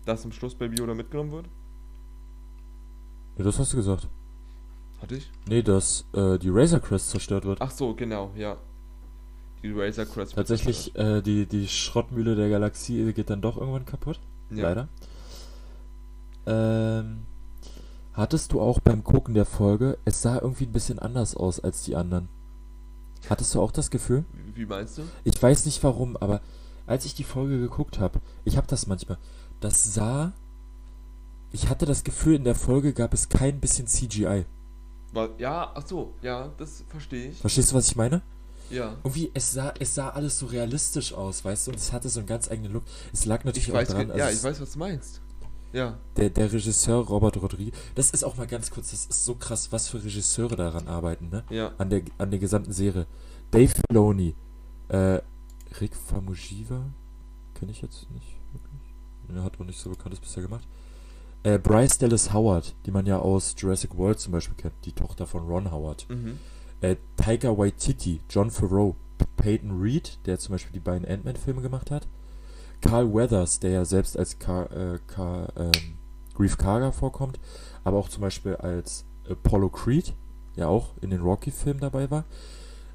[0.05, 1.47] dass zum Schluss Baby Yoda mitgenommen wird?
[3.37, 4.07] Ja, das hast du gesagt.
[5.01, 5.29] Hatte ich?
[5.49, 7.61] Nee, dass äh, die Razor Crest zerstört wird.
[7.61, 8.55] Ach so, genau, ja.
[9.61, 10.35] Die Razor Crest.
[10.35, 14.19] Tatsächlich, äh, die, die Schrottmühle der Galaxie geht dann doch irgendwann kaputt.
[14.49, 14.63] zerstört.
[14.63, 14.87] Leider.
[16.47, 17.23] Ähm,
[18.13, 21.83] hattest du auch beim Gucken der Folge, es sah irgendwie ein bisschen anders aus als
[21.83, 22.29] die anderen.
[23.29, 24.25] Hattest du auch das Gefühl?
[24.55, 25.01] Wie meinst du?
[25.23, 26.41] Ich weiß nicht warum, aber
[26.85, 29.17] als ich die Folge geguckt habe, ich habe das manchmal,
[29.59, 30.33] das sah.
[31.51, 34.45] Ich hatte das Gefühl, in der Folge gab es kein bisschen CGI.
[35.37, 37.39] Ja, ach so, ja, das verstehe ich.
[37.39, 38.21] Verstehst du, was ich meine?
[38.69, 38.95] Ja.
[39.03, 42.19] Irgendwie, es sah, es sah alles so realistisch aus, weißt du, und es hatte so
[42.19, 42.83] einen ganz eigenen Look.
[43.13, 45.21] Es lag natürlich Ich auch weiß, daran, ge- also ja, ich weiß, was du meinst.
[45.77, 45.99] Ja.
[46.15, 49.71] Der, der Regisseur Robert Rodriguez, das ist auch mal ganz kurz, das ist so krass,
[49.71, 51.43] was für Regisseure daran arbeiten, ne?
[51.51, 51.71] Ja.
[51.77, 53.05] An der, an der gesamten Serie.
[53.51, 54.33] Dave Filoni,
[54.89, 55.21] äh,
[55.79, 56.81] Rick Famuyiwa,
[57.53, 59.35] kenne ich jetzt nicht wirklich.
[59.35, 60.67] Er hat auch nicht so bekanntes bisher gemacht.
[61.43, 65.27] Äh, Bryce Dallas Howard, die man ja aus Jurassic World zum Beispiel kennt, die Tochter
[65.27, 66.07] von Ron Howard.
[66.09, 66.39] Mhm.
[66.81, 68.95] Äh, Taika Waititi, John Favreau,
[69.35, 72.07] Peyton Reed, der zum Beispiel die beiden Ant-Man-Filme gemacht hat.
[72.81, 75.71] Carl Weathers, der ja selbst als Car, äh, Car, ähm,
[76.35, 77.39] Grief Karga vorkommt,
[77.83, 80.13] aber auch zum Beispiel als Apollo Creed,
[80.55, 82.25] der auch in den Rocky-Filmen dabei war.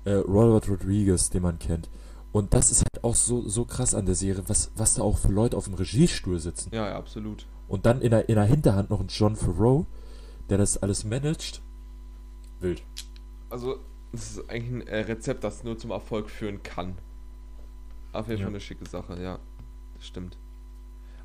[0.04, 1.88] Äh, Robert Rodriguez, den man kennt.
[2.32, 5.18] Und das ist halt auch so, so krass an der Serie, was, was da auch
[5.18, 6.70] für Leute auf dem Regiestuhl sitzen.
[6.72, 7.46] Ja, ja, absolut.
[7.68, 9.86] Und dann in der, in der Hinterhand noch ein John Favreau,
[10.48, 11.60] der das alles managt.
[12.60, 12.82] Wild.
[13.50, 13.76] Also,
[14.12, 16.94] es ist eigentlich ein äh, Rezept, das nur zum Erfolg führen kann.
[18.12, 18.46] Auf jeden Ja.
[18.46, 19.38] Fall eine schicke Sache, ja.
[20.02, 20.36] Stimmt.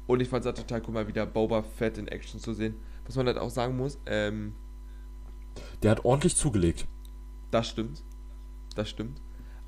[0.06, 2.76] Und ich fand es auch total cool, mal wieder Boba Fett in Action zu sehen.
[3.06, 4.54] Was man halt auch sagen muss, ähm,
[5.82, 6.88] Der hat ordentlich zugelegt.
[7.52, 8.04] das stimmt.
[8.76, 9.20] Das stimmt.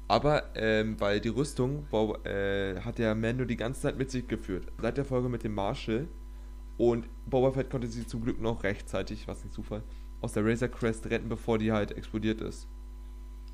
[0.07, 4.27] Aber, ähm, weil die Rüstung Boba, äh, hat der Mando die ganze Zeit mit sich
[4.27, 4.68] geführt.
[4.81, 6.07] Seit der Folge mit dem Marshall.
[6.77, 9.84] Und Boba Fett konnte sie zum Glück noch rechtzeitig, was ein Zufall,
[10.22, 12.68] aus der Razor Crest retten, bevor die halt explodiert ist.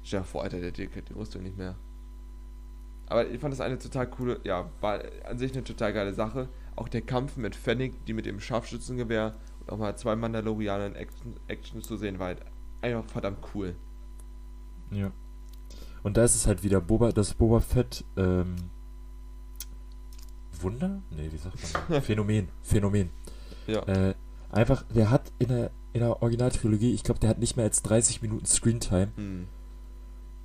[0.04, 1.76] Stell dir vor, Alter, der Dick hat die Rüstung nicht mehr.
[3.08, 6.50] Aber ich fand das eine total coole, ja, war an sich eine total geile Sache.
[6.76, 10.96] Auch der Kampf mit Fennec, die mit dem Scharfschützengewehr und auch mal zwei Mandalorianer in
[10.96, 12.42] Action, Action zu sehen, war halt
[12.82, 13.76] einfach verdammt cool.
[14.92, 15.12] Ja.
[16.04, 18.56] Und da ist es halt wieder Boba, das Boba Fett, ähm,
[20.62, 21.02] Wunder?
[21.12, 21.58] Nee, wie sagt
[21.90, 22.02] man?
[22.02, 22.50] Phänomen.
[22.62, 23.10] Phänomen.
[23.68, 23.82] Ja.
[23.84, 24.16] Äh,
[24.52, 27.82] einfach, der hat in der, in der Originaltrilogie, ich glaube, der hat nicht mehr als
[27.84, 29.48] 30 Minuten Screentime, Hm.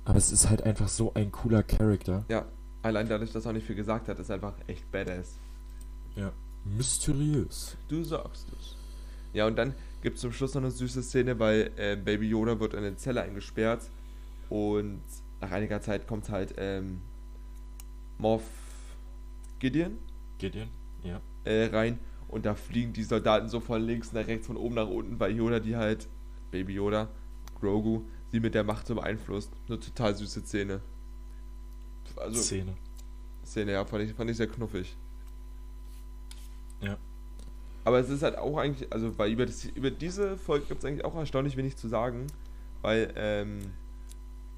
[0.05, 2.25] Aber es ist halt einfach so ein cooler Charakter.
[2.29, 2.45] Ja,
[2.81, 5.37] allein dadurch, dass er auch nicht viel gesagt hat, ist einfach echt badass.
[6.65, 7.75] Mysteriös.
[7.87, 8.75] Du sagst es.
[9.33, 12.59] Ja, und dann gibt es zum Schluss noch eine süße Szene, weil äh, Baby Yoda
[12.59, 13.89] wird in eine Zelle eingesperrt
[14.49, 15.01] und
[15.39, 17.01] nach einiger Zeit kommt halt ähm,
[18.17, 18.43] Moff
[19.59, 19.97] Gideon
[20.37, 20.67] Gideon?
[21.03, 21.21] Ja.
[21.45, 24.87] äh, rein und da fliegen die Soldaten so von links nach rechts, von oben nach
[24.87, 26.07] unten, weil Yoda die halt,
[26.51, 27.09] Baby Yoda,
[27.59, 29.51] Grogu, sie mit der Macht so beeinflusst.
[29.67, 30.81] Eine total süße Szene.
[32.15, 32.75] Also, Szene.
[33.45, 34.95] Szene, ja, fand ich, fand ich sehr knuffig.
[36.81, 36.97] Ja.
[37.83, 40.85] Aber es ist halt auch eigentlich, also weil über, das, über diese Folge gibt es
[40.85, 42.27] eigentlich auch erstaunlich wenig zu sagen,
[42.81, 43.59] weil ähm,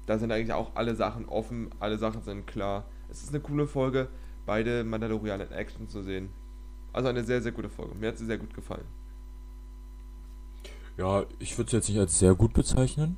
[0.06, 2.84] da sind eigentlich auch alle Sachen offen, alle Sachen sind klar.
[3.10, 4.08] Es ist eine coole Folge,
[4.44, 6.28] beide Mandalorianer in Action zu sehen.
[6.92, 7.94] Also eine sehr, sehr gute Folge.
[7.94, 8.84] Mir hat sie sehr gut gefallen.
[10.96, 13.16] Ja, ich würde es jetzt nicht als sehr gut bezeichnen.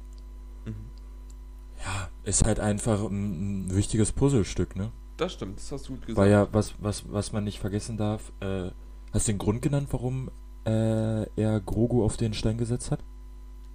[1.87, 2.29] Mhm.
[2.29, 4.91] ist halt einfach ein, ein wichtiges Puzzlestück, ne?
[5.17, 6.19] Das stimmt, das hast du gut gesagt.
[6.19, 8.71] War ja, was, was, was man nicht vergessen darf, äh,
[9.13, 10.31] hast du den Grund genannt, warum
[10.67, 13.01] äh, er Grogu auf den Stein gesetzt hat?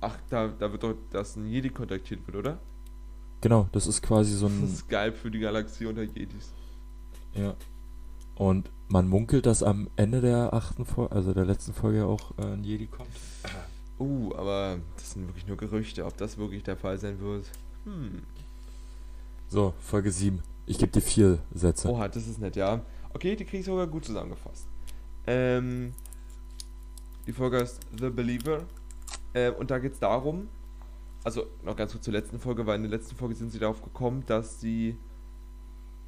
[0.01, 2.59] Ach, da, da wird doch, dass ein Jedi kontaktiert wird, oder?
[3.41, 4.63] Genau, das ist quasi so Das ein.
[4.65, 6.51] ist geil für die Galaxie unter Jedis.
[7.33, 7.55] Ja.
[8.35, 12.53] Und man munkelt, dass am Ende der achten Folge, also der letzten Folge auch äh,
[12.53, 13.09] ein Jedi kommt.
[13.99, 16.05] Uh, aber das sind wirklich nur Gerüchte.
[16.05, 17.45] Ob das wirklich der Fall sein wird?
[17.85, 18.23] Hm.
[19.47, 20.41] So, Folge 7.
[20.65, 21.89] Ich gebe dir vier Sätze.
[21.89, 22.81] Oha, das ist nett, ja.
[23.13, 24.67] Okay, die kriege ich sogar gut zusammengefasst.
[25.27, 25.91] Ähm,
[27.27, 28.65] die Folge ist The Believer.
[29.33, 30.47] Ähm, und da geht es darum,
[31.23, 33.81] also noch ganz kurz zur letzten Folge, weil in der letzten Folge sind sie darauf
[33.81, 34.97] gekommen, dass sie,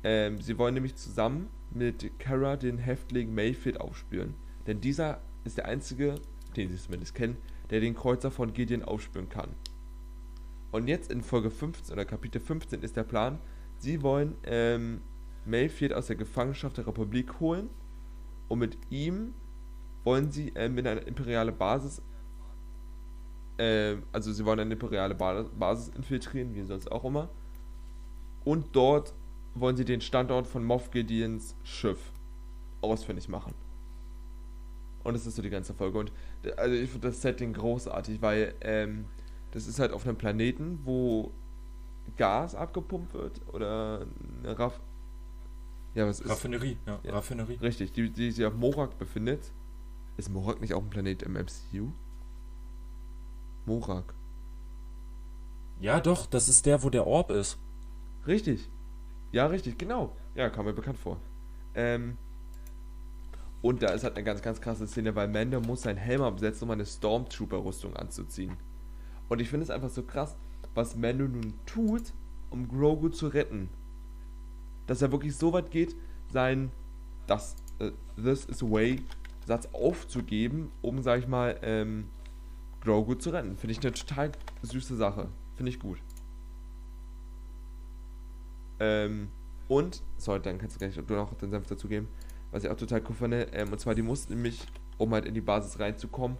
[0.03, 4.35] ähm, sie wollen nämlich zusammen mit Kara den Häftling Mayfield aufspüren.
[4.67, 6.15] Denn dieser ist der einzige,
[6.55, 7.37] den sie zumindest kennen,
[7.69, 9.49] der den Kreuzer von Gideon aufspüren kann.
[10.73, 13.37] Und jetzt in Folge 15 oder Kapitel 15 ist der Plan,
[13.77, 15.01] sie wollen ähm,
[15.45, 17.69] Mayfield aus der Gefangenschaft der Republik holen
[18.47, 19.35] und mit ihm
[20.03, 22.01] wollen sie ähm, in eine imperiale Basis,
[23.59, 27.29] ähm, also sie wollen eine imperiale ba Basis infiltrieren, wie sonst auch immer.
[28.43, 29.13] Und dort
[29.53, 32.11] wollen sie den Standort von Moff Gideons Schiff
[32.81, 33.53] ausfindig machen.
[35.03, 35.99] Und das ist so die ganze Folge.
[35.99, 36.11] Und
[36.57, 39.05] also ich finde das Setting großartig, weil ähm,
[39.53, 41.31] das ist halt auf einem Planeten, wo
[42.17, 44.05] Gas abgepumpt wird oder
[44.43, 44.79] eine Raff.
[45.93, 46.29] Ja, was ist.
[46.29, 47.13] Raffinerie, ja, Ja.
[47.13, 47.57] Raffinerie.
[47.61, 49.51] Richtig, die, die sich auf Morak befindet.
[50.17, 51.91] Ist Morak nicht auch ein Planet im MCU?
[53.65, 54.13] Morak.
[55.79, 57.57] Ja, doch, das ist der, wo der Orb ist.
[58.25, 58.69] Richtig.
[59.31, 60.15] Ja, richtig, genau.
[60.35, 61.17] Ja, kam mir bekannt vor.
[61.75, 62.17] Ähm.
[63.61, 66.65] Und da ist halt eine ganz, ganz krasse Szene, weil Mando muss seinen Helm absetzen,
[66.65, 68.57] um eine Stormtrooper-Rüstung anzuziehen.
[69.29, 70.35] Und ich finde es einfach so krass,
[70.73, 72.13] was Mando nun tut,
[72.49, 73.69] um Grogu zu retten.
[74.87, 75.95] Dass er wirklich so weit geht,
[76.29, 76.71] sein
[77.27, 79.01] das äh, This is a way
[79.45, 82.05] Satz aufzugeben, um, sag ich mal, ähm,
[82.81, 83.57] Grogu zu retten.
[83.57, 84.31] Finde ich eine total
[84.61, 85.29] süße Sache.
[85.55, 85.99] Finde ich gut.
[88.79, 89.29] Ähm,
[89.67, 92.07] und, sorry, dann kannst du gleich du noch den Senf dazu geben,
[92.51, 94.65] was ich auch total cool fand, ähm, und zwar die mussten nämlich,
[94.97, 96.37] um halt in die Basis reinzukommen,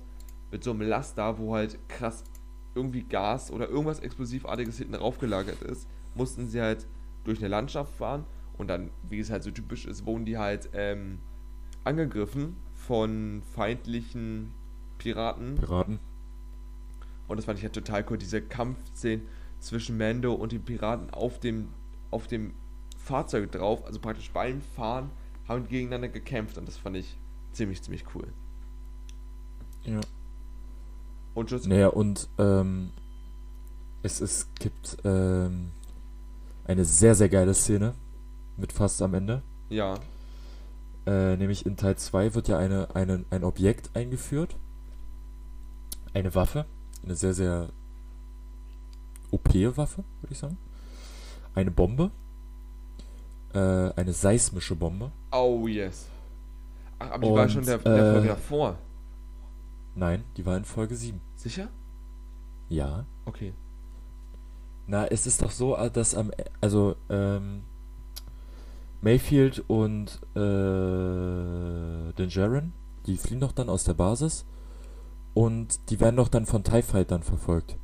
[0.51, 2.23] mit so einem Laster, wo halt krass
[2.75, 6.87] irgendwie Gas oder irgendwas Explosivartiges hinten raufgelagert ist, mussten sie halt
[7.23, 8.25] durch eine Landschaft fahren
[8.57, 11.19] und dann, wie es halt so typisch ist, wurden die halt ähm,
[11.83, 14.51] angegriffen von feindlichen
[14.97, 15.55] Piraten.
[15.55, 15.99] Piraten.
[17.27, 19.25] Und das fand ich ja total cool, diese Kampfszenen
[19.59, 21.69] zwischen Mando und den Piraten auf dem,
[22.11, 22.53] auf dem
[22.97, 25.09] Fahrzeug drauf, also praktisch beim Fahren,
[25.47, 27.17] haben gegeneinander gekämpft und das fand ich
[27.51, 28.27] ziemlich, ziemlich cool.
[29.83, 29.99] Ja.
[31.33, 32.91] Und Schuss, Naja, und ähm,
[34.03, 35.71] es, es gibt ähm,
[36.65, 37.93] eine sehr, sehr geile Szene
[38.57, 39.41] mit fast am Ende.
[39.69, 39.95] ja,
[41.05, 44.55] Äh, nämlich in Teil 2 wird ja eine, eine, ein Objekt eingeführt.
[46.13, 46.65] Eine Waffe.
[47.03, 47.69] Eine sehr, sehr
[49.31, 50.57] OP-Waffe, würde ich sagen.
[51.55, 52.11] Eine Bombe.
[53.53, 55.11] Äh, eine seismische Bombe.
[55.31, 56.05] oh yes.
[56.99, 58.77] Ach, aber die war Und, schon der, der äh, Folge davor.
[59.95, 61.21] Nein, die war in Folge 7.
[61.35, 61.69] Sicher?
[62.69, 63.05] Ja.
[63.25, 63.53] Okay.
[64.87, 67.63] Na, es ist doch so, äh, dass am, E- also, ähm,
[69.01, 70.39] Mayfield und, äh,
[72.13, 72.73] den Jaren,
[73.05, 74.45] die fliehen doch dann aus der Basis
[75.33, 77.77] und die werden doch dann von TIE Fightern verfolgt.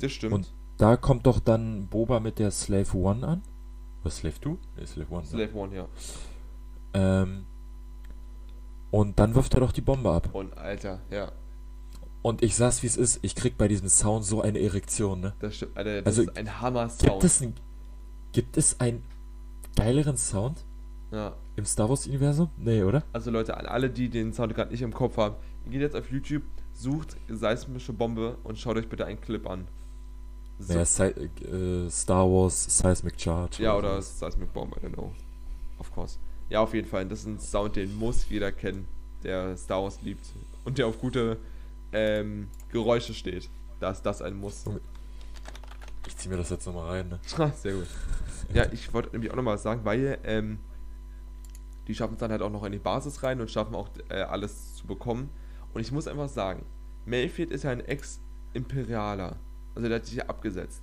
[0.00, 0.32] Das stimmt.
[0.34, 3.42] Und Da kommt doch dann Boba mit der Slave One an.
[4.02, 4.56] Was, Slave 2?
[4.76, 5.22] Nee, Slave One.
[5.22, 5.28] ne?
[5.28, 5.86] Slave One, ja.
[6.94, 7.46] Ähm,
[8.90, 10.28] und dann wirft er doch die Bombe ab.
[10.32, 11.30] Und Alter, ja.
[12.24, 15.34] Und ich sag's wie es ist, ich krieg bei diesem Sound so eine Erektion, ne?
[15.40, 15.76] Das stimmt.
[15.76, 17.10] Alter, das Also, ist ein Hammer-Sound.
[17.12, 17.54] Gibt es, ein,
[18.32, 19.02] gibt es einen
[19.76, 20.64] geileren Sound
[21.12, 21.34] Ja.
[21.56, 22.48] im Star Wars Universum?
[22.56, 23.02] Nee, oder?
[23.12, 25.34] Also Leute, an alle, die den Sound gerade nicht im Kopf haben,
[25.70, 26.42] geht jetzt auf YouTube,
[26.72, 29.68] sucht seismische Bombe und schaut euch bitte einen Clip an.
[30.58, 30.72] So.
[30.72, 33.62] Naja, Si äh, Star Wars Seismic Charge.
[33.62, 35.12] ja, oder Seismic Bomb, I don't know.
[35.78, 36.16] Of course.
[36.48, 37.04] Ja, auf jeden Fall.
[37.06, 38.86] Das ist ein Sound, den muss jeder kennen,
[39.24, 40.24] der Star Wars liebt.
[40.64, 41.36] Und der auf gute
[41.94, 43.48] ähm, Geräusche steht.
[43.80, 44.64] Da ist das ein Muss.
[46.06, 47.20] Ich zieh mir das jetzt nochmal rein, ne?
[47.56, 47.86] Sehr gut.
[48.52, 50.58] Ja, ich wollte nämlich auch nochmal was sagen, weil ähm,
[51.86, 54.20] die schaffen es dann halt auch noch in die Basis rein und schaffen auch äh,
[54.22, 55.30] alles zu bekommen.
[55.72, 56.64] Und ich muss einfach sagen,
[57.06, 59.36] Mayfield ist ja ein Ex-Imperialer.
[59.74, 60.82] Also der hat sich ja abgesetzt.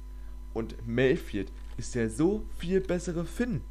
[0.53, 3.61] Und Mayfield ist der so viel bessere Finn.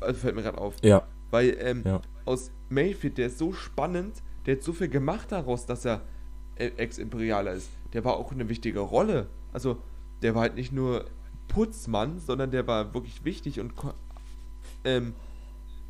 [0.00, 0.74] Also fällt mir gerade auf.
[0.82, 2.00] Ja, Weil ähm, ja.
[2.24, 6.02] aus Mayfield, der ist so spannend, der hat so viel gemacht daraus, dass er
[6.56, 7.68] äh, Ex-Imperialer ist.
[7.92, 9.28] Der war auch eine wichtige Rolle.
[9.52, 9.78] Also,
[10.22, 11.06] der war halt nicht nur
[11.48, 13.72] Putzmann, sondern der war wirklich wichtig und
[14.84, 15.14] ähm,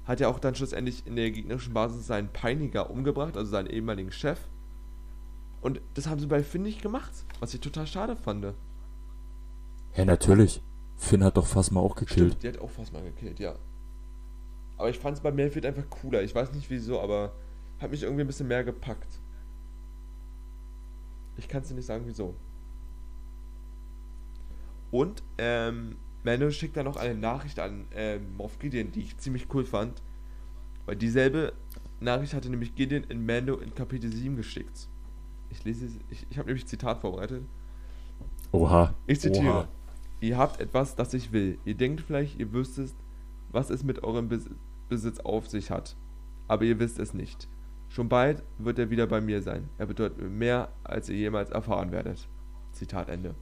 [0.04, 4.12] hat ja auch dann schlussendlich in der gegnerischen Basis seinen Peiniger umgebracht, also seinen ehemaligen
[4.12, 4.38] Chef.
[5.60, 8.54] Und das haben sie bei Finn nicht gemacht, was ich total schade fand.
[9.96, 10.62] Ja, natürlich.
[10.96, 12.34] Finn hat doch Phasma auch gekillt.
[12.34, 13.56] Stimmt, die hat auch fast mal gekillt, ja.
[14.76, 16.22] Aber ich fand es bei Mayfield einfach cooler.
[16.22, 17.32] Ich weiß nicht wieso, aber
[17.80, 19.20] hat mich irgendwie ein bisschen mehr gepackt.
[21.36, 22.34] Ich kann es dir nicht sagen, wieso.
[24.90, 29.52] Und, ähm, Mando schickt dann noch eine Nachricht an ähm, Moff Gideon, die ich ziemlich
[29.54, 30.02] cool fand.
[30.86, 31.52] Weil dieselbe
[32.00, 34.88] Nachricht hatte nämlich Gideon in Mando in Kapitel 7 geschickt.
[35.50, 37.44] Ich lese, es- ich, ich habe nämlich Zitat vorbereitet.
[38.52, 38.94] Oha.
[39.06, 39.44] Ich zitiere.
[39.48, 39.68] Oha.
[40.20, 41.58] Ihr habt etwas, das ich will.
[41.64, 42.92] Ihr denkt vielleicht, ihr wüsstet,
[43.50, 44.48] was es mit eurem Bes
[44.88, 45.96] Besitz auf sich hat.
[46.48, 47.48] Aber ihr wisst es nicht.
[47.96, 49.70] Schon bald wird er wieder bei mir sein.
[49.78, 52.28] Er bedeutet mir mehr, als ihr jemals erfahren werdet.
[52.72, 53.34] Zitat Ende.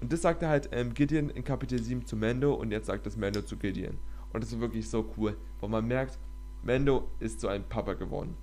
[0.00, 3.18] Und das sagte halt ähm, Gideon in Kapitel 7 zu Mando und jetzt sagt das
[3.18, 3.98] Mando zu Gideon.
[4.32, 6.18] Und das ist wirklich so cool, weil man merkt,
[6.62, 8.34] Mando ist so ein Papa geworden.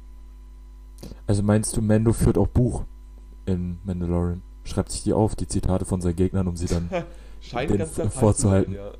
[1.25, 2.83] Also meinst du, Mando führt auch Buch
[3.47, 4.43] in Mandalorian?
[4.65, 6.91] Schreibt sich die auf, die Zitate von seinen Gegnern, um sie dann.
[7.41, 8.73] Scheint Den vorzuhalten.
[8.73, 8.91] Zu sein,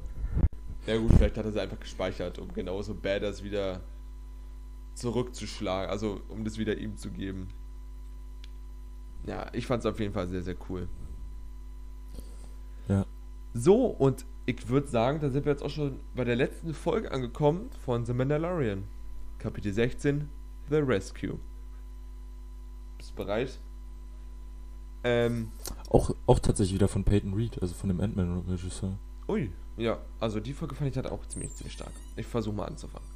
[0.87, 0.93] ja.
[0.95, 3.81] ja gut, vielleicht hat er sie einfach gespeichert, um genauso Badass wieder
[4.95, 7.49] zurückzuschlagen, also um das wieder ihm zu geben.
[9.25, 10.87] Ja, ich fand es auf jeden Fall sehr, sehr cool.
[12.87, 13.05] Ja.
[13.53, 17.11] So, und ich würde sagen, da sind wir jetzt auch schon bei der letzten Folge
[17.11, 18.83] angekommen von The Mandalorian.
[19.39, 20.29] Kapitel 16,
[20.69, 21.39] The Rescue.
[22.97, 23.59] Bist du bereit?
[25.03, 25.51] Ähm,
[25.89, 28.97] Auch, auch tatsächlich wieder von Peyton Reed, also von dem Ant-Man-Regisseur.
[29.27, 31.91] Ui, ja, also die Folge fand ich halt auch ziemlich, ziemlich stark.
[32.15, 33.07] Ich versuche mal anzufangen.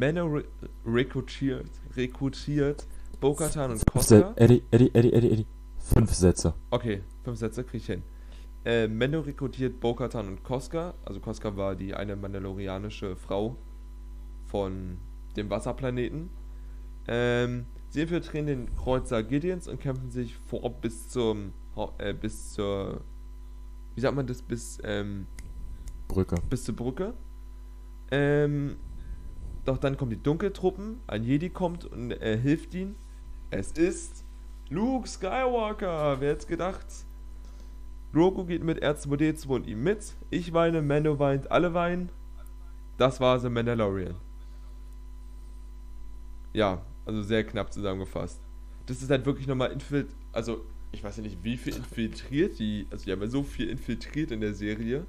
[0.00, 0.44] Re
[0.86, 2.86] rekrutiert, rekrutiert
[3.20, 4.32] Bo-Katan und Koska.
[4.36, 5.46] Eddie, Eddie, Eddie, Eddie, Eddie.
[5.78, 6.54] Fünf Sätze.
[6.70, 8.02] Okay, fünf Sätze krieg ich hin.
[8.64, 10.94] Äh, Mando rekrutiert Bo-Katan und Koska.
[11.04, 13.56] Also Koska war die eine mandalorianische Frau
[14.46, 14.98] von
[15.36, 16.30] dem Wasserplaneten.
[17.06, 21.52] Ähm, sie infiltrieren den Kreuzer Gideons und kämpfen sich vor bis zum
[21.98, 23.00] äh, bis zur
[23.94, 25.26] wie sagt man das bis ähm,
[26.06, 26.36] Brücke.
[26.48, 27.14] bis zur Brücke.
[28.10, 28.76] Ähm,
[29.68, 32.96] doch dann kommen die Dunkeltruppen, ein Jedi kommt und er hilft ihnen.
[33.50, 34.24] Es ist
[34.70, 36.86] Luke Skywalker, wer hätte gedacht?
[38.12, 40.14] Grogu geht mit R2D2 und ihm mit.
[40.30, 42.08] Ich weine, Mando weint, alle weinen.
[42.96, 44.16] Das war The Mandalorian.
[46.52, 48.40] Ja, also sehr knapp zusammengefasst.
[48.86, 52.86] Das ist halt wirklich nochmal infiltriert, also ich weiß ja nicht, wie viel infiltriert die,
[52.90, 55.06] also die haben ja so viel infiltriert in der Serie.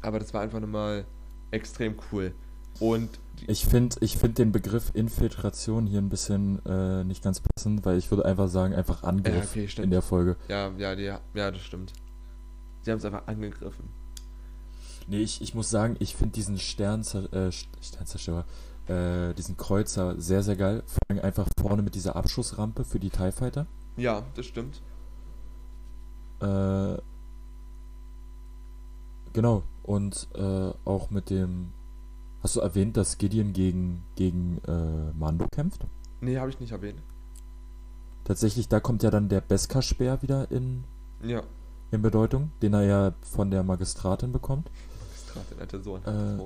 [0.00, 1.06] Aber das war einfach nochmal
[1.52, 2.34] extrem cool.
[2.80, 3.08] Und
[3.46, 7.98] Ich finde ich find den Begriff Infiltration hier ein bisschen äh, nicht ganz passend, weil
[7.98, 10.36] ich würde einfach sagen, einfach Angriff Ja, okay, in der Folge.
[10.48, 11.92] ja, ja, die, ja, das stimmt.
[12.82, 13.88] Sie haben es einfach angegriffen.
[15.06, 18.44] Nee, ich, ich muss sagen, ich finde diesen Sternzer, äh, St- Sternzerstörer,
[18.86, 20.82] äh, diesen Kreuzer sehr, sehr geil.
[20.86, 23.66] Vor allem einfach vorne mit dieser Abschussrampe für die TIE Fighter.
[23.96, 24.80] Ja, das stimmt.
[26.40, 26.96] Äh,
[29.32, 29.62] genau.
[29.82, 31.72] Und äh, auch mit dem.
[32.42, 35.86] Hast du erwähnt, dass Gideon gegen, gegen äh, Mando kämpft?
[36.20, 37.00] Nee, habe ich nicht erwähnt.
[38.24, 40.84] Tatsächlich, da kommt ja dann der Beskar-Speer wieder in,
[41.22, 41.42] Ja,
[41.90, 44.70] in Bedeutung, den er ja von der Magistratin bekommt.
[45.32, 46.04] gerade der nette Sohn.
[46.04, 46.44] Äh,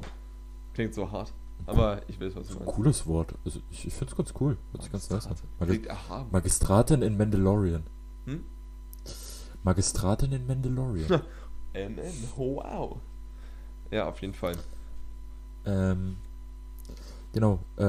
[0.74, 1.32] Klingt so hart.
[1.64, 2.66] Aber ich weiß, was du meinst.
[2.66, 3.34] Cooles Wort.
[3.44, 4.58] Also ich, ich finde es ganz cool.
[4.92, 5.36] Ganz nice an.
[5.58, 6.28] Magis Klingt erhaben.
[6.30, 7.82] Magistratin in Mandalorian.
[8.26, 8.44] Hm?
[9.62, 11.22] Magistratin in Mandalorian.
[11.76, 11.98] MN,
[12.36, 12.96] oh, wow.
[13.90, 14.56] Ja, auf jeden Fall.
[15.64, 16.16] ähm,
[17.32, 17.60] genau.
[17.76, 17.82] Äh,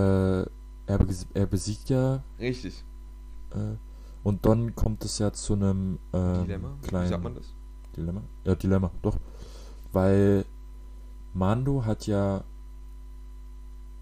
[0.89, 2.83] er, bes- er besiegt ja Richtig.
[3.51, 3.75] Äh,
[4.23, 6.77] und dann kommt es ja zu einem ähm, Dilemma.
[6.83, 7.53] kleinen Wie sagt man das?
[7.95, 8.21] Dilemma.
[8.43, 9.17] Ja, Dilemma, doch.
[9.91, 10.45] Weil
[11.33, 12.43] Mando hat ja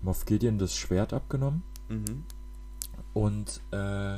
[0.01, 2.23] Moff Gideon das Schwert abgenommen Mhm.
[3.13, 4.15] und äh,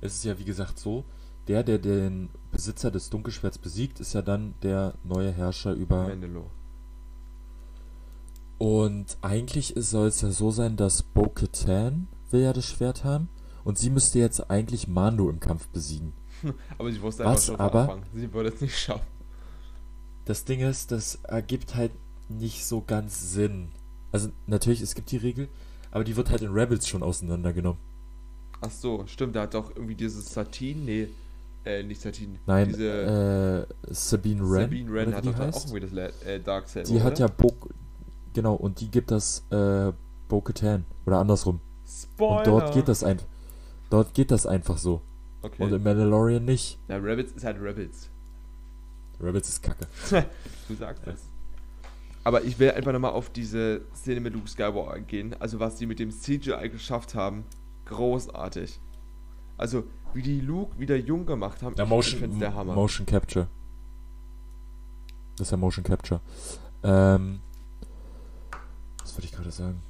[0.00, 1.04] es ist ja wie gesagt so,
[1.50, 6.50] der, der den Besitzer des Dunkelschwerts besiegt, ist ja dann der neue Herrscher über Mandalore.
[8.58, 13.28] Und eigentlich soll es ja so sein, dass Bo-Katan will ja das Schwert haben
[13.64, 16.12] und sie müsste jetzt eigentlich Mando im Kampf besiegen.
[16.78, 17.80] Aber sie wusste Was einfach schon von aber?
[17.80, 18.02] Anfang.
[18.14, 19.06] Sie würde es nicht schaffen.
[20.26, 21.92] Das Ding ist, das ergibt halt
[22.28, 23.70] nicht so ganz Sinn.
[24.12, 25.48] Also natürlich, es gibt die Regel,
[25.90, 27.80] aber die wird halt in Rebels schon auseinandergenommen.
[28.60, 29.36] Ach so, stimmt.
[29.36, 31.08] Da hat doch irgendwie dieses Satin, nee,
[31.64, 32.38] äh, nicht Satin.
[32.46, 36.40] Nein, diese äh, Sabine Wren, Sabine Wren hat doch die auch irgendwie das La- äh,
[36.40, 37.20] Darksaber, die hat oder?
[37.20, 37.54] ja Bo
[38.32, 39.92] genau, und die gibt das äh,
[40.28, 41.60] Bo-Katan oder andersrum.
[41.86, 42.38] Spoiler!
[42.38, 43.26] Und dort geht das einfach,
[43.90, 45.02] dort geht das einfach so.
[45.42, 45.62] Okay.
[45.62, 46.78] Und im Mandalorian nicht.
[46.88, 48.08] Na, Rebels ist halt Rebels.
[49.20, 49.86] Rebels ist kacke.
[50.68, 51.22] Du sagst es.
[52.22, 55.34] Aber ich will einfach nochmal auf diese Szene mit Luke Skywalker eingehen.
[55.40, 57.44] Also was die mit dem CGI geschafft haben.
[57.86, 58.78] Großartig.
[59.56, 59.84] Also
[60.14, 61.74] wie die Luke wieder jung gemacht haben.
[61.76, 62.74] Ja, Motion, der Hammer.
[62.74, 63.48] Motion Capture.
[65.36, 66.20] Das ist ja Motion Capture.
[66.82, 67.40] Ähm,
[69.02, 69.82] was wollte ich gerade sagen?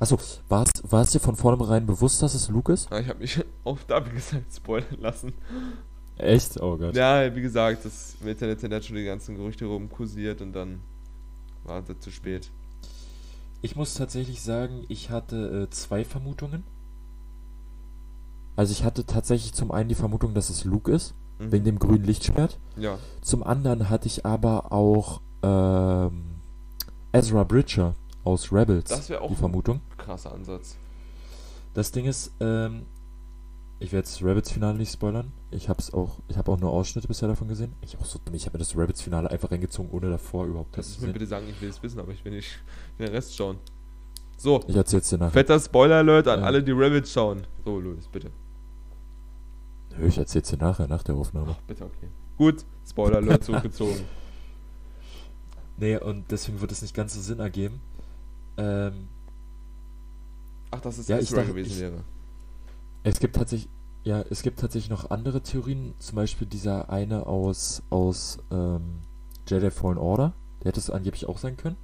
[0.00, 0.18] Achso,
[0.48, 2.90] war es, war es dir von vornherein bewusst, dass es Luke ist?
[2.90, 5.32] Ja, ich habe mich auch da, wie gesagt, spoilern lassen.
[6.16, 6.60] Echt?
[6.60, 6.94] Oh Gott.
[6.94, 10.80] Ja, wie gesagt, das im Internet sind jetzt schon die ganzen Gerüchte rumkursiert und dann
[11.64, 12.50] war es zu spät.
[13.62, 16.64] Ich muss tatsächlich sagen, ich hatte äh, zwei Vermutungen.
[18.56, 21.52] Also ich hatte tatsächlich zum einen die Vermutung, dass es Luke ist, Mhm.
[21.52, 22.58] wegen dem grünen Lichtschwert.
[22.76, 26.24] Ja, Zum anderen hatte ich aber auch ähm,
[27.12, 29.80] Ezra Bridger aus Rebels Das wär auch die ein- Vermutung.
[29.98, 30.76] krasser Ansatz.
[31.74, 32.86] Das Ding ist, ähm,
[33.80, 35.32] ich werde das Rebels-Finale nicht spoilern.
[35.50, 37.72] Ich hab's auch, ich habe auch nur Ausschnitte bisher davon gesehen.
[37.82, 40.94] Ich auch so ich habe mir das Rebels-Finale einfach reingezogen, ohne davor überhaupt das Kannst
[40.94, 42.48] zu du mir bitte sagen, ich will es wissen, aber ich will nicht
[42.98, 43.58] den Rest schauen.
[44.36, 45.32] So, Ich erzähl's dir nachher.
[45.32, 46.46] fetter Spoiler-Alert an Ja.
[46.46, 47.46] alle, die Rebels schauen.
[47.64, 48.30] So, Louis, bitte.
[49.98, 51.54] Nö, ich erzähl's dir nachher, nach der Aufnahme.
[51.58, 52.08] Ach, bitte, okay.
[52.36, 54.00] Gut, Spoiler-Alert zurückgezogen.
[55.76, 57.80] Nee, und deswegen wird es nicht ganz so Sinn ergeben.
[58.56, 59.08] Ähm,
[60.70, 62.04] Ach, dass es Ja, Ezra dachte- gewesen ich- wäre.
[63.04, 63.70] es gibt tatsächlich,
[64.02, 65.94] ja, es gibt tatsächlich noch andere Theorien.
[65.98, 69.00] Zum Beispiel dieser eine aus, aus ähm,
[69.48, 70.32] Jedi Fallen Order.
[70.60, 71.76] Der hätte es angeblich auch sein können.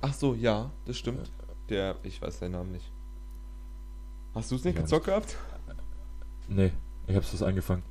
[0.00, 1.30] Ach so, ja, das stimmt.
[1.70, 2.90] Der, ich weiß seinen Namen nicht.
[4.34, 5.36] Hast du es nicht Ja, gezockt gehabt?
[6.48, 6.72] Nee,
[7.08, 7.82] ich hab's bloß angefangen.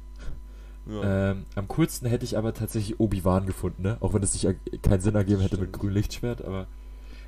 [0.88, 1.32] Ja.
[1.32, 3.98] Ähm, am coolsten hätte ich aber tatsächlich Obi-Wan gefunden, ne?
[4.00, 6.68] Auch wenn es erg- keinen Sinn ergeben hätte mit grünem Lichtschwert, aber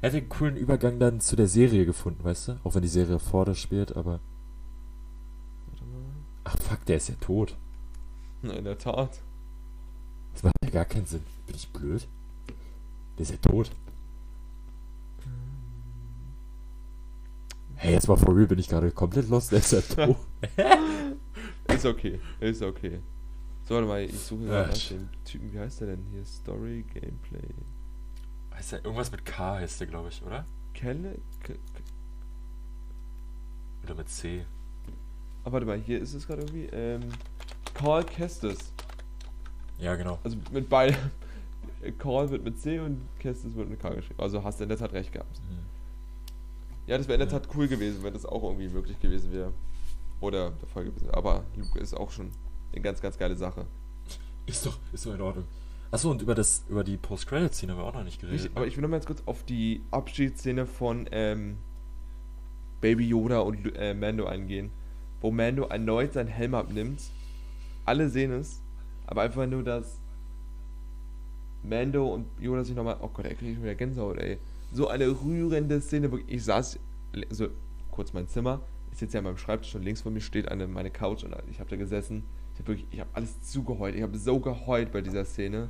[0.02, 2.60] er hätte einen coolen Übergang dann zu der Serie gefunden, weißt du?
[2.64, 4.22] Auch wenn die Serie vor das spielt, aber.
[5.72, 6.02] Warte mal.
[6.46, 7.58] Ach fuck, der ist ja tot.
[8.42, 9.20] Na, in der Tat.
[10.34, 11.24] Das macht ja gar keinen Sinn.
[11.48, 12.08] Bin ich blöd?
[13.18, 13.72] Der ist ja tot.
[17.76, 20.16] Hey, jetzt mal for real, bin ich gerade komplett lost, der ist ja tot.
[21.80, 23.00] Ist okay, ist okay.
[23.68, 25.54] So, warte mal, ich suche Ja, gerade nach dem Typen.
[25.54, 26.26] Wie heißt der denn hier?
[26.26, 27.54] Story, Gameplay.
[28.54, 30.46] Heißt ja irgendwas mit K heißt der, glaube ich, oder?
[30.74, 31.16] Kelle?
[31.44, 31.60] Ke Ke
[33.84, 34.46] Oder mit C.
[35.46, 36.66] ah, warte mal, hier ist es gerade irgendwie.
[36.74, 37.02] Ähm,
[37.74, 38.74] Carl Kestis.
[39.78, 40.20] Ja, genau.
[40.24, 40.98] Also mit beiden.
[41.98, 44.20] Call wird mit C und Kestis wird mit K geschrieben.
[44.20, 45.40] Also hast du in der Tat recht gehabt.
[46.88, 47.30] Ja, das wäre in der.
[47.30, 49.54] Tat cool gewesen, wenn das auch irgendwie möglich gewesen wäre.
[50.22, 51.14] Oder der wäre.
[51.14, 52.32] Aber Luke ist auch schon
[52.74, 53.66] eine ganz, ganz geile Sache.
[54.46, 55.46] Ist doch, ist doch in Ordnung.
[55.92, 58.46] Achso, und über das, über die Post-Credit-Szene haben wir auch noch nicht geredet.
[58.46, 61.58] Ich, aber ich will noch mal ganz kurz auf die Abschiedsszene von ähm,
[62.80, 64.72] Baby Yoda und äh, Mando eingehen.
[65.22, 67.02] Wo Mando erneut seinen Helm abnimmt.
[67.86, 68.62] Alle sehen es.
[69.08, 70.00] Aber einfach nur, dass
[71.64, 72.98] Mando und Yoda sich nochmal.
[73.02, 74.38] Oh Gott, er kriegt schon wieder Gänsehaut, ey.
[74.72, 76.12] So eine rührende Szene.
[76.12, 76.36] wirklich.
[76.36, 76.80] Ich saß.
[77.32, 77.48] So,
[77.90, 78.62] kurz mein Zimmer.
[79.00, 81.34] Ich sitze ja an meinem Schreibtisch und links von mir steht eine, meine Couch und
[81.50, 82.26] ich habe da gesessen.
[82.54, 82.86] Ich habe wirklich.
[83.14, 83.96] Alles zugeheult.
[83.96, 85.70] Ich habe so geheult bei dieser Szene.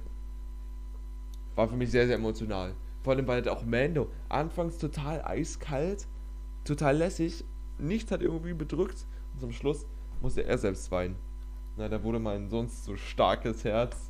[1.53, 2.73] War für mich sehr, sehr emotional.
[3.03, 6.07] Vor allem, weil auch Mando anfangs total eiskalt,
[6.63, 7.45] total lässig,
[7.77, 9.85] nichts hat irgendwie bedrückt und zum Schluss
[10.21, 11.15] musste er selbst weinen.
[11.77, 14.09] Na, da wurde mein sonst so starkes Herz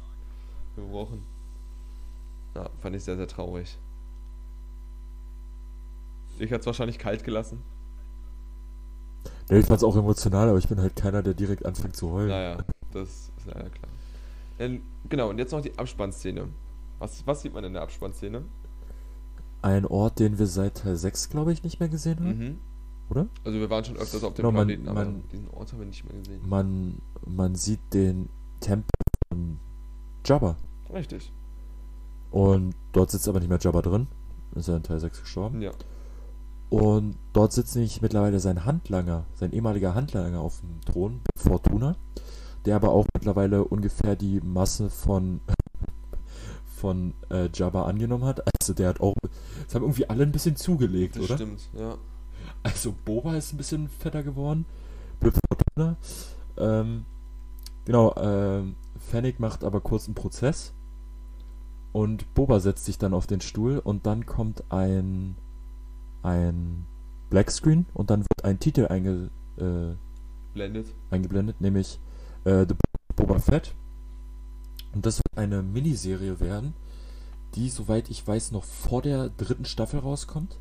[0.77, 1.25] gebrochen.
[2.55, 3.77] Ja, fand ich sehr, sehr traurig.
[6.37, 7.61] Ich hat es wahrscheinlich kalt gelassen.
[9.49, 12.29] Nee, ich fand's auch emotional, aber ich bin halt keiner, der direkt anfängt zu heulen.
[12.29, 12.57] Naja,
[12.93, 13.89] das ist leider klar.
[14.59, 16.47] Ähm, genau, und jetzt noch die Abspannszene.
[16.99, 18.43] Was, was sieht man in der Abspannszene?
[19.61, 22.57] Ein Ort, den wir seit Teil 6, glaube ich, nicht mehr gesehen haben, Mhm.
[23.09, 23.27] oder?
[23.43, 25.79] Also wir waren schon öfters auf dem Genau, man- Planeten, aber man- diesen Ort haben
[25.79, 26.41] wir nicht mehr gesehen.
[26.47, 28.89] Man, man sieht den Tempel
[29.29, 29.59] von
[30.25, 30.55] Jabba.
[30.93, 31.31] Richtig.
[32.31, 34.07] Und dort sitzt aber nicht mehr Jabba drin.
[34.55, 35.61] Ist ja in Teil 6 gestorben.
[35.61, 35.71] Ja.
[36.69, 41.95] Und dort sitzt nämlich mittlerweile sein Handlanger, sein ehemaliger Handlanger auf dem Thron, Fortuna,
[42.65, 45.41] der aber auch mittlerweile ungefähr die Masse von
[46.65, 48.41] von äh, Jabba angenommen hat.
[48.59, 49.15] Also der hat auch,
[49.67, 51.35] es haben irgendwie alle ein bisschen zugelegt, Das oder?
[51.35, 51.97] stimmt, ja.
[52.63, 54.65] Also Boba ist ein bisschen fetter geworden.
[55.19, 55.97] Blip Fortuna.
[56.57, 57.05] Ähm,
[57.85, 60.73] genau, ähm, Fennec macht aber kurz einen Prozess.
[61.91, 65.35] Und Boba setzt sich dann auf den Stuhl und dann kommt ein,
[66.23, 66.85] ein
[67.29, 69.95] Blackscreen und dann wird ein Titel einge, äh,
[70.53, 70.87] Blendet.
[71.11, 71.99] eingeblendet, nämlich
[72.45, 72.75] äh, The
[73.15, 73.73] Boba Fett.
[74.93, 76.73] Und das wird eine Miniserie werden,
[77.55, 80.57] die, soweit ich weiß, noch vor der dritten Staffel rauskommt.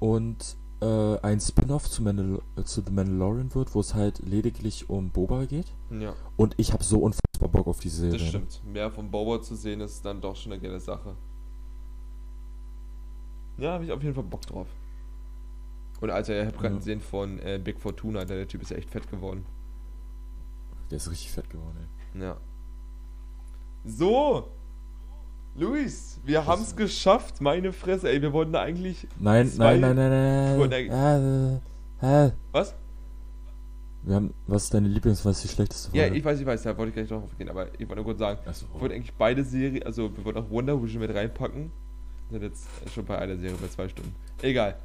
[0.00, 4.88] Und äh, ein Spin-off zu, Mandal äh, zu The Mandalorian wird, wo es halt lediglich
[4.88, 5.66] um Boba geht.
[5.90, 8.18] Ja, Und ich habe so unfassbar Bock auf die Serie.
[8.18, 8.62] das stimmt.
[8.64, 11.14] Mehr von Boba zu sehen ist dann doch schon eine geile Sache.
[13.60, 14.66] Ja, habe ich auf jeden Fall Bock drauf.
[16.00, 16.78] Und Alter, ihr habt gerade Ja.
[16.78, 19.44] gesehen von äh, Big Fortuna, der, der Typ ist ja echt fett geworden.
[20.90, 21.76] Der ist richtig fett geworden,
[22.14, 22.22] ey.
[22.22, 22.36] Ja.
[23.84, 24.48] So!
[25.56, 29.06] Luis, wir haben es geschafft, meine Fresse, ey, wir wollten eigentlich.
[29.18, 31.60] Nein, nein, nein, nein, nein.
[32.00, 32.30] äh.
[32.52, 32.74] Was?
[34.02, 36.16] Wir haben, was ist deine Lieblings, was ist die schlechteste Ja, Folge?
[36.18, 38.18] ich weiß, ich weiß, da wollte ich gleich drauf gehen, aber ich wollte nur kurz
[38.20, 41.70] sagen, Achso, ich wollte eigentlich beide Serien, also wir wollten auch Wonder Vision mit reinpacken.
[42.30, 44.14] Sind jetzt schon bei einer Serie bei zwei Stunden.
[44.42, 44.78] Egal.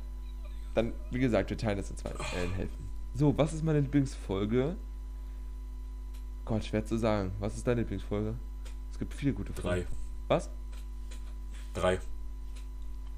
[0.73, 2.89] Dann, wie gesagt, wir teilen das in zwei äh, in Hälften.
[3.13, 4.75] So, was ist meine Lieblingsfolge?
[6.43, 7.31] Gott, schwer zu sagen.
[7.39, 8.33] Was ist deine Lieblingsfolge?
[8.91, 9.83] Es gibt viele gute Folgen.
[9.83, 9.87] Drei.
[10.27, 10.49] Was?
[11.73, 11.99] Drei.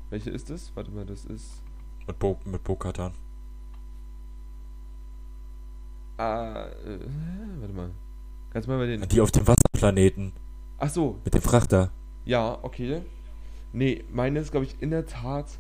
[0.10, 0.72] Welche ist es?
[0.76, 1.62] Warte mal, das ist.
[2.06, 3.14] Mit Bo, mit Bo-Katan.
[6.18, 7.00] Ah, äh,
[7.60, 7.92] warte mal.
[8.50, 9.08] Kannst du mal bei den.
[9.08, 10.34] Die auf dem Wasserplaneten.
[10.80, 11.92] Ach so, Mit dem Frachter.
[12.26, 13.02] ja, okay.
[13.78, 15.60] Nee, meine ist, glaube ich, in der Tat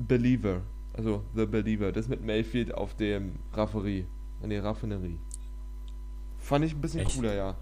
[0.00, 0.62] Believer.
[0.92, 1.92] Also The Believer.
[1.92, 4.04] Das mit Mayfield auf dem Raffinerie.
[4.42, 5.18] An der Raffinerie.
[6.38, 7.14] Fand ich ein bisschen Echt?
[7.14, 7.56] cooler, ja.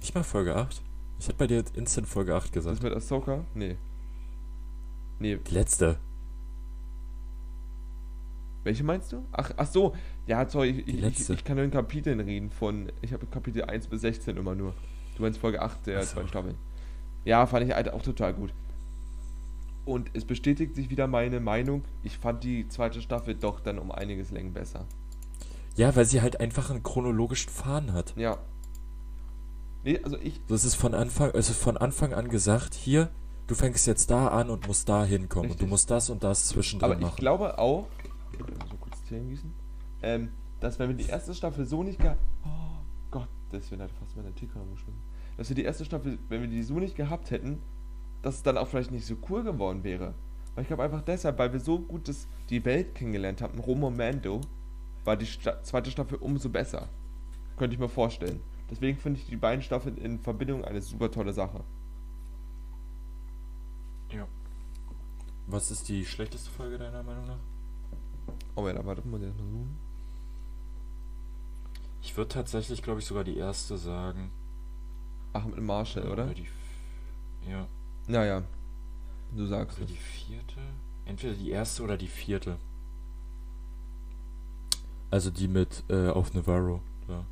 [0.00, 0.82] Nicht mal Folge 8?
[1.20, 2.82] Ich hätte bei dir instant Folge 8 Das gesagt.
[2.82, 3.44] mit Ahsoka?
[3.54, 3.76] Nee.
[5.20, 5.98] Nee, Die letzte.
[8.64, 9.24] welche meinst du?
[9.30, 9.94] Ach, ach so.
[10.26, 12.90] Ja, sorry, ich, ich, ich, ich kann nur in Kapiteln reden von.
[13.02, 14.74] Ich habe Kapitel 1 bis 16 immer nur.
[15.16, 16.14] Du meinst Folge 8 der so.
[16.14, 16.54] zweiten Staffel.
[17.24, 18.52] Ja, fand ich Alter, auch total gut.
[19.84, 21.84] Und es bestätigt sich wieder meine Meinung.
[22.02, 24.86] Ich fand die zweite Staffel doch dann um einiges Längen besser.
[25.76, 28.14] Ja, weil sie halt einfach einen chronologischen Faden hat.
[28.16, 28.38] Ja.
[29.84, 30.40] Nee, also ich.
[30.48, 33.10] Das ist von Anfang, also von Anfang an gesagt, hier,
[33.48, 35.50] du fängst jetzt da an und musst da hinkommen.
[35.50, 37.16] Und du musst das und das zwischendrin Aber ich machen.
[37.16, 37.88] glaube auch.
[38.70, 39.52] So kurz Tee gießen.
[40.02, 40.30] Ähm,
[40.60, 42.20] dass wenn wir die erste Staffel so nicht gehabt.
[42.44, 42.48] Oh
[43.10, 45.00] Gott, deswegen hat fast meine Teekanne geschwommen.
[45.42, 47.60] Dass wir die erste Staffel, wenn wir die so nicht gehabt hätten,
[48.22, 50.14] dass es dann auch vielleicht nicht so cool geworden wäre.
[50.54, 53.90] Weil ich glaube einfach deshalb, weil wir so gut das, die Welt kennengelernt haben, Romo
[53.90, 54.40] Mando,
[55.04, 56.88] war die Sta zweite Staffel umso besser.
[57.56, 58.40] Könnte ich mir vorstellen.
[58.70, 61.64] Deswegen finde ich die beiden Staffeln in Verbindung eine super tolle Sache.
[64.12, 64.28] ja.
[65.48, 67.40] Was ist die schlechteste Folge deiner Meinung nach?
[68.54, 69.76] Oh ja, da warte mal, erstmal suchen.
[72.00, 74.30] Ich würde tatsächlich, glaube ich, sogar die erste sagen.
[75.32, 76.26] Ach, mit Marshall, oder?
[76.26, 77.66] die, f- ja.
[78.06, 78.42] Naja.
[79.34, 79.92] Du sagst Oder es.
[79.92, 80.60] die vierte?
[81.06, 82.56] Entweder die erste oder die vierte.
[85.10, 86.80] Also die mit äh, auf Navarro.
[87.08, 87.24] Da.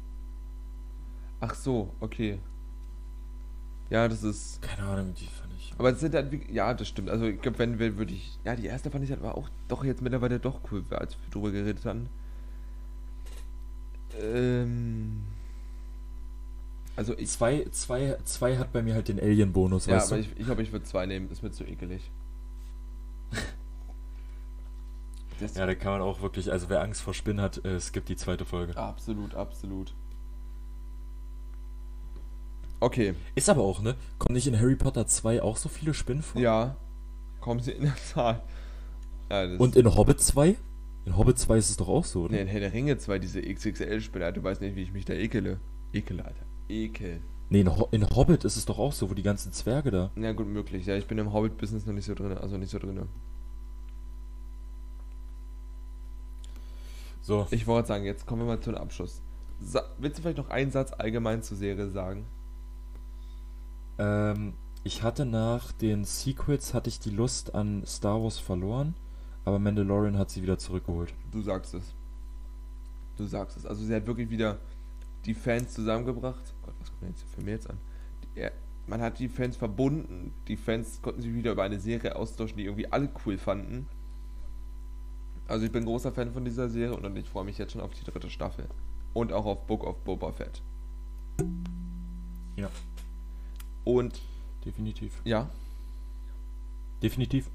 [1.41, 2.39] Ach so, okay.
[3.91, 4.61] Ja, das ist.
[4.63, 5.73] Keine Ahnung, die fand ich.
[5.79, 7.11] Aber es sind halt, wie- ja, das stimmt.
[7.11, 8.39] Also ich glaube, wenn wir würde ich.
[8.45, 11.31] Ja, die erste fand ich halt aber auch doch jetzt mittlerweile doch cool, als wir
[11.31, 12.09] drüber geredet hatten.
[14.21, 15.23] Ähm.
[17.01, 17.29] Also ich.
[17.31, 20.29] Zwei, zwei, zwei hat bei mir halt den Alien-Bonus, Ja, weißt aber du?
[20.29, 21.31] ich, ich glaube, ich würde zwei nehmen.
[21.31, 22.11] Ist mir zu ekelig.
[25.55, 28.11] Ja, da kann man auch wirklich, also wer Angst vor Spinnen hat, äh, es gibt
[28.11, 28.77] die zweite Folge.
[28.77, 29.95] Absolut, absolut.
[32.79, 33.95] Okay, Ist aber auch, ne?
[34.19, 36.41] Kommen nicht in Harry Potter 2 auch so viele Spinnen vor?
[36.43, 36.77] ja.
[37.41, 38.43] Kommen sie in der Zahl.
[39.31, 40.57] Ja, Und in Hobbit 2?
[41.07, 42.35] In Hobbit 2 ist es doch auch so, oder?
[42.35, 45.15] Ne, in Herr der Ringe 2, diese XXL-Spinner, du weißt nicht, wie ich mich da
[45.15, 45.59] ekele.
[45.95, 46.45] Ekele, Alter.
[46.71, 47.21] Ekel.
[47.51, 50.11] Nee, in, Ho in Hobbit ist es doch auch so, wo die ganzen Zwerge da.
[50.17, 50.87] Ja, gut möglich.
[50.87, 53.09] Ja, ich bin im Hobbit-Business noch nicht so drin, also nicht so drin.
[57.21, 57.47] So.
[57.51, 59.21] Ich wollte sagen, jetzt kommen wir mal zu einem Abschluss.
[59.61, 62.25] Sa willst du vielleicht noch einen Satz allgemein zur Serie sagen?
[63.99, 68.95] Ähm, ich hatte nach den Sequels hatte ich die Lust an Star Wars verloren,
[69.45, 71.13] aber Mandalorian hat sie wieder zurückgeholt.
[71.31, 71.95] Du sagst es.
[73.17, 73.67] Du sagst es.
[73.67, 74.59] Also sie hat wirklich wieder
[75.25, 76.55] die Fans zusammengebracht.
[76.63, 77.79] Gott, was kommt denn jetzt für mir jetzt an?
[78.23, 78.53] Die, er,
[78.87, 80.33] man hat die Fans verbunden.
[80.49, 83.87] Die Fans konnten sich wieder über eine Serie austauschen, die irgendwie alle cool fanden.
[85.47, 87.93] Also ich bin großer Fan von dieser Serie und ich freue mich jetzt schon auf
[87.93, 88.67] die dritte Staffel.
[89.13, 90.63] Und auch auf Book of Boba Fett.
[92.57, 92.71] Ja.
[93.85, 94.21] Und
[94.65, 95.21] Definitiv.
[95.25, 95.51] ja,
[97.03, 97.51] Definitiv.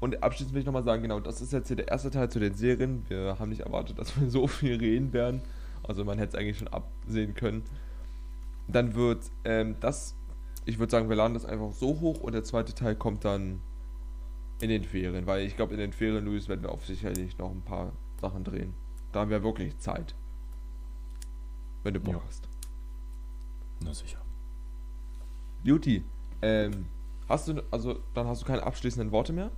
[0.00, 2.38] Und abschließend will ich nochmal sagen, genau, das ist jetzt hier der erste Teil zu
[2.38, 3.04] den Serien.
[3.08, 5.42] Wir haben nicht erwartet, dass wir so viel reden werden.
[5.84, 7.62] Also man hätte es eigentlich schon absehen können.
[8.68, 10.14] Dann wird ähm, das,
[10.64, 13.60] ich würde sagen, wir laden das einfach so hoch und der zweite Teil kommt dann
[14.60, 15.26] in den Ferien.
[15.26, 18.44] Weil ich glaube, in den Ferien, Luis, werden wir auf sicherlich noch ein paar Sachen
[18.44, 18.74] drehen.
[19.12, 20.14] Da haben wir wirklich Zeit.
[21.82, 22.22] Wenn du Bock Ja.
[22.26, 22.48] hast.
[23.80, 24.18] Na sicher.
[25.62, 26.02] Beauty,
[26.42, 26.86] ähm,
[27.26, 29.50] Hast du, also dann hast du keine abschließenden Worte mehr?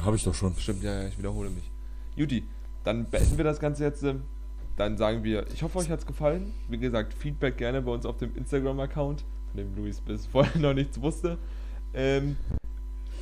[0.00, 0.54] Habe ich doch schon.
[0.56, 1.70] Stimmt, ja, ja, ich wiederhole mich.
[2.16, 2.44] Juti,
[2.82, 4.02] dann beenden wir das Ganze jetzt.
[4.76, 6.52] Dann sagen wir, ich hoffe, euch hat es gefallen.
[6.68, 10.74] Wie gesagt, Feedback gerne bei uns auf dem Instagram-Account, von dem Luis bis vorher noch
[10.74, 11.38] nichts wusste.
[11.94, 12.36] Ähm,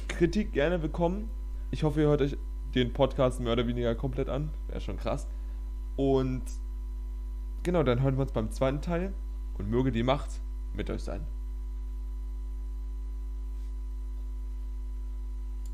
[0.09, 1.31] Kritik gerne bekommen.
[1.71, 2.37] Ich hoffe, ihr hört euch
[2.75, 4.51] den Podcast mehr oder weniger komplett an.
[4.69, 5.29] Wäre schon krass.
[5.97, 6.43] Und
[7.63, 9.15] genau, dann hören wir uns beim zweiten Teil.
[9.57, 10.41] Und möge die Macht
[10.75, 11.25] mit euch sein.